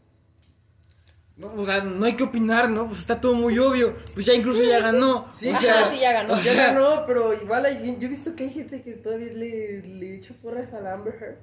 No, 1.39 1.53
o 1.53 1.65
sea, 1.65 1.81
no 1.81 2.05
hay 2.05 2.13
que 2.13 2.23
opinar, 2.23 2.69
¿no? 2.69 2.87
Pues 2.87 2.99
está 2.99 3.19
todo 3.21 3.33
muy 3.33 3.57
obvio. 3.57 3.95
Pues 4.13 4.25
ya 4.25 4.33
incluso 4.33 4.61
ya 4.63 4.79
ganó. 4.81 5.27
Sí, 5.31 5.47
o 5.49 5.51
Ajá, 5.53 5.61
sea, 5.61 5.85
sí, 5.85 5.99
ya 6.01 6.11
ganó. 6.11 6.33
o 6.33 6.37
Ya 6.37 6.53
ganó, 6.53 7.05
pero 7.07 7.33
igual 7.33 7.65
hay 7.65 7.75
gente. 7.77 8.01
Yo 8.01 8.07
he 8.07 8.09
visto 8.09 8.35
que 8.35 8.43
hay 8.43 8.49
gente 8.51 8.81
que 8.81 8.91
todavía 8.93 9.31
le, 9.33 9.81
le 9.81 10.15
echa 10.15 10.33
porras 10.41 10.73
a 10.73 10.81
la 10.81 10.93
Amber 10.93 11.13
Heard. 11.19 11.37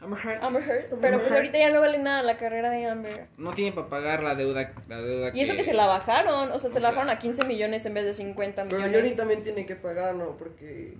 Amber 0.00 0.18
Heard 0.24 0.44
Amber 0.44 0.62
Heard. 0.62 0.84
Amber 0.84 0.98
Pero 1.00 1.16
pues 1.18 1.26
Heard. 1.28 1.36
ahorita 1.36 1.58
ya 1.58 1.70
no 1.70 1.80
vale 1.80 1.98
nada 1.98 2.22
la 2.22 2.36
carrera 2.36 2.70
de 2.70 2.86
Amber. 2.86 3.26
no 3.36 3.50
tiene 3.52 3.72
para 3.72 3.88
pagar 3.88 4.22
la 4.22 4.34
deuda. 4.36 4.72
La 4.88 5.02
deuda 5.02 5.30
Y 5.34 5.40
eso 5.40 5.56
que 5.56 5.64
se 5.64 5.74
la 5.74 5.86
bajaron. 5.86 6.52
O 6.52 6.58
sea, 6.60 6.70
se 6.70 6.78
O 6.78 6.80
la 6.80 6.88
sea- 6.88 6.90
bajaron 6.90 7.10
a 7.10 7.18
15 7.18 7.44
millones 7.46 7.84
en 7.86 7.94
vez 7.94 8.04
de 8.04 8.14
50 8.14 8.64
Pero 8.68 8.76
millones. 8.78 9.00
Johnny 9.02 9.16
también 9.16 9.42
tiene 9.42 9.66
que 9.66 9.74
pagar, 9.76 10.14
¿no? 10.14 10.36
Porque 10.38 10.94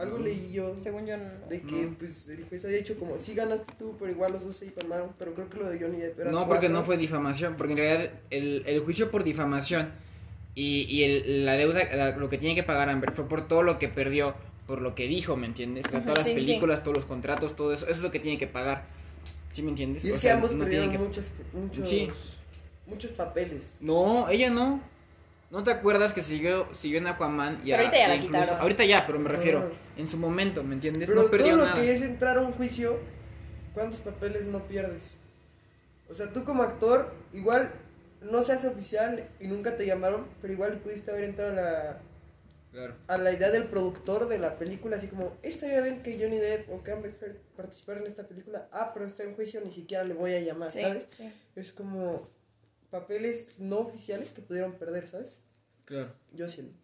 algo 0.00 0.18
No. 0.18 0.24
leí 0.24 0.52
yo 0.52 0.76
Según 0.80 1.06
yo, 1.06 1.16
no. 1.16 1.24
de 1.48 1.60
que 1.62 1.82
No. 1.82 1.94
pues 1.98 2.28
el 2.28 2.44
juez 2.44 2.64
había 2.64 2.78
dicho 2.78 2.98
como 2.98 3.16
sí 3.18 3.34
ganaste 3.34 3.72
tú, 3.78 3.94
pero 3.98 4.10
igual 4.10 4.32
los 4.32 4.44
dos 4.44 4.56
se 4.56 4.64
difamaron. 4.66 5.10
Pero 5.18 5.34
creo 5.34 5.48
que 5.50 5.58
lo 5.58 5.68
de 5.70 5.78
Johnny 5.78 5.98
Depp 5.98 6.18
era 6.20 6.30
No, 6.30 6.38
porque 6.46 6.66
cuatro. 6.66 6.68
no 6.70 6.84
fue 6.84 6.96
difamación. 6.96 7.56
Porque 7.56 7.72
en 7.74 7.78
realidad 7.78 8.10
el, 8.30 8.62
el 8.66 8.80
juicio 8.80 9.10
por 9.10 9.22
difamación 9.24 9.90
y, 10.54 10.82
y 10.88 11.04
el- 11.04 11.46
la 11.46 11.52
deuda, 11.56 11.80
la- 11.94 12.16
lo 12.16 12.28
que 12.28 12.38
tiene 12.38 12.54
que 12.54 12.62
pagar 12.62 12.88
Amber 12.88 13.12
fue 13.12 13.28
por 13.28 13.46
todo 13.46 13.62
lo 13.62 13.78
que 13.78 13.88
perdió, 13.88 14.34
por 14.66 14.80
lo 14.80 14.94
que 14.94 15.06
dijo, 15.06 15.36
¿me 15.36 15.46
entiendes? 15.46 15.84
O 15.86 15.90
sea, 15.90 16.00
todas 16.02 16.18
las 16.18 16.26
sí, 16.26 16.32
sí. 16.32 16.36
películas, 16.46 16.82
todos 16.82 16.96
los 16.96 17.06
contratos, 17.06 17.54
todo 17.56 17.72
eso. 17.72 17.84
Eso 17.86 17.94
es 17.96 18.02
lo 18.02 18.10
que 18.10 18.20
tiene 18.20 18.38
que 18.38 18.46
pagar. 18.46 18.84
¿Sí 19.52 19.62
me 19.62 19.70
entiendes? 19.70 20.04
Y 20.04 20.08
es 20.08 20.14
O 20.14 20.16
que 20.16 20.20
sea, 20.22 20.34
ambos 20.34 20.52
no 20.52 20.60
perdieron 20.64 20.90
que- 20.92 20.98
muchos, 20.98 21.30
muchos, 21.52 21.88
Sí. 21.88 22.08
muchos 22.86 23.10
papeles. 23.12 23.74
No, 23.80 24.28
ella 24.28 24.48
no. 24.50 24.80
¿No 25.50 25.64
te 25.64 25.70
acuerdas 25.72 26.12
que 26.12 26.22
siguió, 26.22 26.68
siguió 26.74 26.98
en 26.98 27.08
Aquaman? 27.08 27.60
Y 27.64 27.70
Pero 27.72 27.76
a- 27.76 27.78
ahorita 27.80 27.98
ya 27.98 28.08
la 28.08 28.14
incluso- 28.16 28.40
quitaron. 28.42 28.60
Ahorita 28.62 28.84
ya, 28.84 29.06
pero 29.06 29.18
me 29.18 29.28
refiero, 29.28 29.72
en 29.96 30.06
su 30.08 30.16
momento, 30.18 30.62
¿me 30.62 30.74
entiendes? 30.74 31.08
Pero 31.08 31.22
no 31.24 31.28
perdió 31.30 31.48
todo 31.48 31.56
lo 31.58 31.64
nada. 31.64 31.74
que 31.74 31.92
es 31.92 32.02
entrar 32.02 32.38
a 32.38 32.42
un 32.42 32.52
juicio, 32.52 32.98
¿cuántos 33.74 34.00
papeles 34.00 34.46
no 34.46 34.60
pierdes? 34.68 35.16
O 36.08 36.14
sea, 36.14 36.32
tú 36.32 36.44
como 36.44 36.62
actor, 36.62 37.12
igual 37.32 37.72
no 38.22 38.42
seas 38.42 38.64
oficial 38.64 39.28
y 39.40 39.48
nunca 39.48 39.76
te 39.76 39.86
llamaron, 39.86 40.26
pero 40.40 40.52
igual 40.52 40.78
pudiste 40.78 41.10
haber 41.10 41.24
entrado 41.24 41.52
a 41.52 41.54
la, 41.54 41.98
Claro. 42.72 42.94
a 43.08 43.18
la 43.18 43.32
idea 43.32 43.50
del 43.50 43.64
productor 43.64 44.28
de 44.28 44.38
la 44.38 44.54
película, 44.54 44.96
así 44.98 45.08
como, 45.08 45.36
estaría 45.42 45.80
bien 45.80 46.02
que 46.02 46.16
Johnny 46.20 46.36
Depp 46.38 46.70
o 46.70 46.80
Heard 46.86 47.16
participaran 47.56 48.02
en 48.02 48.06
esta 48.06 48.22
película. 48.28 48.68
Ah, 48.70 48.92
pero 48.94 49.04
está 49.06 49.24
en 49.24 49.34
juicio, 49.34 49.60
ni 49.64 49.72
siquiera 49.72 50.04
le 50.04 50.14
voy 50.14 50.34
a 50.34 50.40
llamar, 50.40 50.70
Sí, 50.70 50.80
¿sabes? 50.80 51.08
sí. 51.10 51.32
Es 51.56 51.72
como 51.72 52.28
papeles 52.90 53.58
no 53.58 53.78
oficiales 53.78 54.32
que 54.32 54.42
pudieron 54.42 54.72
perder, 54.74 55.06
¿sabes? 55.08 55.38
Claro. 55.84 56.12
Yo 56.32 56.48
siento. 56.48 56.74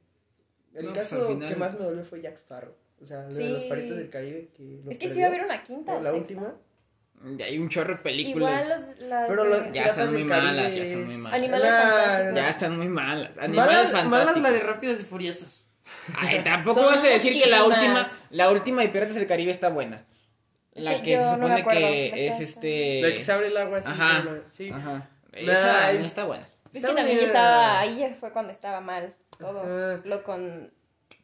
El 0.75 0.87
No, 0.87 0.93
pues, 0.93 1.09
caso 1.11 1.29
final- 1.29 1.49
que 1.49 1.57
más 1.57 1.75
me 1.75 1.81
dolió 1.81 2.05
fue 2.05 2.21
Jack 2.21 2.35
Sparrow. 2.37 2.75
O 3.03 3.07
sea, 3.07 3.23
lo 3.23 3.29
de 3.29 3.33
Sí. 3.35 3.49
los 3.49 3.65
paritos 3.65 3.97
del 3.97 4.09
Caribe 4.11 4.49
que 4.57 4.81
lo 4.85 4.91
Es 4.91 4.99
que 4.99 5.09
sí 5.09 5.15
perdió. 5.15 5.21
va 5.21 5.25
a 5.25 5.29
haber 5.29 5.45
una 5.45 5.63
quinta 5.63 5.93
O 5.97 6.03
la 6.03 6.11
sexta. 6.11 6.19
última. 6.19 6.55
Y 7.39 7.43
hay 7.43 7.59
un 7.59 7.69
chorro 7.69 7.95
de 7.97 8.03
películas. 8.03 8.63
Igual 8.65 8.81
los, 8.81 9.01
las 9.09 9.29
Pero 9.29 9.45
de- 9.45 9.51
lo- 9.51 9.73
Ya 9.73 9.85
están 9.87 10.13
muy 10.13 10.25
malas, 10.25 10.75
ya 10.75 10.83
están 10.83 11.05
muy 11.05 11.15
malas. 11.17 11.33
Animales 11.33 11.71
fantásticos. 11.71 12.35
Ya 12.35 12.49
están 12.51 12.77
muy 12.77 12.89
malas. 12.89 13.39
Animales 13.39 13.57
Malas, 13.57 13.91
fantásticos. 13.93 14.11
malas 14.11 14.37
la 14.43 14.51
de 14.51 14.61
Rápidos 14.61 15.01
y 15.01 15.05
Furiosos. 15.05 15.71
Ay, 16.19 16.43
tampoco 16.45 16.81
Son 16.81 16.93
vas 16.93 17.05
a 17.05 17.09
decir 17.09 17.33
que 17.43 17.49
la 17.49 17.65
última, 17.65 18.07
la 18.31 18.51
última 18.51 18.83
de 18.83 18.89
Piratas 18.89 19.15
del 19.15 19.27
Caribe 19.27 19.51
está 19.53 19.69
buena. 19.71 20.05
La 20.75 21.01
que 21.01 21.19
se 21.19 21.31
supone 21.33 21.65
que 21.65 22.27
es 22.27 22.41
este. 22.41 23.01
La 23.03 23.09
que 23.15 23.23
se 23.23 23.33
abre 23.33 23.47
el 23.47 23.57
agua 23.57 23.79
así. 23.79 23.89
Ajá. 23.89 24.41
Sí. 24.49 24.71
Ajá. 24.71 25.09
Nah, 25.45 25.53
Esa 25.53 25.93
es- 25.93 26.07
está 26.07 26.25
buena. 26.25 26.47
Es 26.73 26.85
que 26.85 26.93
también 26.93 27.19
ya 27.19 27.25
estaba, 27.25 27.81
ahí 27.81 28.15
fue 28.21 28.33
cuando 28.33 28.53
estaba 28.53 28.81
mal 28.81 29.15
todo. 29.39 29.61
Ajá. 29.61 30.01
Lo 30.05 30.23
con... 30.23 30.71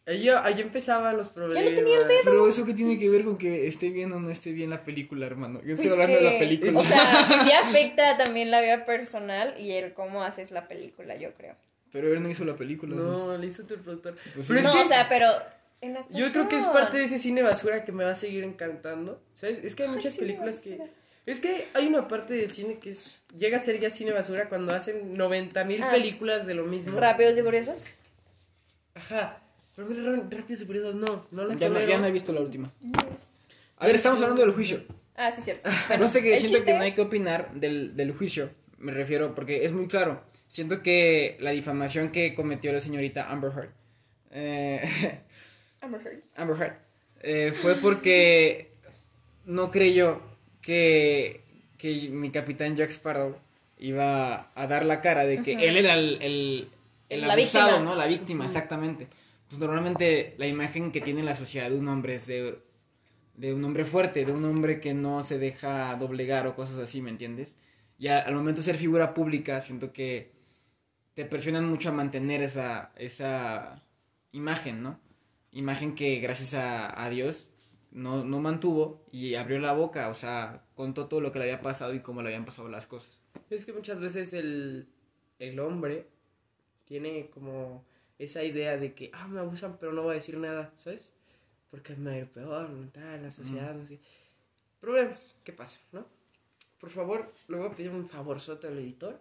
Ahí, 0.07 0.29
ahí 0.29 0.61
empezaban 0.61 1.17
los 1.17 1.29
problemas. 1.29 1.65
tenía 1.75 1.99
el 2.01 2.09
dedo. 2.09 2.21
Pero 2.25 2.49
eso 2.49 2.65
que 2.65 2.75
tiene 2.75 2.99
que 2.99 3.09
ver 3.09 3.25
con 3.25 3.39
que 3.39 3.69
esté 3.69 3.91
bien 3.91 4.13
o 4.13 4.19
no 4.19 4.31
esté 4.31 4.51
bien 4.51 4.71
la 4.71 4.83
película, 4.83 5.27
hermano. 5.27 5.61
Yo 5.63 5.75
estoy 5.75 5.91
Pues 5.91 5.93
hablando 5.93 6.17
de 6.17 6.25
la 6.33 6.39
película. 6.39 6.81
O 6.81 6.85
sea, 6.85 6.99
que 7.29 7.35
sí 7.45 7.53
afecta 7.53 8.17
también 8.17 8.51
la 8.51 8.61
vida 8.61 8.85
personal 8.85 9.55
y 9.61 9.73
el 9.73 9.93
cómo 9.93 10.23
haces 10.25 10.51
la 10.51 10.67
película, 10.67 11.17
yo 11.17 11.33
creo. 11.35 11.55
Pero 11.93 12.13
él 12.13 12.23
no 12.23 12.29
hizo 12.31 12.45
la 12.45 12.57
película. 12.57 12.97
¿no? 12.97 13.27
No, 13.29 13.39
le 13.39 13.47
hizo 13.47 13.65
tu 13.65 13.77
productor. 13.77 14.15
Pues 14.35 14.47
Pero 14.49 14.59
sí. 14.61 14.65
es 14.65 14.65
no, 14.65 14.73
que 14.73 14.81
o 14.81 14.85
sea, 14.87 15.09
pero... 15.09 15.27
en 15.83 15.95
la 15.95 16.07
yo 16.11 16.33
creo 16.33 16.49
que 16.49 16.57
es 16.59 16.67
parte 16.67 16.97
de 16.97 17.05
ese 17.05 17.19
cine 17.19 17.43
basura 17.43 17.85
que 17.85 17.93
me 17.93 18.03
va 18.05 18.13
a 18.13 18.17
seguir 18.17 18.43
encantando. 18.43 19.23
¿Sabes? 19.35 19.61
Es 19.63 19.75
que 19.77 19.85
hay 19.85 19.91
muchas 19.91 20.15
películas 20.15 20.59
que. 20.59 20.81
Es 21.25 21.41
que 21.41 21.69
hay 21.75 21.87
una 21.87 22.09
parte 22.09 22.35
del 22.35 22.51
cine 22.51 22.79
que 22.79 22.91
es, 22.91 23.19
llega 23.37 23.59
a 23.59 23.61
ser 23.61 23.79
ya 23.79 23.91
cine 23.91 24.13
basura 24.13 24.49
cuando 24.49 24.75
hacen 24.75 25.17
90 25.17 25.65
mil 25.65 25.83
Ah. 25.83 25.91
películas 25.91 26.47
de 26.47 26.55
lo 26.55 26.65
mismo. 26.65 26.99
Rápidos 26.99 27.39
y 27.39 27.43
Furiosos. 27.43 27.87
Ajá. 28.95 29.41
Pero 29.75 29.89
mira, 29.89 30.03
Ra- 30.03 30.29
Rápidos 30.31 30.63
y 30.63 30.67
Furiosos 30.67 30.95
no, 30.97 31.27
no 31.31 31.45
la 31.45 31.55
Ya, 31.55 31.69
no, 31.69 31.81
ya 31.81 31.99
no 31.99 32.07
he 32.07 32.11
visto 32.13 32.33
la 32.33 32.41
última. 32.41 32.73
A 33.79 33.87
ver, 33.87 33.95
estamos 33.95 34.21
hablando 34.21 34.43
del 34.43 34.53
juicio. 34.53 34.83
Ah, 35.17 35.31
sí, 35.31 35.43
cierto. 35.43 35.71
No 35.99 36.09
sé 36.09 36.23
que 36.23 36.39
siento 36.41 36.65
que 36.65 36.75
no 36.75 36.81
hay 36.83 36.93
que 36.93 37.03
opinar 37.03 37.53
del, 37.55 37.97
del 37.97 38.13
juicio. 38.13 38.51
Me 38.79 38.93
refiero, 38.93 39.35
porque 39.35 39.65
es 39.65 39.73
muy 39.73 39.87
claro. 39.87 40.23
Siento 40.49 40.83
que 40.83 41.37
la 41.41 41.53
difamación 41.53 42.11
que 42.11 42.35
cometió 42.35 42.73
la 42.73 42.81
señorita 42.81 43.31
Amber 43.31 43.53
Heard. 43.57 43.71
eh, 44.33 45.21
Amber 45.81 46.01
Heard. 46.05 46.23
Amber 46.37 46.57
Heard. 46.61 46.77
eh, 47.23 47.53
fue 47.63 47.75
porque 47.77 48.73
no 49.47 49.71
creyó 49.71 50.21
que, 50.63 51.43
que 51.79 52.09
mi 52.11 52.31
capitán 52.31 52.77
Jack 52.77 52.91
Sparrow 52.91 53.37
iba 53.79 54.49
a 54.55 54.67
dar 54.67 54.85
la 54.85 55.01
cara 55.01 55.25
de 55.25 55.43
que 55.43 55.53
él 55.55 55.77
era 55.77 55.95
el, 55.95 56.19
el, 56.23 56.69
el 57.09 57.31
abusado, 57.31 57.67
víctima. 57.69 57.85
¿no? 57.91 57.95
La 57.97 58.07
víctima, 58.07 58.45
exactamente. 58.47 59.09
Pues 59.49 59.61
normalmente 59.61 60.35
la 60.39 60.47
imagen 60.47 60.93
que 60.93 61.01
tiene 61.01 61.23
la 61.23 61.35
sociedad 61.35 61.69
de 61.69 61.77
un 61.77 61.89
hombre 61.89 62.15
es 62.15 62.27
de, 62.27 62.59
de 63.37 63.53
un 63.53 63.65
hombre 63.65 63.85
fuerte, 63.85 64.25
de 64.25 64.33
un 64.33 64.45
hombre 64.45 64.81
que 64.81 64.95
no 64.95 65.25
se 65.25 65.39
deja 65.39 65.95
doblegar 65.97 66.47
o 66.47 66.55
cosas 66.55 66.79
así, 66.79 67.03
¿me 67.03 67.11
entiendes? 67.11 67.57
Y 67.99 68.07
a- 68.09 68.21
al 68.21 68.35
momento 68.35 68.61
de 68.61 68.65
ser 68.65 68.77
figura 68.77 69.13
pública, 69.15 69.61
siento 69.61 69.93
que 69.93 70.31
te 71.15 71.25
presionan 71.27 71.69
mucho 71.69 71.91
a 71.91 71.93
mantener 71.93 72.41
esa, 72.43 72.93
esa 72.97 73.83
imagen, 74.33 74.83
¿no? 74.83 74.99
Imagen 75.51 75.95
que 75.95 76.21
gracias 76.21 76.55
a, 76.55 77.05
a 77.05 77.11
Dios 77.11 77.49
no, 77.93 78.25
no 78.25 78.41
mantuvo 78.41 79.05
y 79.13 79.35
abrió 79.35 79.59
la 79.59 79.73
boca, 79.73 80.09
o 80.09 80.15
sea, 80.15 80.63
contó 80.75 81.07
todo 81.07 81.21
lo 81.21 81.33
que 81.33 81.39
le 81.39 81.45
había 81.47 81.63
pasado 81.63 81.95
y 81.95 82.01
cómo 82.01 82.23
le 82.23 82.29
habían 82.29 82.45
pasado 82.45 82.69
las 82.69 82.87
cosas. 82.87 83.21
Es 83.51 83.67
que 83.67 83.73
muchas 83.73 84.01
veces 84.01 84.33
el, 84.33 84.89
el 85.39 85.61
hombre 85.61 86.07
tiene 86.87 87.29
como 87.31 87.85
esa 88.19 88.43
idea 88.45 88.77
de 88.77 88.95
que, 88.95 89.11
ah, 89.13 89.29
me 89.29 89.41
abusan, 89.41 89.77
pero 89.79 89.93
no 89.93 90.03
voy 90.03 90.13
a 90.13 90.15
decir 90.15 90.39
nada, 90.39 90.73
¿sabes? 90.77 91.13
Porque 91.71 91.95
me 91.97 92.11
va 92.11 92.17
a 92.17 92.19
ir 92.21 92.29
peor, 92.29 92.71
no 92.71 92.89
tal, 92.91 93.23
la 93.23 93.31
sociedad, 93.31 93.75
no 93.75 93.85
sé. 93.85 93.99
Problemas, 94.81 95.37
¿qué 95.45 95.53
pasa, 95.53 95.79
no? 95.93 96.05
Por 96.81 96.91
favor, 96.91 97.33
le 97.49 97.57
voy 97.57 97.69
a 97.69 97.75
pedir 97.75 97.91
un 97.91 98.09
favorzote 98.09 98.67
al 98.67 98.79
editor. 98.79 99.19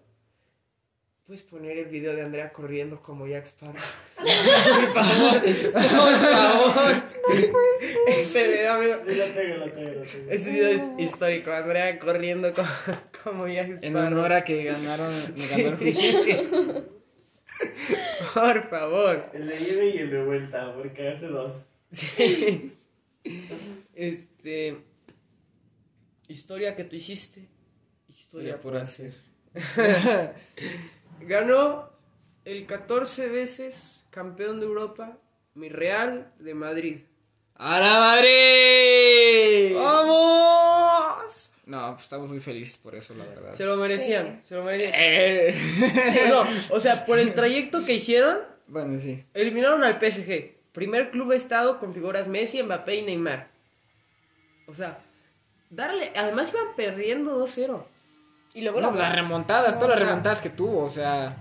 ¿Puedes 1.25 1.43
poner 1.43 1.77
el 1.77 1.85
video 1.85 2.15
de 2.15 2.23
Andrea 2.23 2.51
corriendo 2.51 3.01
como 3.01 3.27
Jack 3.27 3.45
Sparrow? 3.45 3.75
Por 4.21 4.93
favor, 4.93 5.41
por 5.73 6.13
favor. 6.31 7.03
Ese 8.07 8.47
video, 8.47 8.73
amigo. 8.73 8.95
Ese 10.29 10.51
video 10.51 10.69
es 10.69 10.91
histórico. 10.97 11.51
Andrea 11.51 11.97
corriendo 11.99 12.53
como, 12.53 12.69
como 13.23 13.47
Jack 13.47 13.79
En 13.81 13.95
honor 13.95 14.33
a 14.33 14.43
que 14.43 14.63
ganaron, 14.63 15.13
me 15.35 15.47
ganó 15.47 15.69
el 15.69 15.77
juicio. 15.77 16.91
Por 18.33 18.69
favor. 18.69 19.29
El 19.33 19.47
de 19.47 19.55
ida 19.55 19.83
y 19.85 19.97
el 19.97 20.11
de 20.11 20.23
vuelta, 20.23 20.73
porque 20.75 21.09
hace 21.09 21.27
dos. 21.27 21.67
Sí. 21.91 22.73
Este. 23.93 24.77
Historia 26.27 26.75
que 26.75 26.83
tú 26.85 26.95
hiciste. 26.95 27.49
Historia 28.07 28.59
por 28.59 28.77
hacer. 28.77 29.13
Ganó 31.21 31.90
el 32.45 32.65
14 32.65 33.29
veces 33.29 34.05
campeón 34.09 34.59
de 34.59 34.65
Europa, 34.65 35.17
mi 35.55 35.69
Real 35.69 36.31
de 36.39 36.53
Madrid. 36.53 36.99
¡A 37.55 37.79
la 37.79 37.99
Madrid! 37.99 39.75
¡Vamos! 39.75 41.51
No, 41.65 41.91
pues 41.93 42.03
estamos 42.03 42.27
muy 42.29 42.39
felices 42.39 42.77
por 42.77 42.95
eso, 42.95 43.13
la 43.13 43.23
verdad. 43.25 43.53
Se 43.53 43.65
lo 43.65 43.75
merecían, 43.77 44.41
se 44.43 44.55
lo 44.55 44.63
merecían. 44.63 44.93
Eh. 44.95 46.27
No, 46.29 46.45
o 46.75 46.79
sea, 46.79 47.05
por 47.05 47.19
el 47.19 47.33
trayecto 47.33 47.85
que 47.85 47.93
hicieron, 47.93 48.39
Bueno, 48.67 48.99
sí. 48.99 49.23
eliminaron 49.33 49.83
al 49.83 49.99
PSG. 49.99 50.55
Primer 50.71 51.11
club 51.11 51.31
estado 51.33 51.79
con 51.79 51.93
figuras 51.93 52.27
Messi, 52.27 52.61
Mbappé 52.63 52.95
y 52.95 53.01
Neymar. 53.03 53.47
O 54.67 54.73
sea, 54.73 54.97
darle. 55.69 56.11
Además 56.15 56.51
iban 56.53 56.75
perdiendo 56.75 57.37
2-0. 57.37 57.83
Y 58.53 58.61
luego 58.61 58.81
No, 58.81 58.91
la- 58.91 58.97
las 59.03 59.15
remontadas, 59.15 59.75
todas 59.75 59.89
las 59.89 59.97
o 59.97 59.99
sea- 59.99 60.07
remontadas 60.09 60.41
que 60.41 60.49
tuvo, 60.49 60.83
o 60.85 60.89
sea. 60.89 61.35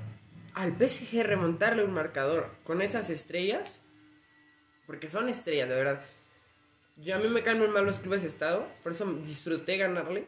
Al 0.54 0.76
PSG 0.76 1.22
remontarle 1.22 1.84
un 1.84 1.92
marcador 1.92 2.48
con 2.64 2.82
esas 2.82 3.10
estrellas. 3.10 3.82
Porque 4.86 5.08
son 5.08 5.28
estrellas, 5.28 5.68
de 5.68 5.74
verdad. 5.76 6.00
Yo 6.96 7.14
a 7.14 7.18
mí 7.18 7.28
me 7.28 7.42
caen 7.42 7.58
muy 7.58 7.68
mal 7.68 7.84
los 7.86 8.00
clubes 8.00 8.22
de 8.22 8.28
estado. 8.28 8.66
Por 8.82 8.92
eso 8.92 9.06
disfruté 9.26 9.76
ganarle. 9.76 10.26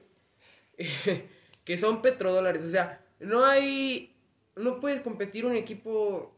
que 1.65 1.79
son 1.79 2.03
petrodólares. 2.03 2.65
O 2.65 2.71
sea, 2.71 3.01
no 3.21 3.45
hay. 3.45 4.15
No 4.57 4.81
puedes 4.81 5.01
competir 5.01 5.45
un 5.47 5.57
equipo 5.57 6.35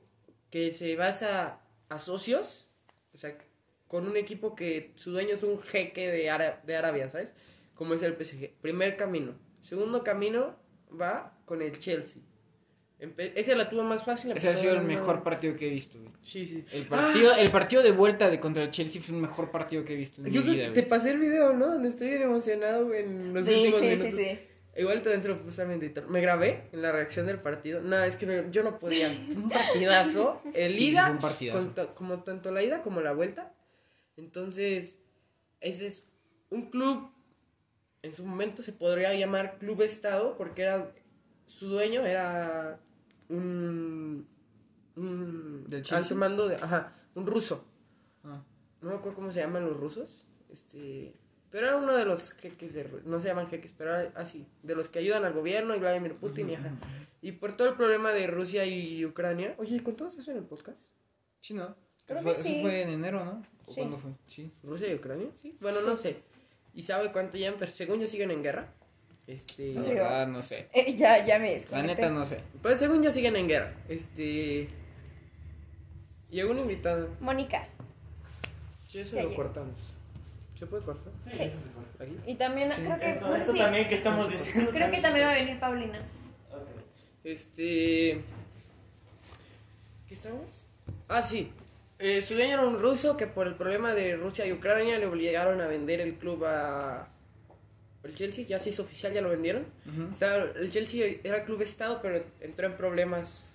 que 0.50 0.70
se 0.70 0.96
basa 0.96 1.60
a 1.88 1.98
socios. 1.98 2.68
O 3.12 3.18
sea, 3.18 3.36
con 3.88 4.06
un 4.08 4.16
equipo 4.16 4.54
que 4.56 4.92
su 4.96 5.12
dueño 5.12 5.34
es 5.34 5.42
un 5.42 5.60
jeque 5.62 6.10
de, 6.10 6.30
Ara- 6.30 6.60
de 6.64 6.76
Arabia, 6.76 7.08
¿sabes? 7.10 7.34
Como 7.74 7.94
es 7.94 8.02
el 8.02 8.14
PSG. 8.16 8.50
Primer 8.60 8.96
camino. 8.96 9.34
Segundo 9.60 10.02
camino 10.04 10.56
va 11.00 11.36
con 11.44 11.62
el 11.62 11.78
Chelsea. 11.78 12.22
Empe- 13.00 13.32
ese 13.34 13.54
la 13.56 13.68
tuvo 13.68 13.82
más 13.82 14.04
fácil. 14.04 14.32
Ese 14.32 14.48
ha 14.48 14.54
sido 14.54 14.74
el 14.74 14.82
mejor 14.82 15.22
partido 15.22 15.56
que 15.56 15.66
he 15.66 15.70
visto, 15.70 15.98
güey. 15.98 16.12
Sí, 16.22 16.46
sí. 16.46 16.64
El 16.72 16.86
partido, 16.86 17.34
el 17.36 17.50
partido 17.50 17.82
de 17.82 17.90
vuelta 17.92 18.30
de 18.30 18.40
contra 18.40 18.62
el 18.62 18.70
Chelsea 18.70 19.02
fue 19.02 19.16
el 19.16 19.20
mejor 19.22 19.50
partido 19.50 19.84
que 19.84 19.94
he 19.94 19.96
visto 19.96 20.20
en 20.22 20.28
Yo 20.32 20.40
mi 20.40 20.42
creo 20.42 20.54
vida, 20.54 20.64
que 20.68 20.70
te 20.74 20.80
güey. 20.82 20.88
pasé 20.88 21.10
el 21.10 21.18
video, 21.18 21.52
¿no? 21.52 21.66
Donde 21.66 21.88
estoy 21.88 22.08
bien 22.08 22.22
emocionado 22.22 22.86
güey, 22.86 23.02
en 23.02 23.34
los 23.34 23.44
Sí, 23.46 23.52
últimos 23.52 23.80
sí, 23.80 23.86
sí, 23.90 23.96
minutos. 23.96 24.20
sí. 24.20 24.38
Igual 24.76 25.02
también 25.02 25.22
se 25.22 25.28
lo 25.28 25.40
puse 25.42 25.62
a 25.62 25.66
mi 25.66 25.74
editor. 25.74 26.08
Me 26.08 26.20
grabé 26.20 26.64
en 26.72 26.82
la 26.82 26.90
reacción 26.92 27.26
del 27.26 27.38
partido. 27.40 27.80
No, 27.80 28.02
es 28.02 28.16
que 28.16 28.26
no- 28.26 28.50
yo 28.50 28.62
no 28.62 28.78
podía. 28.78 29.08
Un 29.36 29.48
partidazo. 29.50 30.40
El 30.54 30.76
ida, 30.80 31.10
un 31.10 31.18
partidazo. 31.18 31.72
con 31.74 31.86
como 31.94 32.22
tanto 32.24 32.50
la 32.52 32.62
ida 32.62 32.80
como 32.80 33.00
la 33.00 33.12
vuelta. 33.12 33.52
Entonces, 34.16 34.98
ese 35.60 35.86
es 35.86 36.08
un 36.50 36.70
club. 36.70 37.10
En 38.02 38.12
su 38.12 38.24
momento 38.24 38.62
se 38.62 38.72
podría 38.72 39.14
llamar 39.14 39.58
Club 39.58 39.82
Estado 39.82 40.36
porque 40.36 40.62
era 40.62 40.92
su 41.46 41.68
dueño 41.68 42.04
era 42.06 42.78
un, 43.28 44.26
un 44.96 45.64
¿Del 45.68 45.84
alto 45.90 46.16
mando 46.16 46.48
de, 46.48 46.56
ajá, 46.56 46.92
un 47.14 47.26
ruso. 47.26 47.64
Ah. 48.24 48.42
No 48.80 48.90
me 48.90 48.96
acuerdo 48.96 49.16
cómo 49.16 49.32
se 49.32 49.40
llaman 49.40 49.64
los 49.64 49.78
rusos. 49.78 50.26
Este, 50.50 51.14
pero 51.50 51.66
era 51.68 51.76
uno 51.76 51.94
de 51.94 52.04
los 52.04 52.32
jeques 52.32 52.74
de 52.74 52.88
no 53.04 53.20
se 53.20 53.28
llaman 53.28 53.48
jeques, 53.48 53.72
pero 53.76 53.94
era 53.96 54.12
así, 54.14 54.46
de 54.62 54.74
los 54.74 54.88
que 54.88 54.98
ayudan 55.00 55.24
al 55.24 55.32
gobierno 55.32 55.74
y 55.74 55.80
Vladimir 55.80 56.14
Putin 56.16 56.50
y 56.50 56.54
ajá. 56.54 56.70
Y 57.22 57.32
por 57.32 57.56
todo 57.56 57.68
el 57.68 57.74
problema 57.74 58.12
de 58.12 58.26
Rusia 58.26 58.66
y 58.66 59.04
Ucrania. 59.06 59.54
Oye, 59.58 59.82
¿contamos 59.82 60.16
eso 60.18 60.30
en 60.30 60.36
el 60.38 60.44
podcast? 60.44 60.80
Sí, 61.40 61.54
¿no? 61.54 61.74
Creo 62.06 62.20
Fue- 62.22 62.32
que 62.34 62.38
eso 62.40 62.48
sí. 62.48 62.60
fue 62.60 62.82
en 62.82 62.90
enero, 62.90 63.24
¿no? 63.24 63.42
¿O 63.66 63.72
Sí. 63.72 63.80
cuándo 63.80 63.98
fue? 63.98 64.10
Sí. 64.26 64.52
¿Rusia 64.62 64.92
y 64.92 64.94
Ucrania? 64.96 65.28
Sí. 65.36 65.56
Bueno, 65.60 65.80
no 65.80 65.96
sé. 65.96 66.22
¿Y 66.74 66.82
sabe 66.82 67.10
cuánto 67.12 67.38
ya? 67.38 67.54
Pero 67.56 67.70
según 67.70 67.98
yo 68.00 68.06
siguen 68.06 68.30
en 68.30 68.42
guerra. 68.42 68.74
Este. 69.26 69.74
La 69.74 69.82
Sí. 69.82 69.94
verdad, 69.94 70.26
no 70.28 70.42
sé. 70.42 70.68
Eh, 70.74 70.94
ya, 70.94 71.24
ya 71.24 71.38
me 71.38 71.46
La 71.48 71.52
desconecté. 71.54 71.94
neta, 72.02 72.10
no 72.10 72.26
sé. 72.26 72.40
Pues 72.62 72.78
según 72.78 73.02
yo 73.02 73.10
siguen 73.12 73.36
en 73.36 73.48
guerra. 73.48 73.72
Este. 73.88 74.68
Llegó 76.30 76.50
un 76.50 76.58
invitado. 76.58 77.08
Mónica. 77.20 77.66
Sí, 78.88 79.00
eso 79.00 79.16
Ya 79.16 79.22
lo 79.22 79.30
llegó. 79.30 79.42
cortamos. 79.42 79.80
¿Se 80.54 80.66
puede 80.66 80.84
cortar? 80.84 81.12
Sí, 81.22 81.30
Sí. 81.36 81.42
eso 81.42 81.58
se 81.60 81.68
fue. 81.70 81.82
Aquí. 82.06 82.16
Y 82.26 82.34
también, 82.36 82.70
creo 82.70 82.98
que. 83.00 83.10
Esto, 83.12 83.32
sé 83.34 83.40
esto 83.40 83.52
si- 83.52 83.58
también 83.58 83.88
que 83.88 83.94
estamos 83.94 84.30
diciendo. 84.30 84.70
Creo 84.70 84.90
que 84.90 85.00
también 85.00 85.26
va 85.26 85.32
a 85.32 85.34
venir 85.34 85.58
Paulina. 85.60 85.98
Ok. 86.52 86.68
Este. 87.24 88.20
¿Qué 90.06 90.14
estamos? 90.14 90.66
Ah, 91.08 91.22
sí. 91.22 91.50
Eh, 91.98 92.20
su 92.22 92.34
dueño 92.34 92.54
era 92.54 92.66
un 92.66 92.80
ruso 92.80 93.16
que 93.16 93.26
por 93.26 93.46
el 93.46 93.54
problema 93.54 93.94
de 93.94 94.16
Rusia 94.16 94.44
y 94.46 94.52
Ucrania 94.52 94.98
le 94.98 95.06
obligaron 95.06 95.60
a 95.60 95.66
vender 95.66 96.00
el 96.00 96.14
club 96.14 96.44
a. 96.44 97.08
El 98.04 98.14
Chelsea, 98.14 98.44
ya 98.46 98.58
se 98.58 98.70
hizo 98.70 98.82
oficial, 98.82 99.12
ya 99.12 99.22
lo 99.22 99.30
vendieron. 99.30 99.64
Estaba- 100.10 100.44
el 100.56 100.70
Chelsea 100.70 101.16
era 101.24 101.44
club 101.44 101.62
estado, 101.62 102.00
pero 102.02 102.22
entró 102.40 102.66
en 102.66 102.76
problemas 102.76 103.50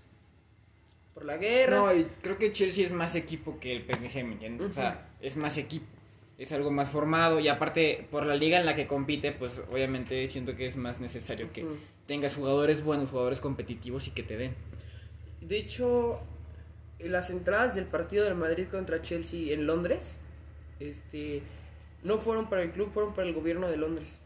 por 1.13 1.25
la 1.25 1.37
guerra. 1.37 1.77
No, 1.77 1.93
y 1.95 2.05
creo 2.21 2.37
que 2.37 2.51
Chelsea 2.51 2.85
es 2.85 2.91
más 2.91 3.15
equipo 3.15 3.59
que 3.59 3.71
el 3.73 3.83
PSG, 3.85 4.23
¿me 4.23 4.33
entiendes? 4.33 4.65
O 4.67 4.73
sea, 4.73 5.07
es 5.21 5.37
más 5.37 5.57
equipo. 5.57 5.85
Es 6.37 6.51
algo 6.53 6.71
más 6.71 6.89
formado 6.89 7.39
y 7.41 7.47
aparte 7.49 8.07
por 8.09 8.25
la 8.25 8.35
liga 8.35 8.59
en 8.59 8.65
la 8.65 8.73
que 8.75 8.87
compite, 8.87 9.33
pues 9.33 9.61
obviamente 9.71 10.25
siento 10.29 10.55
que 10.55 10.65
es 10.67 10.77
más 10.77 10.99
necesario 11.01 11.51
que 11.51 11.65
tengas 12.07 12.35
jugadores 12.35 12.81
buenos, 12.83 13.09
jugadores 13.09 13.41
competitivos 13.41 14.07
y 14.07 14.11
que 14.11 14.23
te 14.23 14.37
den. 14.37 14.55
De 15.41 15.57
hecho, 15.57 16.21
en 16.99 17.11
las 17.11 17.29
entradas 17.29 17.75
del 17.75 17.85
partido 17.85 18.23
del 18.23 18.35
Madrid 18.35 18.67
contra 18.71 19.01
Chelsea 19.01 19.53
en 19.53 19.67
Londres, 19.67 20.17
este, 20.79 21.41
no 22.03 22.17
fueron 22.19 22.49
para 22.49 22.61
el 22.63 22.71
club, 22.71 22.89
fueron 22.93 23.13
para 23.13 23.27
el 23.27 23.33
gobierno 23.33 23.69
de 23.69 23.75
Londres. 23.77 24.17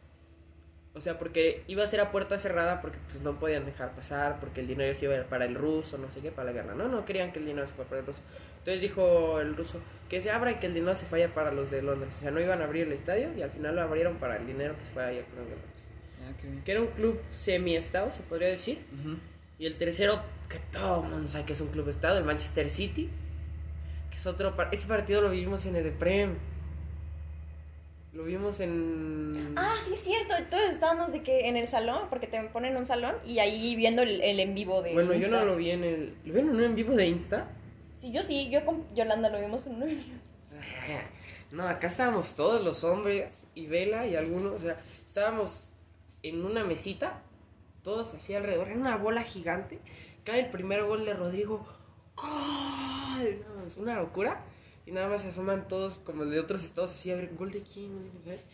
O 0.95 1.01
sea, 1.01 1.17
porque 1.17 1.63
iba 1.67 1.83
a 1.83 1.87
ser 1.87 2.01
a 2.01 2.11
puerta 2.11 2.37
cerrada 2.37 2.79
porque 2.79 2.99
pues 3.09 3.21
no 3.23 3.39
podían 3.39 3.65
dejar 3.65 3.93
pasar, 3.95 4.39
porque 4.39 4.61
el 4.61 4.67
dinero 4.67 4.93
se 4.93 5.05
iba 5.05 5.15
a 5.15 5.17
ir 5.17 5.23
para 5.23 5.45
el 5.45 5.55
ruso, 5.55 5.97
no 5.97 6.11
sé 6.11 6.21
qué, 6.21 6.31
para 6.31 6.47
la 6.47 6.51
guerra. 6.51 6.75
No, 6.75 6.87
no 6.87 7.03
querían 7.03 7.31
que 7.33 7.39
el 7.39 7.45
dinero 7.47 7.65
se 7.65 7.73
fuera 7.73 7.89
para 7.89 8.01
el 8.01 8.07
ruso. 8.07 8.21
Entonces 8.59 8.81
dijo 8.81 9.39
el 9.39 9.55
ruso 9.55 9.79
que 10.07 10.21
se 10.21 10.29
abra 10.29 10.51
y 10.51 10.55
que 10.55 10.67
el 10.67 10.75
dinero 10.75 10.93
se 10.93 11.07
vaya 11.09 11.33
para 11.33 11.51
los 11.51 11.71
de 11.71 11.81
Londres. 11.81 12.13
O 12.17 12.19
sea, 12.21 12.29
no 12.29 12.39
iban 12.39 12.61
a 12.61 12.65
abrir 12.65 12.85
el 12.85 12.93
estadio 12.93 13.29
y 13.35 13.41
al 13.41 13.49
final 13.49 13.75
lo 13.75 13.81
abrieron 13.81 14.17
para 14.17 14.37
el 14.37 14.45
dinero 14.45 14.75
que 14.77 14.83
se 14.83 14.91
fuera 14.91 15.07
allá 15.09 15.23
para 15.25 15.41
los 15.41 15.49
de 15.49 15.55
Londres. 15.55 15.89
Ah, 16.21 16.61
Que 16.63 16.71
era 16.71 16.81
un 16.81 16.87
club 16.87 17.19
semi-estado, 17.35 18.11
se 18.11 18.21
podría 18.23 18.49
decir. 18.49 18.85
Y 19.57 19.65
el 19.65 19.77
tercero, 19.77 20.21
que 20.47 20.59
todo 20.71 21.03
el 21.03 21.09
mundo 21.09 21.27
sabe 21.27 21.45
que 21.45 21.53
es 21.53 21.61
un 21.61 21.69
club 21.69 21.89
estado, 21.89 22.19
el 22.19 22.23
Manchester 22.23 22.69
City. 22.69 23.09
Que 24.11 24.17
es 24.17 24.27
otro 24.27 24.55
par- 24.55 24.69
Ese 24.71 24.87
partido 24.87 25.23
lo 25.23 25.31
vimos 25.31 25.65
en 25.65 25.75
Edeprem. 25.75 26.35
Lo 28.13 28.25
vimos 28.25 28.59
en. 28.59 29.55
Ah, 29.57 29.75
sí, 29.83 29.95
es 29.95 30.01
cierto. 30.01 30.35
Todos 30.49 30.69
estábamos 30.69 31.11
de 31.11 31.23
que 31.23 31.47
en 31.47 31.57
el 31.57 31.67
salón, 31.67 32.07
porque 32.09 32.27
te 32.27 32.41
ponen 32.43 32.77
un 32.77 32.85
salón 32.85 33.15
y 33.25 33.39
ahí 33.39 33.75
viendo 33.75 34.03
el, 34.03 34.21
el 34.21 34.39
en 34.39 34.53
vivo 34.53 34.83
de. 34.83 34.93
bueno, 34.93 35.13
yo 35.15 35.29
no 35.29 35.43
lo 35.45 35.55
vi 35.55 35.71
en 35.71 35.83
el. 35.83 36.15
¿Lo 36.23 36.33
vieron 36.33 36.51
en 36.51 36.55
un 36.57 36.63
en 36.63 36.75
vivo 36.75 36.93
de 36.93 37.07
Insta? 37.07 37.47
Sí, 37.93 38.11
yo 38.11 38.21
sí, 38.21 38.49
yo 38.49 38.63
con 38.65 38.93
Yolanda 38.93 39.29
lo 39.29 39.39
vimos 39.39 39.65
en 39.65 39.75
un 39.75 39.83
en 39.83 39.89
vivo. 39.89 40.19
No, 41.51 41.67
acá 41.67 41.85
estábamos 41.85 42.35
todos 42.35 42.63
los 42.63 42.83
hombres 42.83 43.45
y 43.53 43.67
Vela 43.67 44.07
y 44.07 44.15
algunos. 44.15 44.53
O 44.53 44.57
sea, 44.57 44.81
estábamos 45.05 45.71
en 46.23 46.43
una 46.43 46.63
mesita, 46.63 47.21
todos 47.83 48.15
así 48.15 48.33
alrededor, 48.33 48.69
en 48.69 48.79
una 48.79 48.97
bola 48.97 49.21
gigante. 49.21 49.79
Cae 50.23 50.39
el 50.39 50.49
primer 50.49 50.83
gol 50.83 51.05
de 51.05 51.13
Rodrigo. 51.13 51.63
¡Gol! 52.15 53.45
No, 53.55 53.67
es 53.67 53.77
una 53.77 53.95
locura. 53.97 54.43
Y 54.85 54.91
nada 54.91 55.07
más 55.07 55.21
se 55.21 55.29
asoman 55.29 55.67
todos 55.67 55.99
como 55.99 56.25
de 56.25 56.39
otros 56.39 56.63
estados 56.63 56.91
así 56.91 57.11
a 57.11 57.15
ver, 57.15 57.33
¿gol 57.35 57.51
de 57.51 57.61
quién? 57.61 58.11
¿Sabes? 58.23 58.45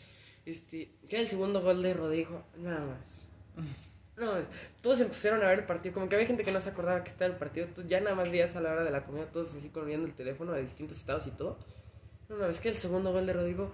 Este, 0.45 0.89
cae 1.09 1.21
el 1.21 1.27
segundo 1.27 1.61
gol 1.61 1.81
de 1.81 1.93
Rodrigo, 1.93 2.43
nada 2.57 2.85
más. 2.85 3.29
No, 4.17 4.33
todos 4.81 4.99
empezaron 4.99 5.41
a 5.41 5.47
ver 5.47 5.59
el 5.59 5.65
partido, 5.65 5.93
como 5.93 6.09
que 6.09 6.15
había 6.15 6.27
gente 6.27 6.43
que 6.43 6.51
no 6.51 6.59
se 6.59 6.69
acordaba 6.69 7.03
que 7.03 7.09
estaba 7.09 7.31
el 7.31 7.37
partido, 7.37 7.67
ya 7.87 8.01
nada 8.01 8.15
más 8.15 8.29
veías 8.29 8.55
a 8.55 8.61
la 8.61 8.71
hora 8.71 8.83
de 8.83 8.91
la 8.91 9.05
comida, 9.05 9.25
todos 9.27 9.55
así 9.55 9.69
con 9.69 9.85
viendo 9.85 10.05
el 10.05 10.13
teléfono 10.13 10.51
de 10.51 10.61
distintos 10.61 10.97
estados 10.97 11.25
y 11.27 11.31
todo. 11.31 11.57
No, 12.27 12.35
no, 12.35 12.45
es 12.47 12.59
que 12.59 12.69
el 12.69 12.75
segundo 12.75 13.13
gol 13.13 13.25
de 13.25 13.33
Rodrigo, 13.33 13.71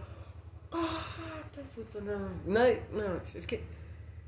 ¡ah! 0.71 1.41
¡Tan 1.51 1.65
puto, 1.65 1.99
no! 2.01 2.29
Nadie, 2.45 2.81
no, 2.93 3.21
es 3.33 3.47
que 3.47 3.61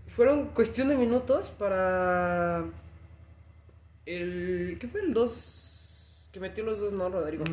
fueron 0.07 0.47
cuestión 0.47 0.89
de 0.89 0.95
minutos 0.95 1.51
para 1.51 2.65
el, 4.05 4.77
¿qué 4.79 4.87
fue 4.87 5.01
el 5.01 5.13
2? 5.13 6.29
Que 6.31 6.39
metió 6.39 6.63
los 6.63 6.79
dos, 6.79 6.93
no, 6.93 7.09
Rodrigo. 7.09 7.43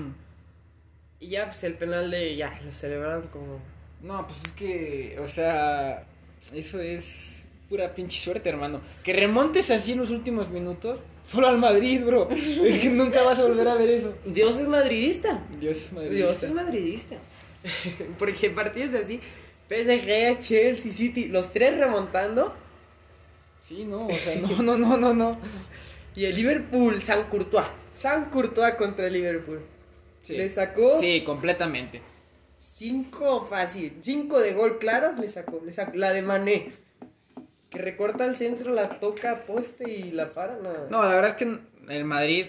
Y 1.20 1.28
ya, 1.28 1.46
pues 1.46 1.64
el 1.64 1.74
penal 1.74 2.10
de, 2.10 2.36
ya, 2.36 2.60
lo 2.64 2.72
celebraron 2.72 3.28
como... 3.28 3.60
No, 4.02 4.26
pues 4.26 4.44
es 4.44 4.52
que, 4.52 5.16
o 5.18 5.28
sea, 5.28 6.04
eso 6.52 6.80
es 6.80 7.44
Pura 7.68 7.94
pinche 7.94 8.20
suerte, 8.20 8.48
hermano. 8.50 8.80
Que 9.02 9.12
remontes 9.14 9.70
así 9.70 9.92
en 9.92 9.98
los 9.98 10.10
últimos 10.10 10.50
minutos. 10.50 11.00
Solo 11.26 11.48
al 11.48 11.58
Madrid, 11.58 12.02
bro. 12.04 12.28
Es 12.30 12.78
que 12.78 12.90
nunca 12.90 13.22
vas 13.22 13.38
a 13.38 13.44
volver 13.44 13.66
a 13.68 13.74
ver 13.74 13.88
eso. 13.88 14.14
Dios 14.26 14.58
es 14.58 14.68
madridista. 14.68 15.42
Dios 15.58 15.76
es 15.76 15.92
madridista. 15.92 16.26
Dios 16.26 16.42
es 16.42 16.52
madridista. 16.52 17.16
Porque 18.18 18.50
partidos 18.50 18.94
así, 18.94 19.20
PSG, 19.68 20.38
Chelsea, 20.38 20.92
City, 20.92 21.28
los 21.28 21.52
tres 21.52 21.78
remontando. 21.78 22.54
Sí, 23.62 23.86
no, 23.86 24.08
o 24.08 24.14
sea, 24.14 24.38
no, 24.38 24.62
no, 24.62 24.76
no, 24.76 24.96
no, 24.96 25.14
no. 25.14 25.38
Y 26.16 26.26
el 26.26 26.36
Liverpool, 26.36 27.02
San 27.02 27.28
Courtois. 27.28 27.66
San 27.92 28.26
Courtois 28.26 28.74
contra 28.74 29.08
el 29.08 29.14
Liverpool. 29.14 29.60
Sí. 30.24 30.36
Le 30.36 30.48
sacó 30.48 30.98
Sí, 30.98 31.22
completamente. 31.24 32.02
cinco 32.58 33.44
fácil. 33.44 33.98
Cinco 34.00 34.40
de 34.40 34.54
gol 34.54 34.78
claras 34.78 35.18
le 35.18 35.28
sacó. 35.28 35.60
Le 35.64 35.70
sacó. 35.70 35.96
La 35.96 36.12
de 36.12 36.22
Mané. 36.22 36.72
Que 37.70 37.78
recorta 37.78 38.24
al 38.24 38.36
centro, 38.36 38.72
la 38.72 39.00
toca 39.00 39.30
a 39.32 39.36
poste 39.46 39.90
y 39.90 40.10
la 40.12 40.32
para. 40.32 40.56
No. 40.56 40.72
No, 40.90 41.02
la 41.02 41.14
verdad 41.14 41.30
es 41.30 41.36
que 41.36 41.58
el 41.92 42.04
Madrid, 42.04 42.46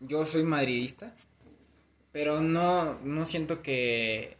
yo 0.00 0.24
soy 0.24 0.44
madridista, 0.44 1.12
pero 2.12 2.40
no, 2.40 2.98
no 3.00 3.26
siento 3.26 3.62
que, 3.62 4.36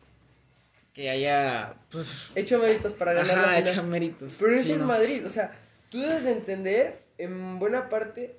que 0.93 1.11
haya, 1.11 1.75
pues, 1.91 2.31
Hecho 2.37 2.61
méritos 2.61 2.95
para 2.95 3.13
ganar 3.13 3.39
ajá, 3.39 3.47
la 3.53 3.59
hecho 3.59 3.83
méritos. 3.83 4.37
Pero 4.39 4.55
es 4.55 4.69
en 4.71 4.81
no. 4.81 4.87
Madrid. 4.87 5.27
O 5.27 5.31
sea, 5.31 5.53
tú 5.91 5.99
debes 6.01 6.25
de 6.25 6.31
entender 6.33 7.03
en 7.19 7.59
buena 7.59 7.89
parte. 7.89 8.37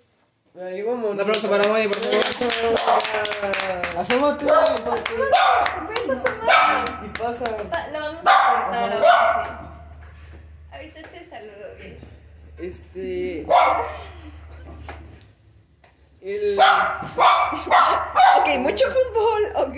Ahí 0.61 0.81
vamos. 0.83 1.11
Un 1.11 1.19
aplauso 1.19 1.49
para 1.49 1.67
Moni, 1.67 1.87
por 1.87 1.97
favor. 1.97 2.23
Asómate. 3.99 4.45
Y 7.05 7.09
pasa. 7.19 7.45
Pa- 7.69 7.87
La 7.89 7.99
vamos 7.99 8.21
a 8.21 8.23
cortar 8.23 8.73
ahora 8.73 9.43
sí. 9.43 9.49
Ahorita 10.71 11.01
te 11.09 11.29
saludo 11.29 11.75
bien. 11.77 11.97
Este. 12.57 13.45
El. 16.21 16.57
Ok, 18.39 18.47
mucho 18.59 18.85
fútbol, 18.89 19.41
¿ok? 19.55 19.75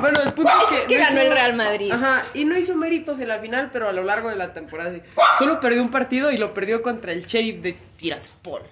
Bueno, 0.00 0.20
el 0.22 0.32
punto 0.32 0.50
es 0.50 0.66
que. 0.80 0.86
Que 0.86 0.98
no 0.98 1.04
ganó 1.04 1.20
hizo- 1.20 1.26
el 1.28 1.32
Real 1.32 1.54
Madrid. 1.56 1.92
Ajá, 1.92 2.24
y 2.32 2.44
no 2.46 2.56
hizo 2.56 2.74
méritos 2.74 3.20
en 3.20 3.28
la 3.28 3.38
final, 3.38 3.68
pero 3.70 3.88
a 3.88 3.92
lo 3.92 4.02
largo 4.02 4.30
de 4.30 4.36
la 4.36 4.54
temporada 4.54 4.90
sí. 4.92 5.02
Solo 5.38 5.60
perdió 5.60 5.82
un 5.82 5.90
partido 5.90 6.30
y 6.32 6.38
lo 6.38 6.54
perdió 6.54 6.80
contra 6.82 7.12
el 7.12 7.26
Sheriff 7.26 7.60
de 7.60 7.74
Tiraspol. 7.98 8.62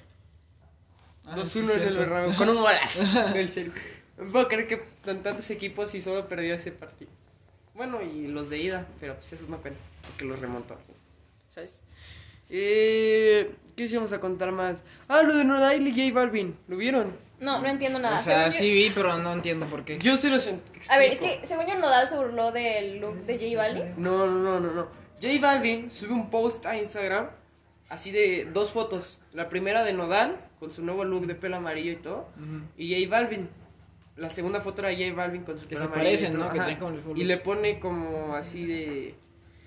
Ah, 1.28 1.36
2-1 1.36 1.46
sí, 1.46 1.58
en 1.60 1.80
el. 1.82 1.96
Bernabéu, 1.96 2.34
con 2.36 2.48
un 2.48 2.56
golazo 2.56 3.04
del 3.34 3.48
Sheriff. 3.50 3.74
No 4.18 4.32
puedo 4.32 4.48
creer 4.48 4.66
que 4.66 4.82
con 5.04 5.22
tantos 5.22 5.48
equipos 5.50 5.94
y 5.94 6.00
solo 6.00 6.26
perdió 6.28 6.54
ese 6.54 6.72
partido. 6.72 7.10
Bueno, 7.74 8.02
y 8.02 8.26
los 8.26 8.50
de 8.50 8.58
ida, 8.58 8.86
pero 8.98 9.14
pues 9.14 9.32
esos 9.32 9.48
no 9.48 9.58
cuentan, 9.58 9.82
porque 10.06 10.24
los 10.24 10.40
remontó. 10.40 10.76
¿Sabes? 11.48 11.82
Eh, 12.50 13.54
¿Qué 13.76 13.84
íbamos 13.84 14.12
a 14.12 14.20
contar 14.20 14.50
más? 14.52 14.82
Ah, 15.06 15.22
lo 15.22 15.36
de 15.36 15.44
Nodal 15.44 15.86
y 15.86 15.90
J 15.92 16.12
Balvin. 16.18 16.56
¿Lo 16.66 16.76
vieron? 16.76 17.16
No, 17.40 17.60
no 17.60 17.68
entiendo 17.68 18.00
nada. 18.00 18.18
O 18.18 18.22
sea, 18.22 18.50
Según 18.50 18.52
yo- 18.52 18.58
sí 18.58 18.72
vi, 18.74 18.90
pero 18.90 19.16
no 19.18 19.32
entiendo 19.32 19.66
por 19.66 19.84
qué. 19.84 19.98
Yo 20.00 20.16
se 20.16 20.28
los 20.30 20.46
en- 20.48 20.60
A 20.90 20.98
ver, 20.98 21.12
es 21.12 21.20
explico. 21.20 21.40
que 21.42 21.46
según 21.46 21.66
yo 21.68 21.76
Nodal 21.78 22.08
se 22.08 22.16
burló 22.16 22.50
del 22.50 22.98
look 22.98 23.20
de 23.26 23.34
J 23.38 23.56
Balvin. 23.56 23.94
No, 23.96 24.26
no, 24.26 24.38
no, 24.38 24.60
no, 24.60 24.72
no. 24.72 24.88
J 25.22 25.40
Balvin 25.40 25.90
sube 25.90 26.12
un 26.12 26.30
post 26.30 26.66
a 26.66 26.76
Instagram 26.76 27.28
así 27.88 28.10
de 28.10 28.48
dos 28.52 28.72
fotos. 28.72 29.17
La 29.38 29.48
primera 29.48 29.84
de 29.84 29.92
Nodal 29.92 30.36
con 30.58 30.72
su 30.72 30.82
nuevo 30.84 31.04
look 31.04 31.26
de 31.26 31.34
pelo 31.36 31.56
amarillo 31.56 31.92
y 31.92 31.96
todo. 31.96 32.26
Y 32.76 32.92
J 33.04 33.08
Balvin. 33.08 33.48
La 34.16 34.30
segunda 34.30 34.60
foto 34.60 34.82
era 34.84 34.90
J 34.92 35.14
Balvin 35.14 35.44
con 35.44 35.56
su 35.56 35.62
Que 35.68 35.76
pelo 35.76 35.80
se 35.82 35.86
amarillo. 35.86 36.02
y 36.02 36.16
parecen, 36.16 36.32
todo. 36.32 36.44
¿no? 36.52 36.66
Que 36.66 36.78
como 36.78 36.94
el 36.94 37.00
full 37.00 37.16
Y 37.16 37.20
look. 37.20 37.28
le 37.28 37.36
pone 37.38 37.78
como 37.78 38.34
así 38.34 38.66
de. 38.66 39.14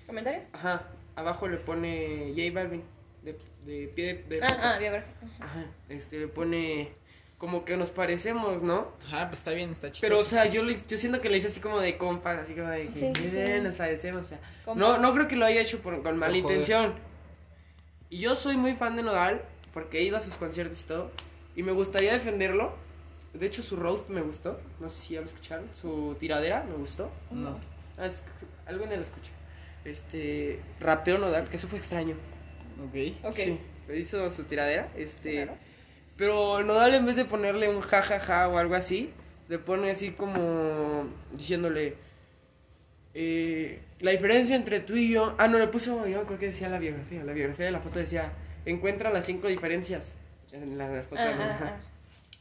¿Comentario? 0.06 0.42
Ajá. 0.52 0.88
Abajo 1.16 1.48
le 1.48 1.56
pone 1.56 2.34
J 2.36 2.52
Balvin. 2.52 2.82
De, 3.22 3.32
de 3.64 3.88
pie 3.94 4.24
de. 4.28 4.36
de 4.40 4.40
foto. 4.42 4.54
Ah, 4.60 4.72
ah, 4.74 4.78
biografía. 4.78 5.14
Ajá. 5.40 5.64
Este 5.88 6.18
le 6.18 6.28
pone. 6.28 6.92
Como 7.38 7.64
que 7.64 7.76
nos 7.78 7.90
parecemos, 7.90 8.62
¿no? 8.62 8.92
Ajá, 9.06 9.28
pues 9.28 9.40
está 9.40 9.52
bien, 9.52 9.70
está 9.70 9.90
chistoso. 9.90 10.06
Pero, 10.08 10.20
o 10.20 10.22
sea, 10.24 10.44
yo, 10.46 10.62
le, 10.62 10.76
yo 10.76 10.96
siento 10.98 11.20
que 11.22 11.28
le 11.30 11.38
hice 11.38 11.46
así 11.48 11.60
como 11.60 11.80
de 11.80 11.96
compas, 11.96 12.38
así 12.38 12.54
como 12.54 12.68
de 12.68 12.86
que 12.88 12.92
Sí, 13.00 13.12
sí, 13.16 13.28
sí. 13.30 13.36
"Bien, 13.42 13.64
nos 13.64 13.76
parecemos, 13.76 14.20
o 14.26 14.28
sea. 14.28 14.38
No, 14.66 14.74
Compas. 14.74 15.00
no 15.00 15.14
creo 15.14 15.26
que 15.28 15.36
lo 15.36 15.46
haya 15.46 15.60
hecho 15.62 15.80
por- 15.80 16.02
con 16.02 16.18
mala 16.18 16.36
intención. 16.36 16.94
Y 18.10 18.18
yo 18.18 18.36
soy 18.36 18.56
muy 18.58 18.74
fan 18.74 18.94
de 18.96 19.02
Nodal, 19.02 19.42
porque 19.72 19.98
he 19.98 20.02
ido 20.02 20.16
a 20.16 20.20
sus 20.20 20.36
conciertos 20.36 20.82
y 20.82 20.86
todo. 20.86 21.10
Y 21.56 21.62
me 21.62 21.72
gustaría 21.72 22.12
defenderlo. 22.12 22.74
De 23.34 23.46
hecho, 23.46 23.62
su 23.62 23.76
roast 23.76 24.08
me 24.08 24.20
gustó. 24.20 24.60
No 24.80 24.88
sé 24.88 25.00
si 25.02 25.14
ya 25.14 25.20
lo 25.20 25.26
escucharon. 25.26 25.66
Su 25.72 26.16
tiradera 26.18 26.64
me 26.64 26.74
gustó. 26.76 27.10
No. 27.30 27.58
Ah, 27.98 28.06
es- 28.06 28.24
algo 28.66 28.84
en 28.84 28.92
el 28.92 29.00
escucha. 29.02 29.32
Este. 29.84 30.60
Rapeó 30.80 31.18
Nodal, 31.18 31.48
que 31.48 31.56
eso 31.56 31.68
fue 31.68 31.78
extraño. 31.78 32.14
Ok. 32.86 33.24
Ok. 33.26 33.34
Sí, 33.34 33.58
hizo 33.94 34.28
su 34.30 34.44
tiradera. 34.44 34.88
Este. 34.96 35.32
Claro. 35.44 35.56
Pero 36.16 36.62
Nodal 36.62 36.94
en 36.94 37.06
vez 37.06 37.16
de 37.16 37.24
ponerle 37.24 37.68
un 37.68 37.80
jajaja 37.80 38.48
o 38.48 38.58
algo 38.58 38.74
así, 38.74 39.10
le 39.48 39.58
pone 39.58 39.90
así 39.90 40.12
como 40.12 41.06
diciéndole 41.32 41.96
eh, 43.14 43.80
la 44.00 44.10
diferencia 44.12 44.56
entre 44.56 44.80
tú 44.80 44.94
y 44.96 45.10
yo. 45.10 45.34
Ah, 45.38 45.48
no, 45.48 45.58
le 45.58 45.68
puso, 45.68 46.06
yo 46.06 46.24
creo 46.26 46.38
que 46.38 46.46
decía 46.46 46.68
la 46.68 46.78
biografía. 46.78 47.24
La 47.24 47.32
biografía 47.32 47.66
de 47.66 47.72
la 47.72 47.80
foto 47.80 47.98
decía, 47.98 48.32
encuentra 48.66 49.10
las 49.10 49.24
cinco 49.26 49.48
diferencias 49.48 50.14
en 50.52 50.78
la, 50.78 50.88
la 50.88 51.02
foto. 51.02 51.20
De- 51.22 51.28
ajá. 51.28 51.80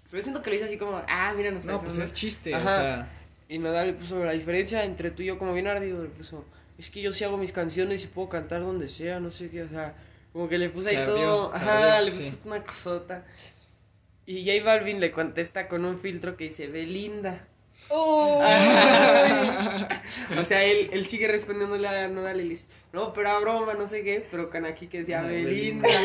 Pero 0.10 0.24
siento 0.24 0.42
que 0.42 0.50
lo 0.50 0.56
hizo 0.58 0.66
así 0.66 0.78
como, 0.78 1.02
ah, 1.08 1.34
mira, 1.36 1.52
nos 1.52 1.64
No, 1.66 1.80
pues 1.80 1.94
es 1.94 2.00
más". 2.00 2.14
chiste, 2.14 2.54
Ajá. 2.54 2.64
o 2.76 2.80
sea. 2.80 3.10
Y 3.48 3.58
Nodal 3.60 3.88
le 3.88 3.94
puso 3.94 4.24
la 4.24 4.32
diferencia 4.34 4.84
entre 4.84 5.12
tú 5.12 5.24
y 5.24 5.28
yo, 5.28 5.38
como 5.40 5.54
bien 5.54 5.68
ardido, 5.68 6.04
le 6.04 6.10
puso, 6.10 6.46
es 6.78 6.90
que 6.90 7.02
yo 7.02 7.12
sí 7.14 7.24
hago 7.24 7.38
mis 7.38 7.52
canciones 7.52 8.04
y 8.04 8.08
puedo 8.08 8.30
cantar 8.30 8.62
donde 8.62 8.88
sea, 8.88 9.20
no 9.20 9.30
sé 9.32 9.50
qué, 9.50 9.64
o 9.64 9.70
sea, 9.70 9.94
como 10.34 10.48
que 10.50 10.58
le 10.58 10.70
puse 10.70 10.90
ahí 10.92 10.96
ardió, 10.98 11.16
todo, 11.16 11.54
ajá, 11.54 11.98
ardió, 11.98 12.06
le 12.10 12.12
puse 12.16 12.32
sí. 12.32 12.40
una 12.46 12.64
cosota. 12.64 13.26
Y 14.26 14.46
J 14.46 14.64
Balvin 14.66 15.00
le 15.02 15.12
contesta 15.12 15.68
con 15.68 15.84
un 15.84 15.98
filtro 15.98 16.38
que 16.38 16.46
dice, 16.46 16.68
Belinda. 16.68 17.48
O 17.94 18.42
sea, 20.46 20.64
él, 20.64 20.90
él 20.92 21.06
sigue 21.08 21.28
respondiéndole 21.28 21.88
a 21.88 22.08
Nodal 22.08 22.40
y 22.40 22.44
le 22.44 22.50
dice, 22.52 22.66
no, 22.94 23.14
pero 23.14 23.30
a 23.30 23.40
broma, 23.40 23.74
no 23.74 23.88
sé 23.88 24.04
qué, 24.04 24.26
pero 24.30 24.50
aquí 24.66 24.88
que 24.88 25.00
decía 25.00 25.22
No, 25.22 25.28
Belinda. 25.28 25.90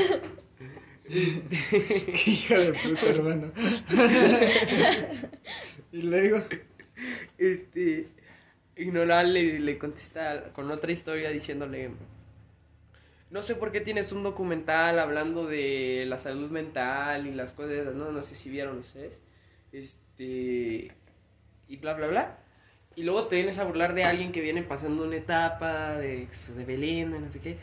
Qué 1.09 2.23
hijo 2.27 2.55
de 2.55 2.73
puta, 2.73 3.07
hermano. 3.07 3.53
y 5.93 6.03
luego. 6.03 6.43
Este. 7.39 8.09
Y 8.77 8.87
Nodal 8.87 9.33
le, 9.33 9.61
le 9.61 9.79
contesta 9.79 10.53
con 10.53 10.71
otra 10.71 10.91
historia 10.91 11.31
diciéndole. 11.31 11.91
No 13.31 13.43
sé 13.43 13.55
por 13.55 13.71
qué 13.71 13.81
tienes 13.81 14.13
un 14.13 14.23
documental 14.23 14.99
hablando 14.99 15.47
de 15.47 16.05
la 16.09 16.19
salud 16.19 16.51
mental 16.51 17.27
y 17.27 17.33
las 17.33 17.53
cosas, 17.53 17.95
no, 17.95 18.11
no 18.11 18.23
sé 18.23 18.35
si 18.35 18.51
vieron 18.51 18.79
ustedes. 18.79 19.21
Este. 19.73 20.91
Y 21.69 21.77
bla, 21.79 21.95
bla, 21.95 22.07
bla. 22.09 22.37
Y 22.95 23.03
luego 23.03 23.27
te 23.27 23.37
vienes 23.37 23.59
a 23.59 23.65
burlar 23.65 23.95
de 23.95 24.05
alguien 24.05 24.33
que 24.33 24.41
viene 24.41 24.63
pasando 24.63 25.05
una 25.05 25.17
etapa 25.17 25.97
de, 25.97 26.27
de 26.57 26.65
Belinda, 26.65 27.19
no 27.19 27.31
sé 27.31 27.41
qué. 27.41 27.59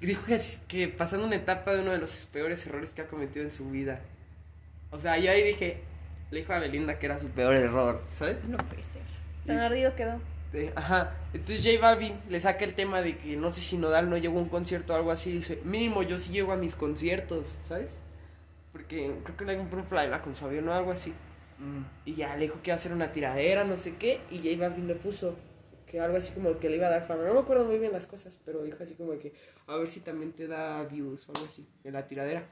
Y 0.00 0.06
dijo 0.06 0.26
que, 0.26 0.38
que 0.66 0.88
pasando 0.88 1.26
una 1.26 1.36
etapa 1.36 1.72
de 1.74 1.82
uno 1.82 1.92
de 1.92 1.98
los 1.98 2.26
peores 2.32 2.66
errores 2.66 2.92
que 2.92 3.02
ha 3.02 3.06
cometido 3.06 3.44
en 3.44 3.52
su 3.52 3.70
vida. 3.70 4.00
O 4.90 4.98
sea, 4.98 5.16
yo 5.18 5.30
ahí 5.30 5.42
dije, 5.44 5.80
le 6.30 6.40
dijo 6.40 6.52
a 6.52 6.58
Belinda 6.58 6.98
que 6.98 7.06
era 7.06 7.18
su 7.18 7.28
peor 7.28 7.54
error, 7.54 8.02
¿sabes? 8.12 8.48
No 8.48 8.56
puede 8.58 8.82
ser. 8.82 9.02
Tan 9.46 9.60
ardido 9.60 9.94
quedó. 9.94 10.20
de- 10.52 10.72
ajá. 10.74 11.14
Entonces 11.32 11.64
J 11.64 11.80
Balvin 11.80 12.18
le 12.28 12.40
saca 12.40 12.64
el 12.64 12.74
tema 12.74 13.00
de 13.02 13.16
que 13.18 13.36
no 13.36 13.52
sé 13.52 13.60
si 13.60 13.76
Nodal 13.76 14.08
no 14.10 14.16
llegó 14.16 14.38
a 14.38 14.42
un 14.42 14.48
concierto 14.48 14.92
o 14.92 14.96
algo 14.96 15.10
así. 15.10 15.32
Dice, 15.32 15.60
mínimo 15.64 16.02
yo 16.02 16.18
sí 16.18 16.32
llego 16.32 16.52
a 16.52 16.56
mis 16.56 16.74
conciertos, 16.76 17.58
¿sabes? 17.66 18.00
Porque 18.72 19.14
creo 19.24 19.36
que 19.36 19.44
le 19.44 19.58
un 19.58 19.86
flyback 19.86 20.22
con 20.22 20.34
su 20.34 20.46
avión 20.46 20.68
o 20.68 20.72
algo 20.74 20.90
así. 20.90 21.12
Mm. 21.58 21.82
Y 22.04 22.14
ya 22.14 22.34
le 22.36 22.42
dijo 22.42 22.60
que 22.62 22.70
iba 22.70 22.74
a 22.74 22.78
hacer 22.78 22.92
una 22.92 23.12
tiradera, 23.12 23.64
no 23.64 23.76
sé 23.76 23.96
qué. 23.96 24.20
Y 24.30 24.38
J 24.38 24.60
Balvin 24.60 24.86
le 24.86 24.94
puso 24.94 25.36
que 25.86 26.00
algo 26.00 26.16
así 26.16 26.32
como 26.32 26.58
que 26.58 26.68
le 26.68 26.76
iba 26.76 26.86
a 26.86 26.90
dar 26.90 27.06
fama. 27.06 27.24
No 27.24 27.34
me 27.34 27.40
acuerdo 27.40 27.64
muy 27.64 27.78
bien 27.78 27.92
las 27.92 28.06
cosas, 28.06 28.38
pero 28.44 28.62
dijo 28.62 28.82
así 28.82 28.94
como 28.94 29.18
que 29.18 29.32
a 29.66 29.76
ver 29.76 29.90
si 29.90 30.00
también 30.00 30.32
te 30.32 30.46
da 30.46 30.82
views 30.84 31.28
o 31.28 31.32
algo 31.32 31.46
así 31.46 31.66
en 31.84 31.92
la 31.92 32.06
tiradera. 32.06 32.44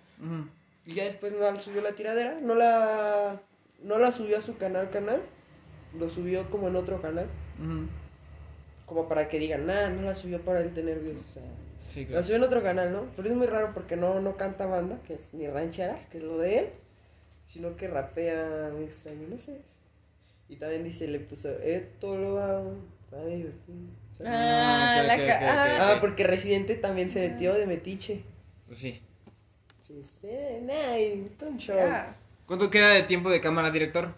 Y 0.84 0.94
ya 0.94 1.04
después 1.04 1.32
Nodal 1.32 1.58
subió 1.58 1.80
la 1.80 1.92
tiradera, 1.92 2.40
no 2.40 2.54
la 2.54 3.40
no 3.82 3.98
la 3.98 4.12
subió 4.12 4.38
a 4.38 4.40
su 4.40 4.56
canal 4.56 4.90
canal, 4.90 5.22
lo 5.98 6.08
subió 6.08 6.50
como 6.50 6.68
en 6.68 6.76
otro 6.76 7.00
canal, 7.00 7.26
como 8.86 9.08
para 9.08 9.28
que 9.28 9.38
digan, 9.38 9.66
nah, 9.66 9.88
no 9.88 10.02
la 10.02 10.14
subió 10.14 10.40
para 10.40 10.60
él 10.60 10.72
tener 10.72 11.00
views, 11.00 11.20
o 11.20 11.26
sea, 11.26 11.42
Sí, 11.88 12.06
subió 12.06 12.36
en 12.36 12.42
otro 12.44 12.62
canal, 12.62 12.90
¿no? 12.90 13.06
Pero 13.14 13.28
es 13.28 13.34
muy 13.34 13.46
raro 13.46 13.70
porque 13.74 13.96
no, 13.96 14.18
no 14.20 14.36
canta 14.36 14.64
banda, 14.64 14.98
que 15.06 15.12
es 15.14 15.34
ni 15.34 15.46
rancheras, 15.46 16.06
que 16.06 16.18
es 16.18 16.22
lo 16.22 16.38
de 16.38 16.58
él, 16.58 16.68
sino 17.52 17.76
que 17.76 17.86
rapea, 17.86 18.70
es, 18.80 19.06
no 19.28 19.36
sé. 19.36 19.60
Y 20.48 20.56
también 20.56 20.84
dice, 20.84 21.06
le 21.06 21.20
puso, 21.20 21.50
esto 21.58 22.16
lo 22.16 22.42
hago 22.42 22.76
para 23.10 23.26
divertir. 23.26 23.74
¿sabes? 24.12 24.32
Ah, 24.34 25.02
la 25.06 25.14
ah. 25.14 25.78
Ah, 25.92 26.00
porque 26.00 26.24
Residente 26.24 26.76
también 26.76 27.10
se 27.10 27.28
metió 27.28 27.52
de 27.52 27.66
metiche. 27.66 28.22
Pues 28.66 28.78
sí. 28.78 29.02
Sí, 29.80 30.02
sí, 30.02 30.28
show. 31.58 31.78
Ah. 31.78 32.16
¿Cuánto 32.46 32.70
queda 32.70 32.88
de 32.88 33.02
tiempo 33.02 33.28
de 33.28 33.42
cámara, 33.42 33.70
director? 33.70 34.14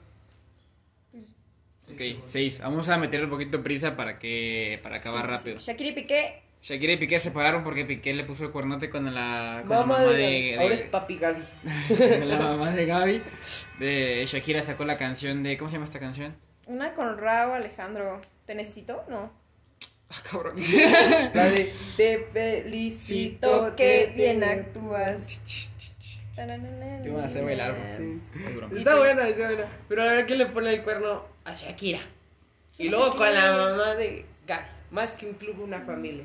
Ok, 1.92 2.00
seis. 2.26 2.60
Vamos 2.60 2.88
a 2.88 2.98
meter 2.98 3.24
un 3.24 3.30
poquito 3.30 3.56
de 3.58 3.64
prisa 3.64 3.96
para 3.96 4.20
que 4.20 4.78
para 4.80 4.98
acabar 4.98 5.22
Sí, 5.22 5.26
sí, 5.26 5.32
rápido. 5.36 5.56
sí. 5.56 5.64
Shakira 5.64 5.90
y 5.90 5.92
Piqué 5.92 6.43
Shakira 6.64 6.94
y 6.94 6.96
Piqué 6.96 7.18
se 7.18 7.24
separaron 7.24 7.62
porque 7.62 7.84
Piqué 7.84 8.14
le 8.14 8.24
puso 8.24 8.44
el 8.44 8.50
cuernote 8.50 8.88
con 8.88 9.14
la, 9.14 9.64
con 9.66 9.76
la 9.76 9.84
Mamá 9.84 10.02
de, 10.02 10.16
de, 10.16 10.56
Ahora 10.58 10.74
es 10.74 10.80
papi 10.80 11.18
Gaby. 11.18 11.42
con 12.18 12.28
la 12.30 12.38
mamá 12.38 12.70
de 12.70 12.86
Gaby. 12.86 13.22
De 13.78 14.24
Shakira 14.26 14.62
sacó 14.62 14.86
la 14.86 14.96
canción 14.96 15.42
de. 15.42 15.58
¿Cómo 15.58 15.68
se 15.68 15.74
llama 15.74 15.84
esta 15.84 16.00
canción? 16.00 16.34
Una 16.66 16.94
con 16.94 17.18
Raúl 17.18 17.56
Alejandro. 17.56 18.18
¿Te 18.46 18.54
necesito? 18.54 19.04
No. 19.10 19.30
Ah, 20.08 20.22
cabrón. 20.30 20.56
La 21.34 21.50
de 21.50 21.70
te 21.98 22.28
felicito 22.32 23.46
Tito, 23.46 23.76
que 23.76 24.14
bien 24.16 24.42
actúas. 24.42 25.42
Yo 27.04 27.12
voy 27.12 27.20
a 27.20 27.26
hacer 27.26 27.44
bailar. 27.44 27.92
Sí. 27.94 28.22
Está 28.74 28.96
buena, 28.96 29.28
está 29.28 29.48
buena. 29.48 29.66
Pero 29.86 30.02
a 30.02 30.06
ver, 30.06 30.24
¿quién 30.24 30.38
le 30.38 30.46
pone 30.46 30.72
el 30.72 30.82
cuerno 30.82 31.26
a 31.44 31.52
Shakira? 31.52 32.00
Y 32.78 32.88
luego 32.88 33.14
con 33.16 33.34
la 33.34 33.52
mamá 33.52 33.94
de 33.96 34.24
Gaby. 34.46 34.68
Más 34.92 35.14
que 35.14 35.26
un 35.26 35.34
club, 35.34 35.60
una 35.60 35.82
familia. 35.82 36.24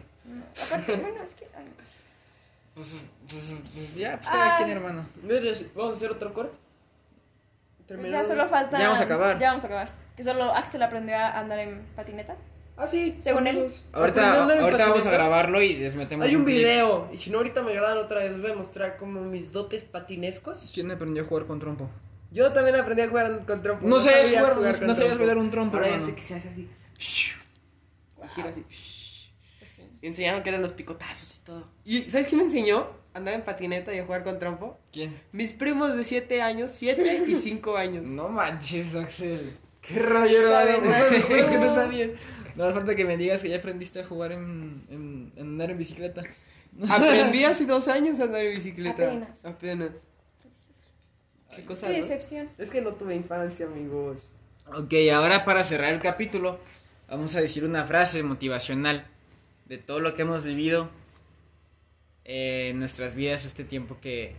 Aparte, 0.66 0.96
bueno, 0.98 1.24
es 1.24 1.34
que. 1.36 1.48
ay, 1.58 1.66
pues, 1.76 2.00
Pues, 2.76 3.04
pues, 3.30 3.62
pues 3.74 3.96
ya, 3.96 4.18
pues 4.18 4.30
cada 4.30 4.58
quien, 4.58 4.70
hermano. 4.70 5.06
Vamos 5.76 5.94
a 5.94 5.98
hacer 5.98 6.12
otro 6.12 6.34
corte. 6.34 6.58
Ya 8.10 8.24
solo 8.24 8.48
falta. 8.48 8.78
Ya 8.78 8.86
vamos 8.88 9.02
a 9.02 9.04
acabar. 9.04 9.40
Ya 9.40 9.48
vamos 9.50 9.64
a 9.64 9.68
acabar. 9.68 9.92
Que 10.16 10.24
solo 10.24 10.54
Axel 10.54 10.84
aprendió 10.84 11.16
a 11.16 11.40
andar 11.40 11.60
en 11.60 11.86
patineta. 11.96 12.36
Ah, 12.78 12.88
sí. 12.88 13.18
Según 13.20 13.48
él. 13.48 13.70
Ahorita, 13.92 14.44
ahorita 14.44 14.90
vamos 14.90 15.06
a 15.06 15.12
grabarlo 15.12 15.62
y 15.62 15.76
les 15.78 15.96
metemos 15.96 16.28
Hay 16.28 16.36
un 16.36 16.46
video. 16.46 17.10
Y 17.12 17.18
si 17.18 17.30
no, 17.32 17.40
ahorita 17.40 17.62
me 17.64 17.74
graban 17.74 17.98
otra 17.98 18.20
vez. 18.20 18.32
Les 18.32 18.42
voy 18.42 18.52
a 18.52 18.56
mostrar 18.56 18.96
como 18.98 19.22
mis 19.22 19.52
dotes 19.52 19.84
patinescos. 19.84 20.72
¿Quién 20.74 20.92
aprendió 20.92 21.24
a 21.24 21.26
jugar 21.26 21.46
con 21.46 21.60
trompo? 21.60 21.90
Yo 22.32 22.54
también 22.54 22.76
aprendí 22.76 23.02
a 23.02 23.10
jugar 23.10 23.46
con 23.46 23.62
trompo. 23.64 23.88
No 23.88 24.00
sabías 24.00 24.28
sabías 24.28 24.42
jugar- 24.54 24.54
con 24.78 24.88
no 24.88 24.94
sabías 24.96 24.96
trompo. 24.98 25.18
bailar 25.18 25.38
un 25.40 25.50
trompo, 25.52 25.78
Ahora 25.78 25.90
ya 25.90 26.00
sé 26.00 26.16
que 26.16 26.22
se 26.22 26.36
hace 26.36 26.50
así. 26.50 26.70
Y 28.24 28.28
gira 28.28 28.50
así. 28.50 28.64
Y 30.02 30.08
enseñaron 30.08 30.43
que 30.43 30.50
eran 30.50 30.62
los 30.62 30.74
picotazos 30.74 31.38
y 31.38 31.45
todo. 31.45 31.68
¿Y 31.84 32.10
sabes 32.10 32.28
quién 32.28 32.39
me 32.39 32.45
enseñó? 32.45 33.00
a 33.14 33.18
Andar 33.18 33.34
en 33.34 33.41
patineta 33.41 33.93
y 33.93 34.00
a 34.00 34.06
jugar 34.06 34.24
con 34.24 34.38
trompo. 34.39 34.78
¿Quién? 34.91 35.20
Mis 35.32 35.52
primos 35.52 35.95
de 35.97 36.04
7 36.04 36.41
años, 36.41 36.72
7 36.72 37.26
y 37.28 37.36
5 37.36 37.76
años. 37.76 38.08
No 38.08 38.30
manches, 38.30 38.95
Axel. 38.95 39.58
Qué. 39.82 39.95
Es 40.00 41.45
que 41.45 41.58
no 41.58 41.74
sabían. 41.74 42.12
No 42.56 42.66
hace 42.66 42.74
falta 42.74 42.95
que 42.95 43.06
me 43.06 43.18
digas 43.18 43.41
que 43.41 43.50
ya 43.50 43.58
aprendiste 43.58 44.02
a 44.02 44.06
jugar 44.06 44.32
en, 44.32 44.86
en, 44.89 45.32
en 45.36 45.47
andar 45.47 45.72
en 45.72 45.78
bicicleta. 45.78 46.24
Aprendí 46.89 47.43
hace 47.45 47.66
dos 47.66 47.88
años 47.88 48.20
a 48.20 48.26
andar 48.26 48.41
en 48.41 48.56
bicicleta. 48.56 49.04
Apenas. 49.06 49.45
Apenas. 49.45 49.91
Qué 51.56 51.66
cosa, 51.66 51.88
Qué 51.88 51.93
¿no? 51.93 52.00
decepción. 52.00 52.50
Es 52.58 52.70
que 52.70 52.82
no 52.82 52.93
tuve 52.93 53.16
infancia, 53.16 53.66
amigos. 53.66 54.32
Ok, 54.68 54.93
ahora 55.12 55.45
para 55.45 55.64
cerrar 55.64 55.93
el 55.93 56.00
capítulo, 56.00 56.60
vamos 57.10 57.36
a 57.36 57.41
decir 57.41 57.66
una 57.66 57.86
frase 57.86 58.22
motivacional 58.22 59.08
de 59.70 59.78
todo 59.78 59.99
lo 59.99 60.15
que 60.15 60.24
hemos 60.24 60.43
vivido 60.43 60.89
eh, 62.26 62.70
en 62.72 62.80
nuestras 62.80 63.13
vidas 63.13 63.45
este 63.45 63.63
tiempo 63.63 63.99
que 64.01 64.34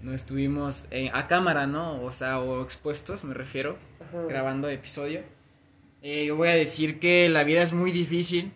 no 0.00 0.14
estuvimos 0.14 0.86
eh, 0.92 1.10
a 1.12 1.26
cámara, 1.26 1.66
¿no? 1.66 2.00
O 2.00 2.12
sea, 2.12 2.38
o 2.38 2.62
expuestos, 2.62 3.24
me 3.24 3.34
refiero, 3.34 3.76
Ajá. 4.00 4.22
grabando 4.28 4.68
episodio. 4.68 5.22
Eh, 6.00 6.26
yo 6.26 6.36
voy 6.36 6.48
a 6.48 6.54
decir 6.54 7.00
que 7.00 7.28
la 7.28 7.42
vida 7.42 7.60
es 7.60 7.72
muy 7.72 7.90
difícil 7.90 8.52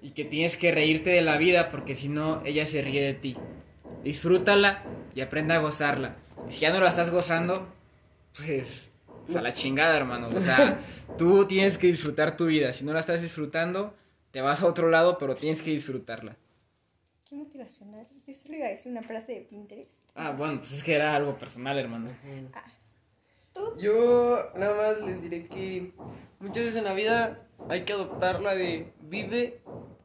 y 0.00 0.12
que 0.12 0.24
tienes 0.24 0.56
que 0.56 0.72
reírte 0.72 1.10
de 1.10 1.20
la 1.20 1.36
vida 1.36 1.70
porque 1.70 1.94
si 1.94 2.08
no, 2.08 2.42
ella 2.46 2.64
se 2.64 2.80
ríe 2.80 3.02
de 3.02 3.12
ti. 3.12 3.36
Disfrútala 4.02 4.82
y 5.14 5.20
aprenda 5.20 5.56
a 5.56 5.58
gozarla. 5.58 6.16
Y 6.48 6.52
si 6.52 6.60
ya 6.60 6.72
no 6.72 6.80
la 6.80 6.88
estás 6.88 7.10
gozando, 7.10 7.68
pues, 8.34 8.90
pues 9.26 9.36
a 9.36 9.42
la 9.42 9.52
chingada, 9.52 9.94
hermano. 9.94 10.28
O 10.34 10.40
sea, 10.40 10.80
tú 11.18 11.44
tienes 11.44 11.76
que 11.76 11.88
disfrutar 11.88 12.34
tu 12.34 12.46
vida. 12.46 12.72
Si 12.72 12.82
no 12.82 12.94
la 12.94 13.00
estás 13.00 13.20
disfrutando, 13.20 13.94
te 14.32 14.40
vas 14.40 14.62
a 14.62 14.66
otro 14.66 14.90
lado, 14.90 15.18
pero 15.18 15.34
tienes 15.36 15.62
que 15.62 15.70
disfrutarla. 15.70 16.36
Qué 17.24 17.36
motivacional. 17.36 18.06
Yo 18.26 18.34
solo 18.34 18.56
iba 18.56 18.66
a 18.66 18.70
decir 18.70 18.90
una 18.90 19.02
frase 19.02 19.32
de 19.32 19.40
Pinterest. 19.42 20.04
Ah, 20.14 20.32
bueno, 20.32 20.58
pues 20.58 20.72
es 20.72 20.82
que 20.82 20.94
era 20.94 21.14
algo 21.14 21.38
personal, 21.38 21.78
hermano. 21.78 22.10
¿Tú? 23.52 23.76
Yo 23.78 24.50
nada 24.56 24.74
más 24.74 25.00
les 25.06 25.22
diré 25.22 25.46
que 25.46 25.92
muchas 26.40 26.64
veces 26.64 26.76
en 26.76 26.84
la 26.84 26.94
vida 26.94 27.46
hay 27.68 27.84
que 27.84 27.92
adoptar 27.92 28.40
la 28.40 28.54
de 28.54 28.92
vive 29.02 29.60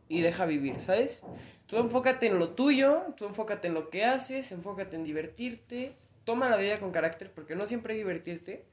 y 0.10 0.22
deja 0.22 0.46
vivir, 0.46 0.80
¿sabes? 0.80 1.24
Tú 1.66 1.78
enfócate 1.78 2.28
en 2.28 2.40
lo 2.40 2.50
tuyo, 2.50 3.04
tú 3.16 3.26
enfócate 3.26 3.68
en 3.68 3.74
lo 3.74 3.90
que 3.90 4.06
haces, 4.06 4.52
enfócate 4.52 4.96
en 4.96 5.04
divertirte, 5.04 5.96
toma 6.24 6.50
la 6.50 6.58
vida 6.58 6.80
con 6.80 6.92
carácter, 6.92 7.32
porque 7.34 7.56
no 7.56 7.66
siempre 7.66 7.94
hay 7.94 8.00
divertirte, 8.00 8.66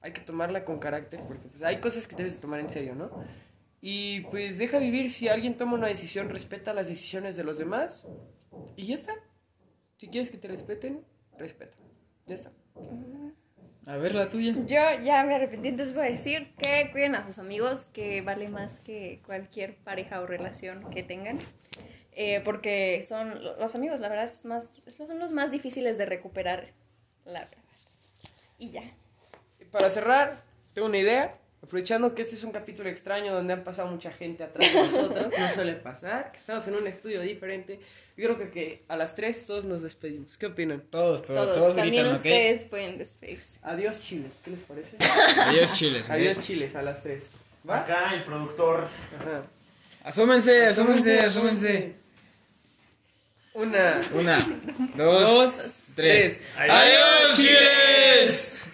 hay 0.00 0.12
que 0.12 0.20
tomarla 0.20 0.64
con 0.64 0.78
carácter, 0.78 1.20
porque 1.26 1.48
pues, 1.48 1.62
hay 1.62 1.78
cosas 1.78 2.06
que 2.06 2.16
debes 2.16 2.34
de 2.34 2.40
tomar 2.40 2.60
en 2.60 2.70
serio, 2.70 2.94
¿no? 2.94 3.10
Y 3.80 4.22
pues 4.22 4.58
deja 4.58 4.78
vivir, 4.78 5.10
si 5.10 5.28
alguien 5.28 5.56
toma 5.56 5.74
una 5.74 5.86
decisión, 5.86 6.28
respeta 6.28 6.74
las 6.74 6.88
decisiones 6.88 7.36
de 7.36 7.44
los 7.44 7.58
demás 7.58 8.06
y 8.76 8.86
ya 8.86 8.94
está. 8.94 9.14
Si 9.98 10.08
quieres 10.08 10.30
que 10.30 10.38
te 10.38 10.48
respeten, 10.48 11.04
respeta. 11.36 11.76
Ya 12.26 12.34
está. 12.34 12.52
A 13.86 13.96
ver, 13.96 14.14
la 14.14 14.28
tuya. 14.28 14.54
Yo 14.66 14.76
ya 15.02 15.24
me 15.24 15.34
arrepentí, 15.34 15.68
entonces 15.68 15.94
voy 15.94 16.06
a 16.06 16.10
decir 16.10 16.52
que 16.56 16.90
cuiden 16.92 17.14
a 17.14 17.24
sus 17.24 17.38
amigos, 17.38 17.86
que 17.86 18.20
vale 18.20 18.48
más 18.48 18.80
que 18.80 19.22
cualquier 19.24 19.76
pareja 19.76 20.20
o 20.20 20.26
relación 20.26 20.90
que 20.90 21.02
tengan. 21.02 21.38
Eh, 22.12 22.42
porque 22.44 23.02
son 23.02 23.42
los 23.58 23.74
amigos, 23.76 24.00
la 24.00 24.08
verdad, 24.08 24.24
es 24.24 24.44
más, 24.44 24.68
son 24.88 25.18
los 25.18 25.32
más 25.32 25.52
difíciles 25.52 25.98
de 25.98 26.04
recuperar, 26.04 26.72
la 27.24 27.40
verdad. 27.40 27.64
Y 28.58 28.72
ya. 28.72 28.82
Para 29.70 29.88
cerrar, 29.88 30.36
tengo 30.74 30.88
una 30.88 30.98
idea. 30.98 31.32
Aprovechando 31.62 32.14
que 32.14 32.22
este 32.22 32.36
es 32.36 32.44
un 32.44 32.52
capítulo 32.52 32.88
extraño 32.88 33.34
donde 33.34 33.52
han 33.52 33.64
pasado 33.64 33.90
mucha 33.90 34.12
gente 34.12 34.44
atrás 34.44 34.72
de 34.72 34.80
nosotros, 34.80 35.32
no 35.36 35.48
suele 35.50 35.74
pasar, 35.74 36.30
que 36.30 36.38
estamos 36.38 36.66
en 36.68 36.76
un 36.76 36.86
estudio 36.86 37.20
diferente. 37.20 37.80
Yo 38.16 38.24
creo 38.24 38.38
que, 38.38 38.50
que 38.50 38.82
a 38.88 38.96
las 38.96 39.14
3 39.16 39.44
todos 39.46 39.64
nos 39.64 39.82
despedimos. 39.82 40.38
¿Qué 40.38 40.46
opinan? 40.46 40.82
Todos, 40.90 41.22
pero 41.22 41.42
Todos, 41.44 41.58
todos, 41.58 41.76
también 41.76 42.06
ustedes 42.06 42.64
pueden 42.64 42.96
despedirse. 42.98 43.58
Adiós, 43.62 44.00
chiles. 44.00 44.34
¿Qué 44.44 44.52
les 44.52 44.60
parece? 44.60 44.96
Adiós, 45.40 45.72
chiles. 45.74 46.08
Adiós, 46.10 46.38
chiles, 46.40 46.74
a 46.76 46.82
las 46.82 47.02
3. 47.02 47.30
¿Va? 47.68 47.80
Acá 47.80 48.14
el 48.14 48.22
productor. 48.24 48.88
Ajá. 49.20 49.42
Asómense, 50.04 50.64
asómense, 50.66 51.20
asómense. 51.20 51.94
Una. 53.54 54.00
Una, 54.14 54.38
dos, 54.96 55.28
Dos, 55.28 55.92
tres. 55.96 56.40
tres. 56.40 56.40
¡Adiós, 56.56 57.36
chiles! 57.36 58.58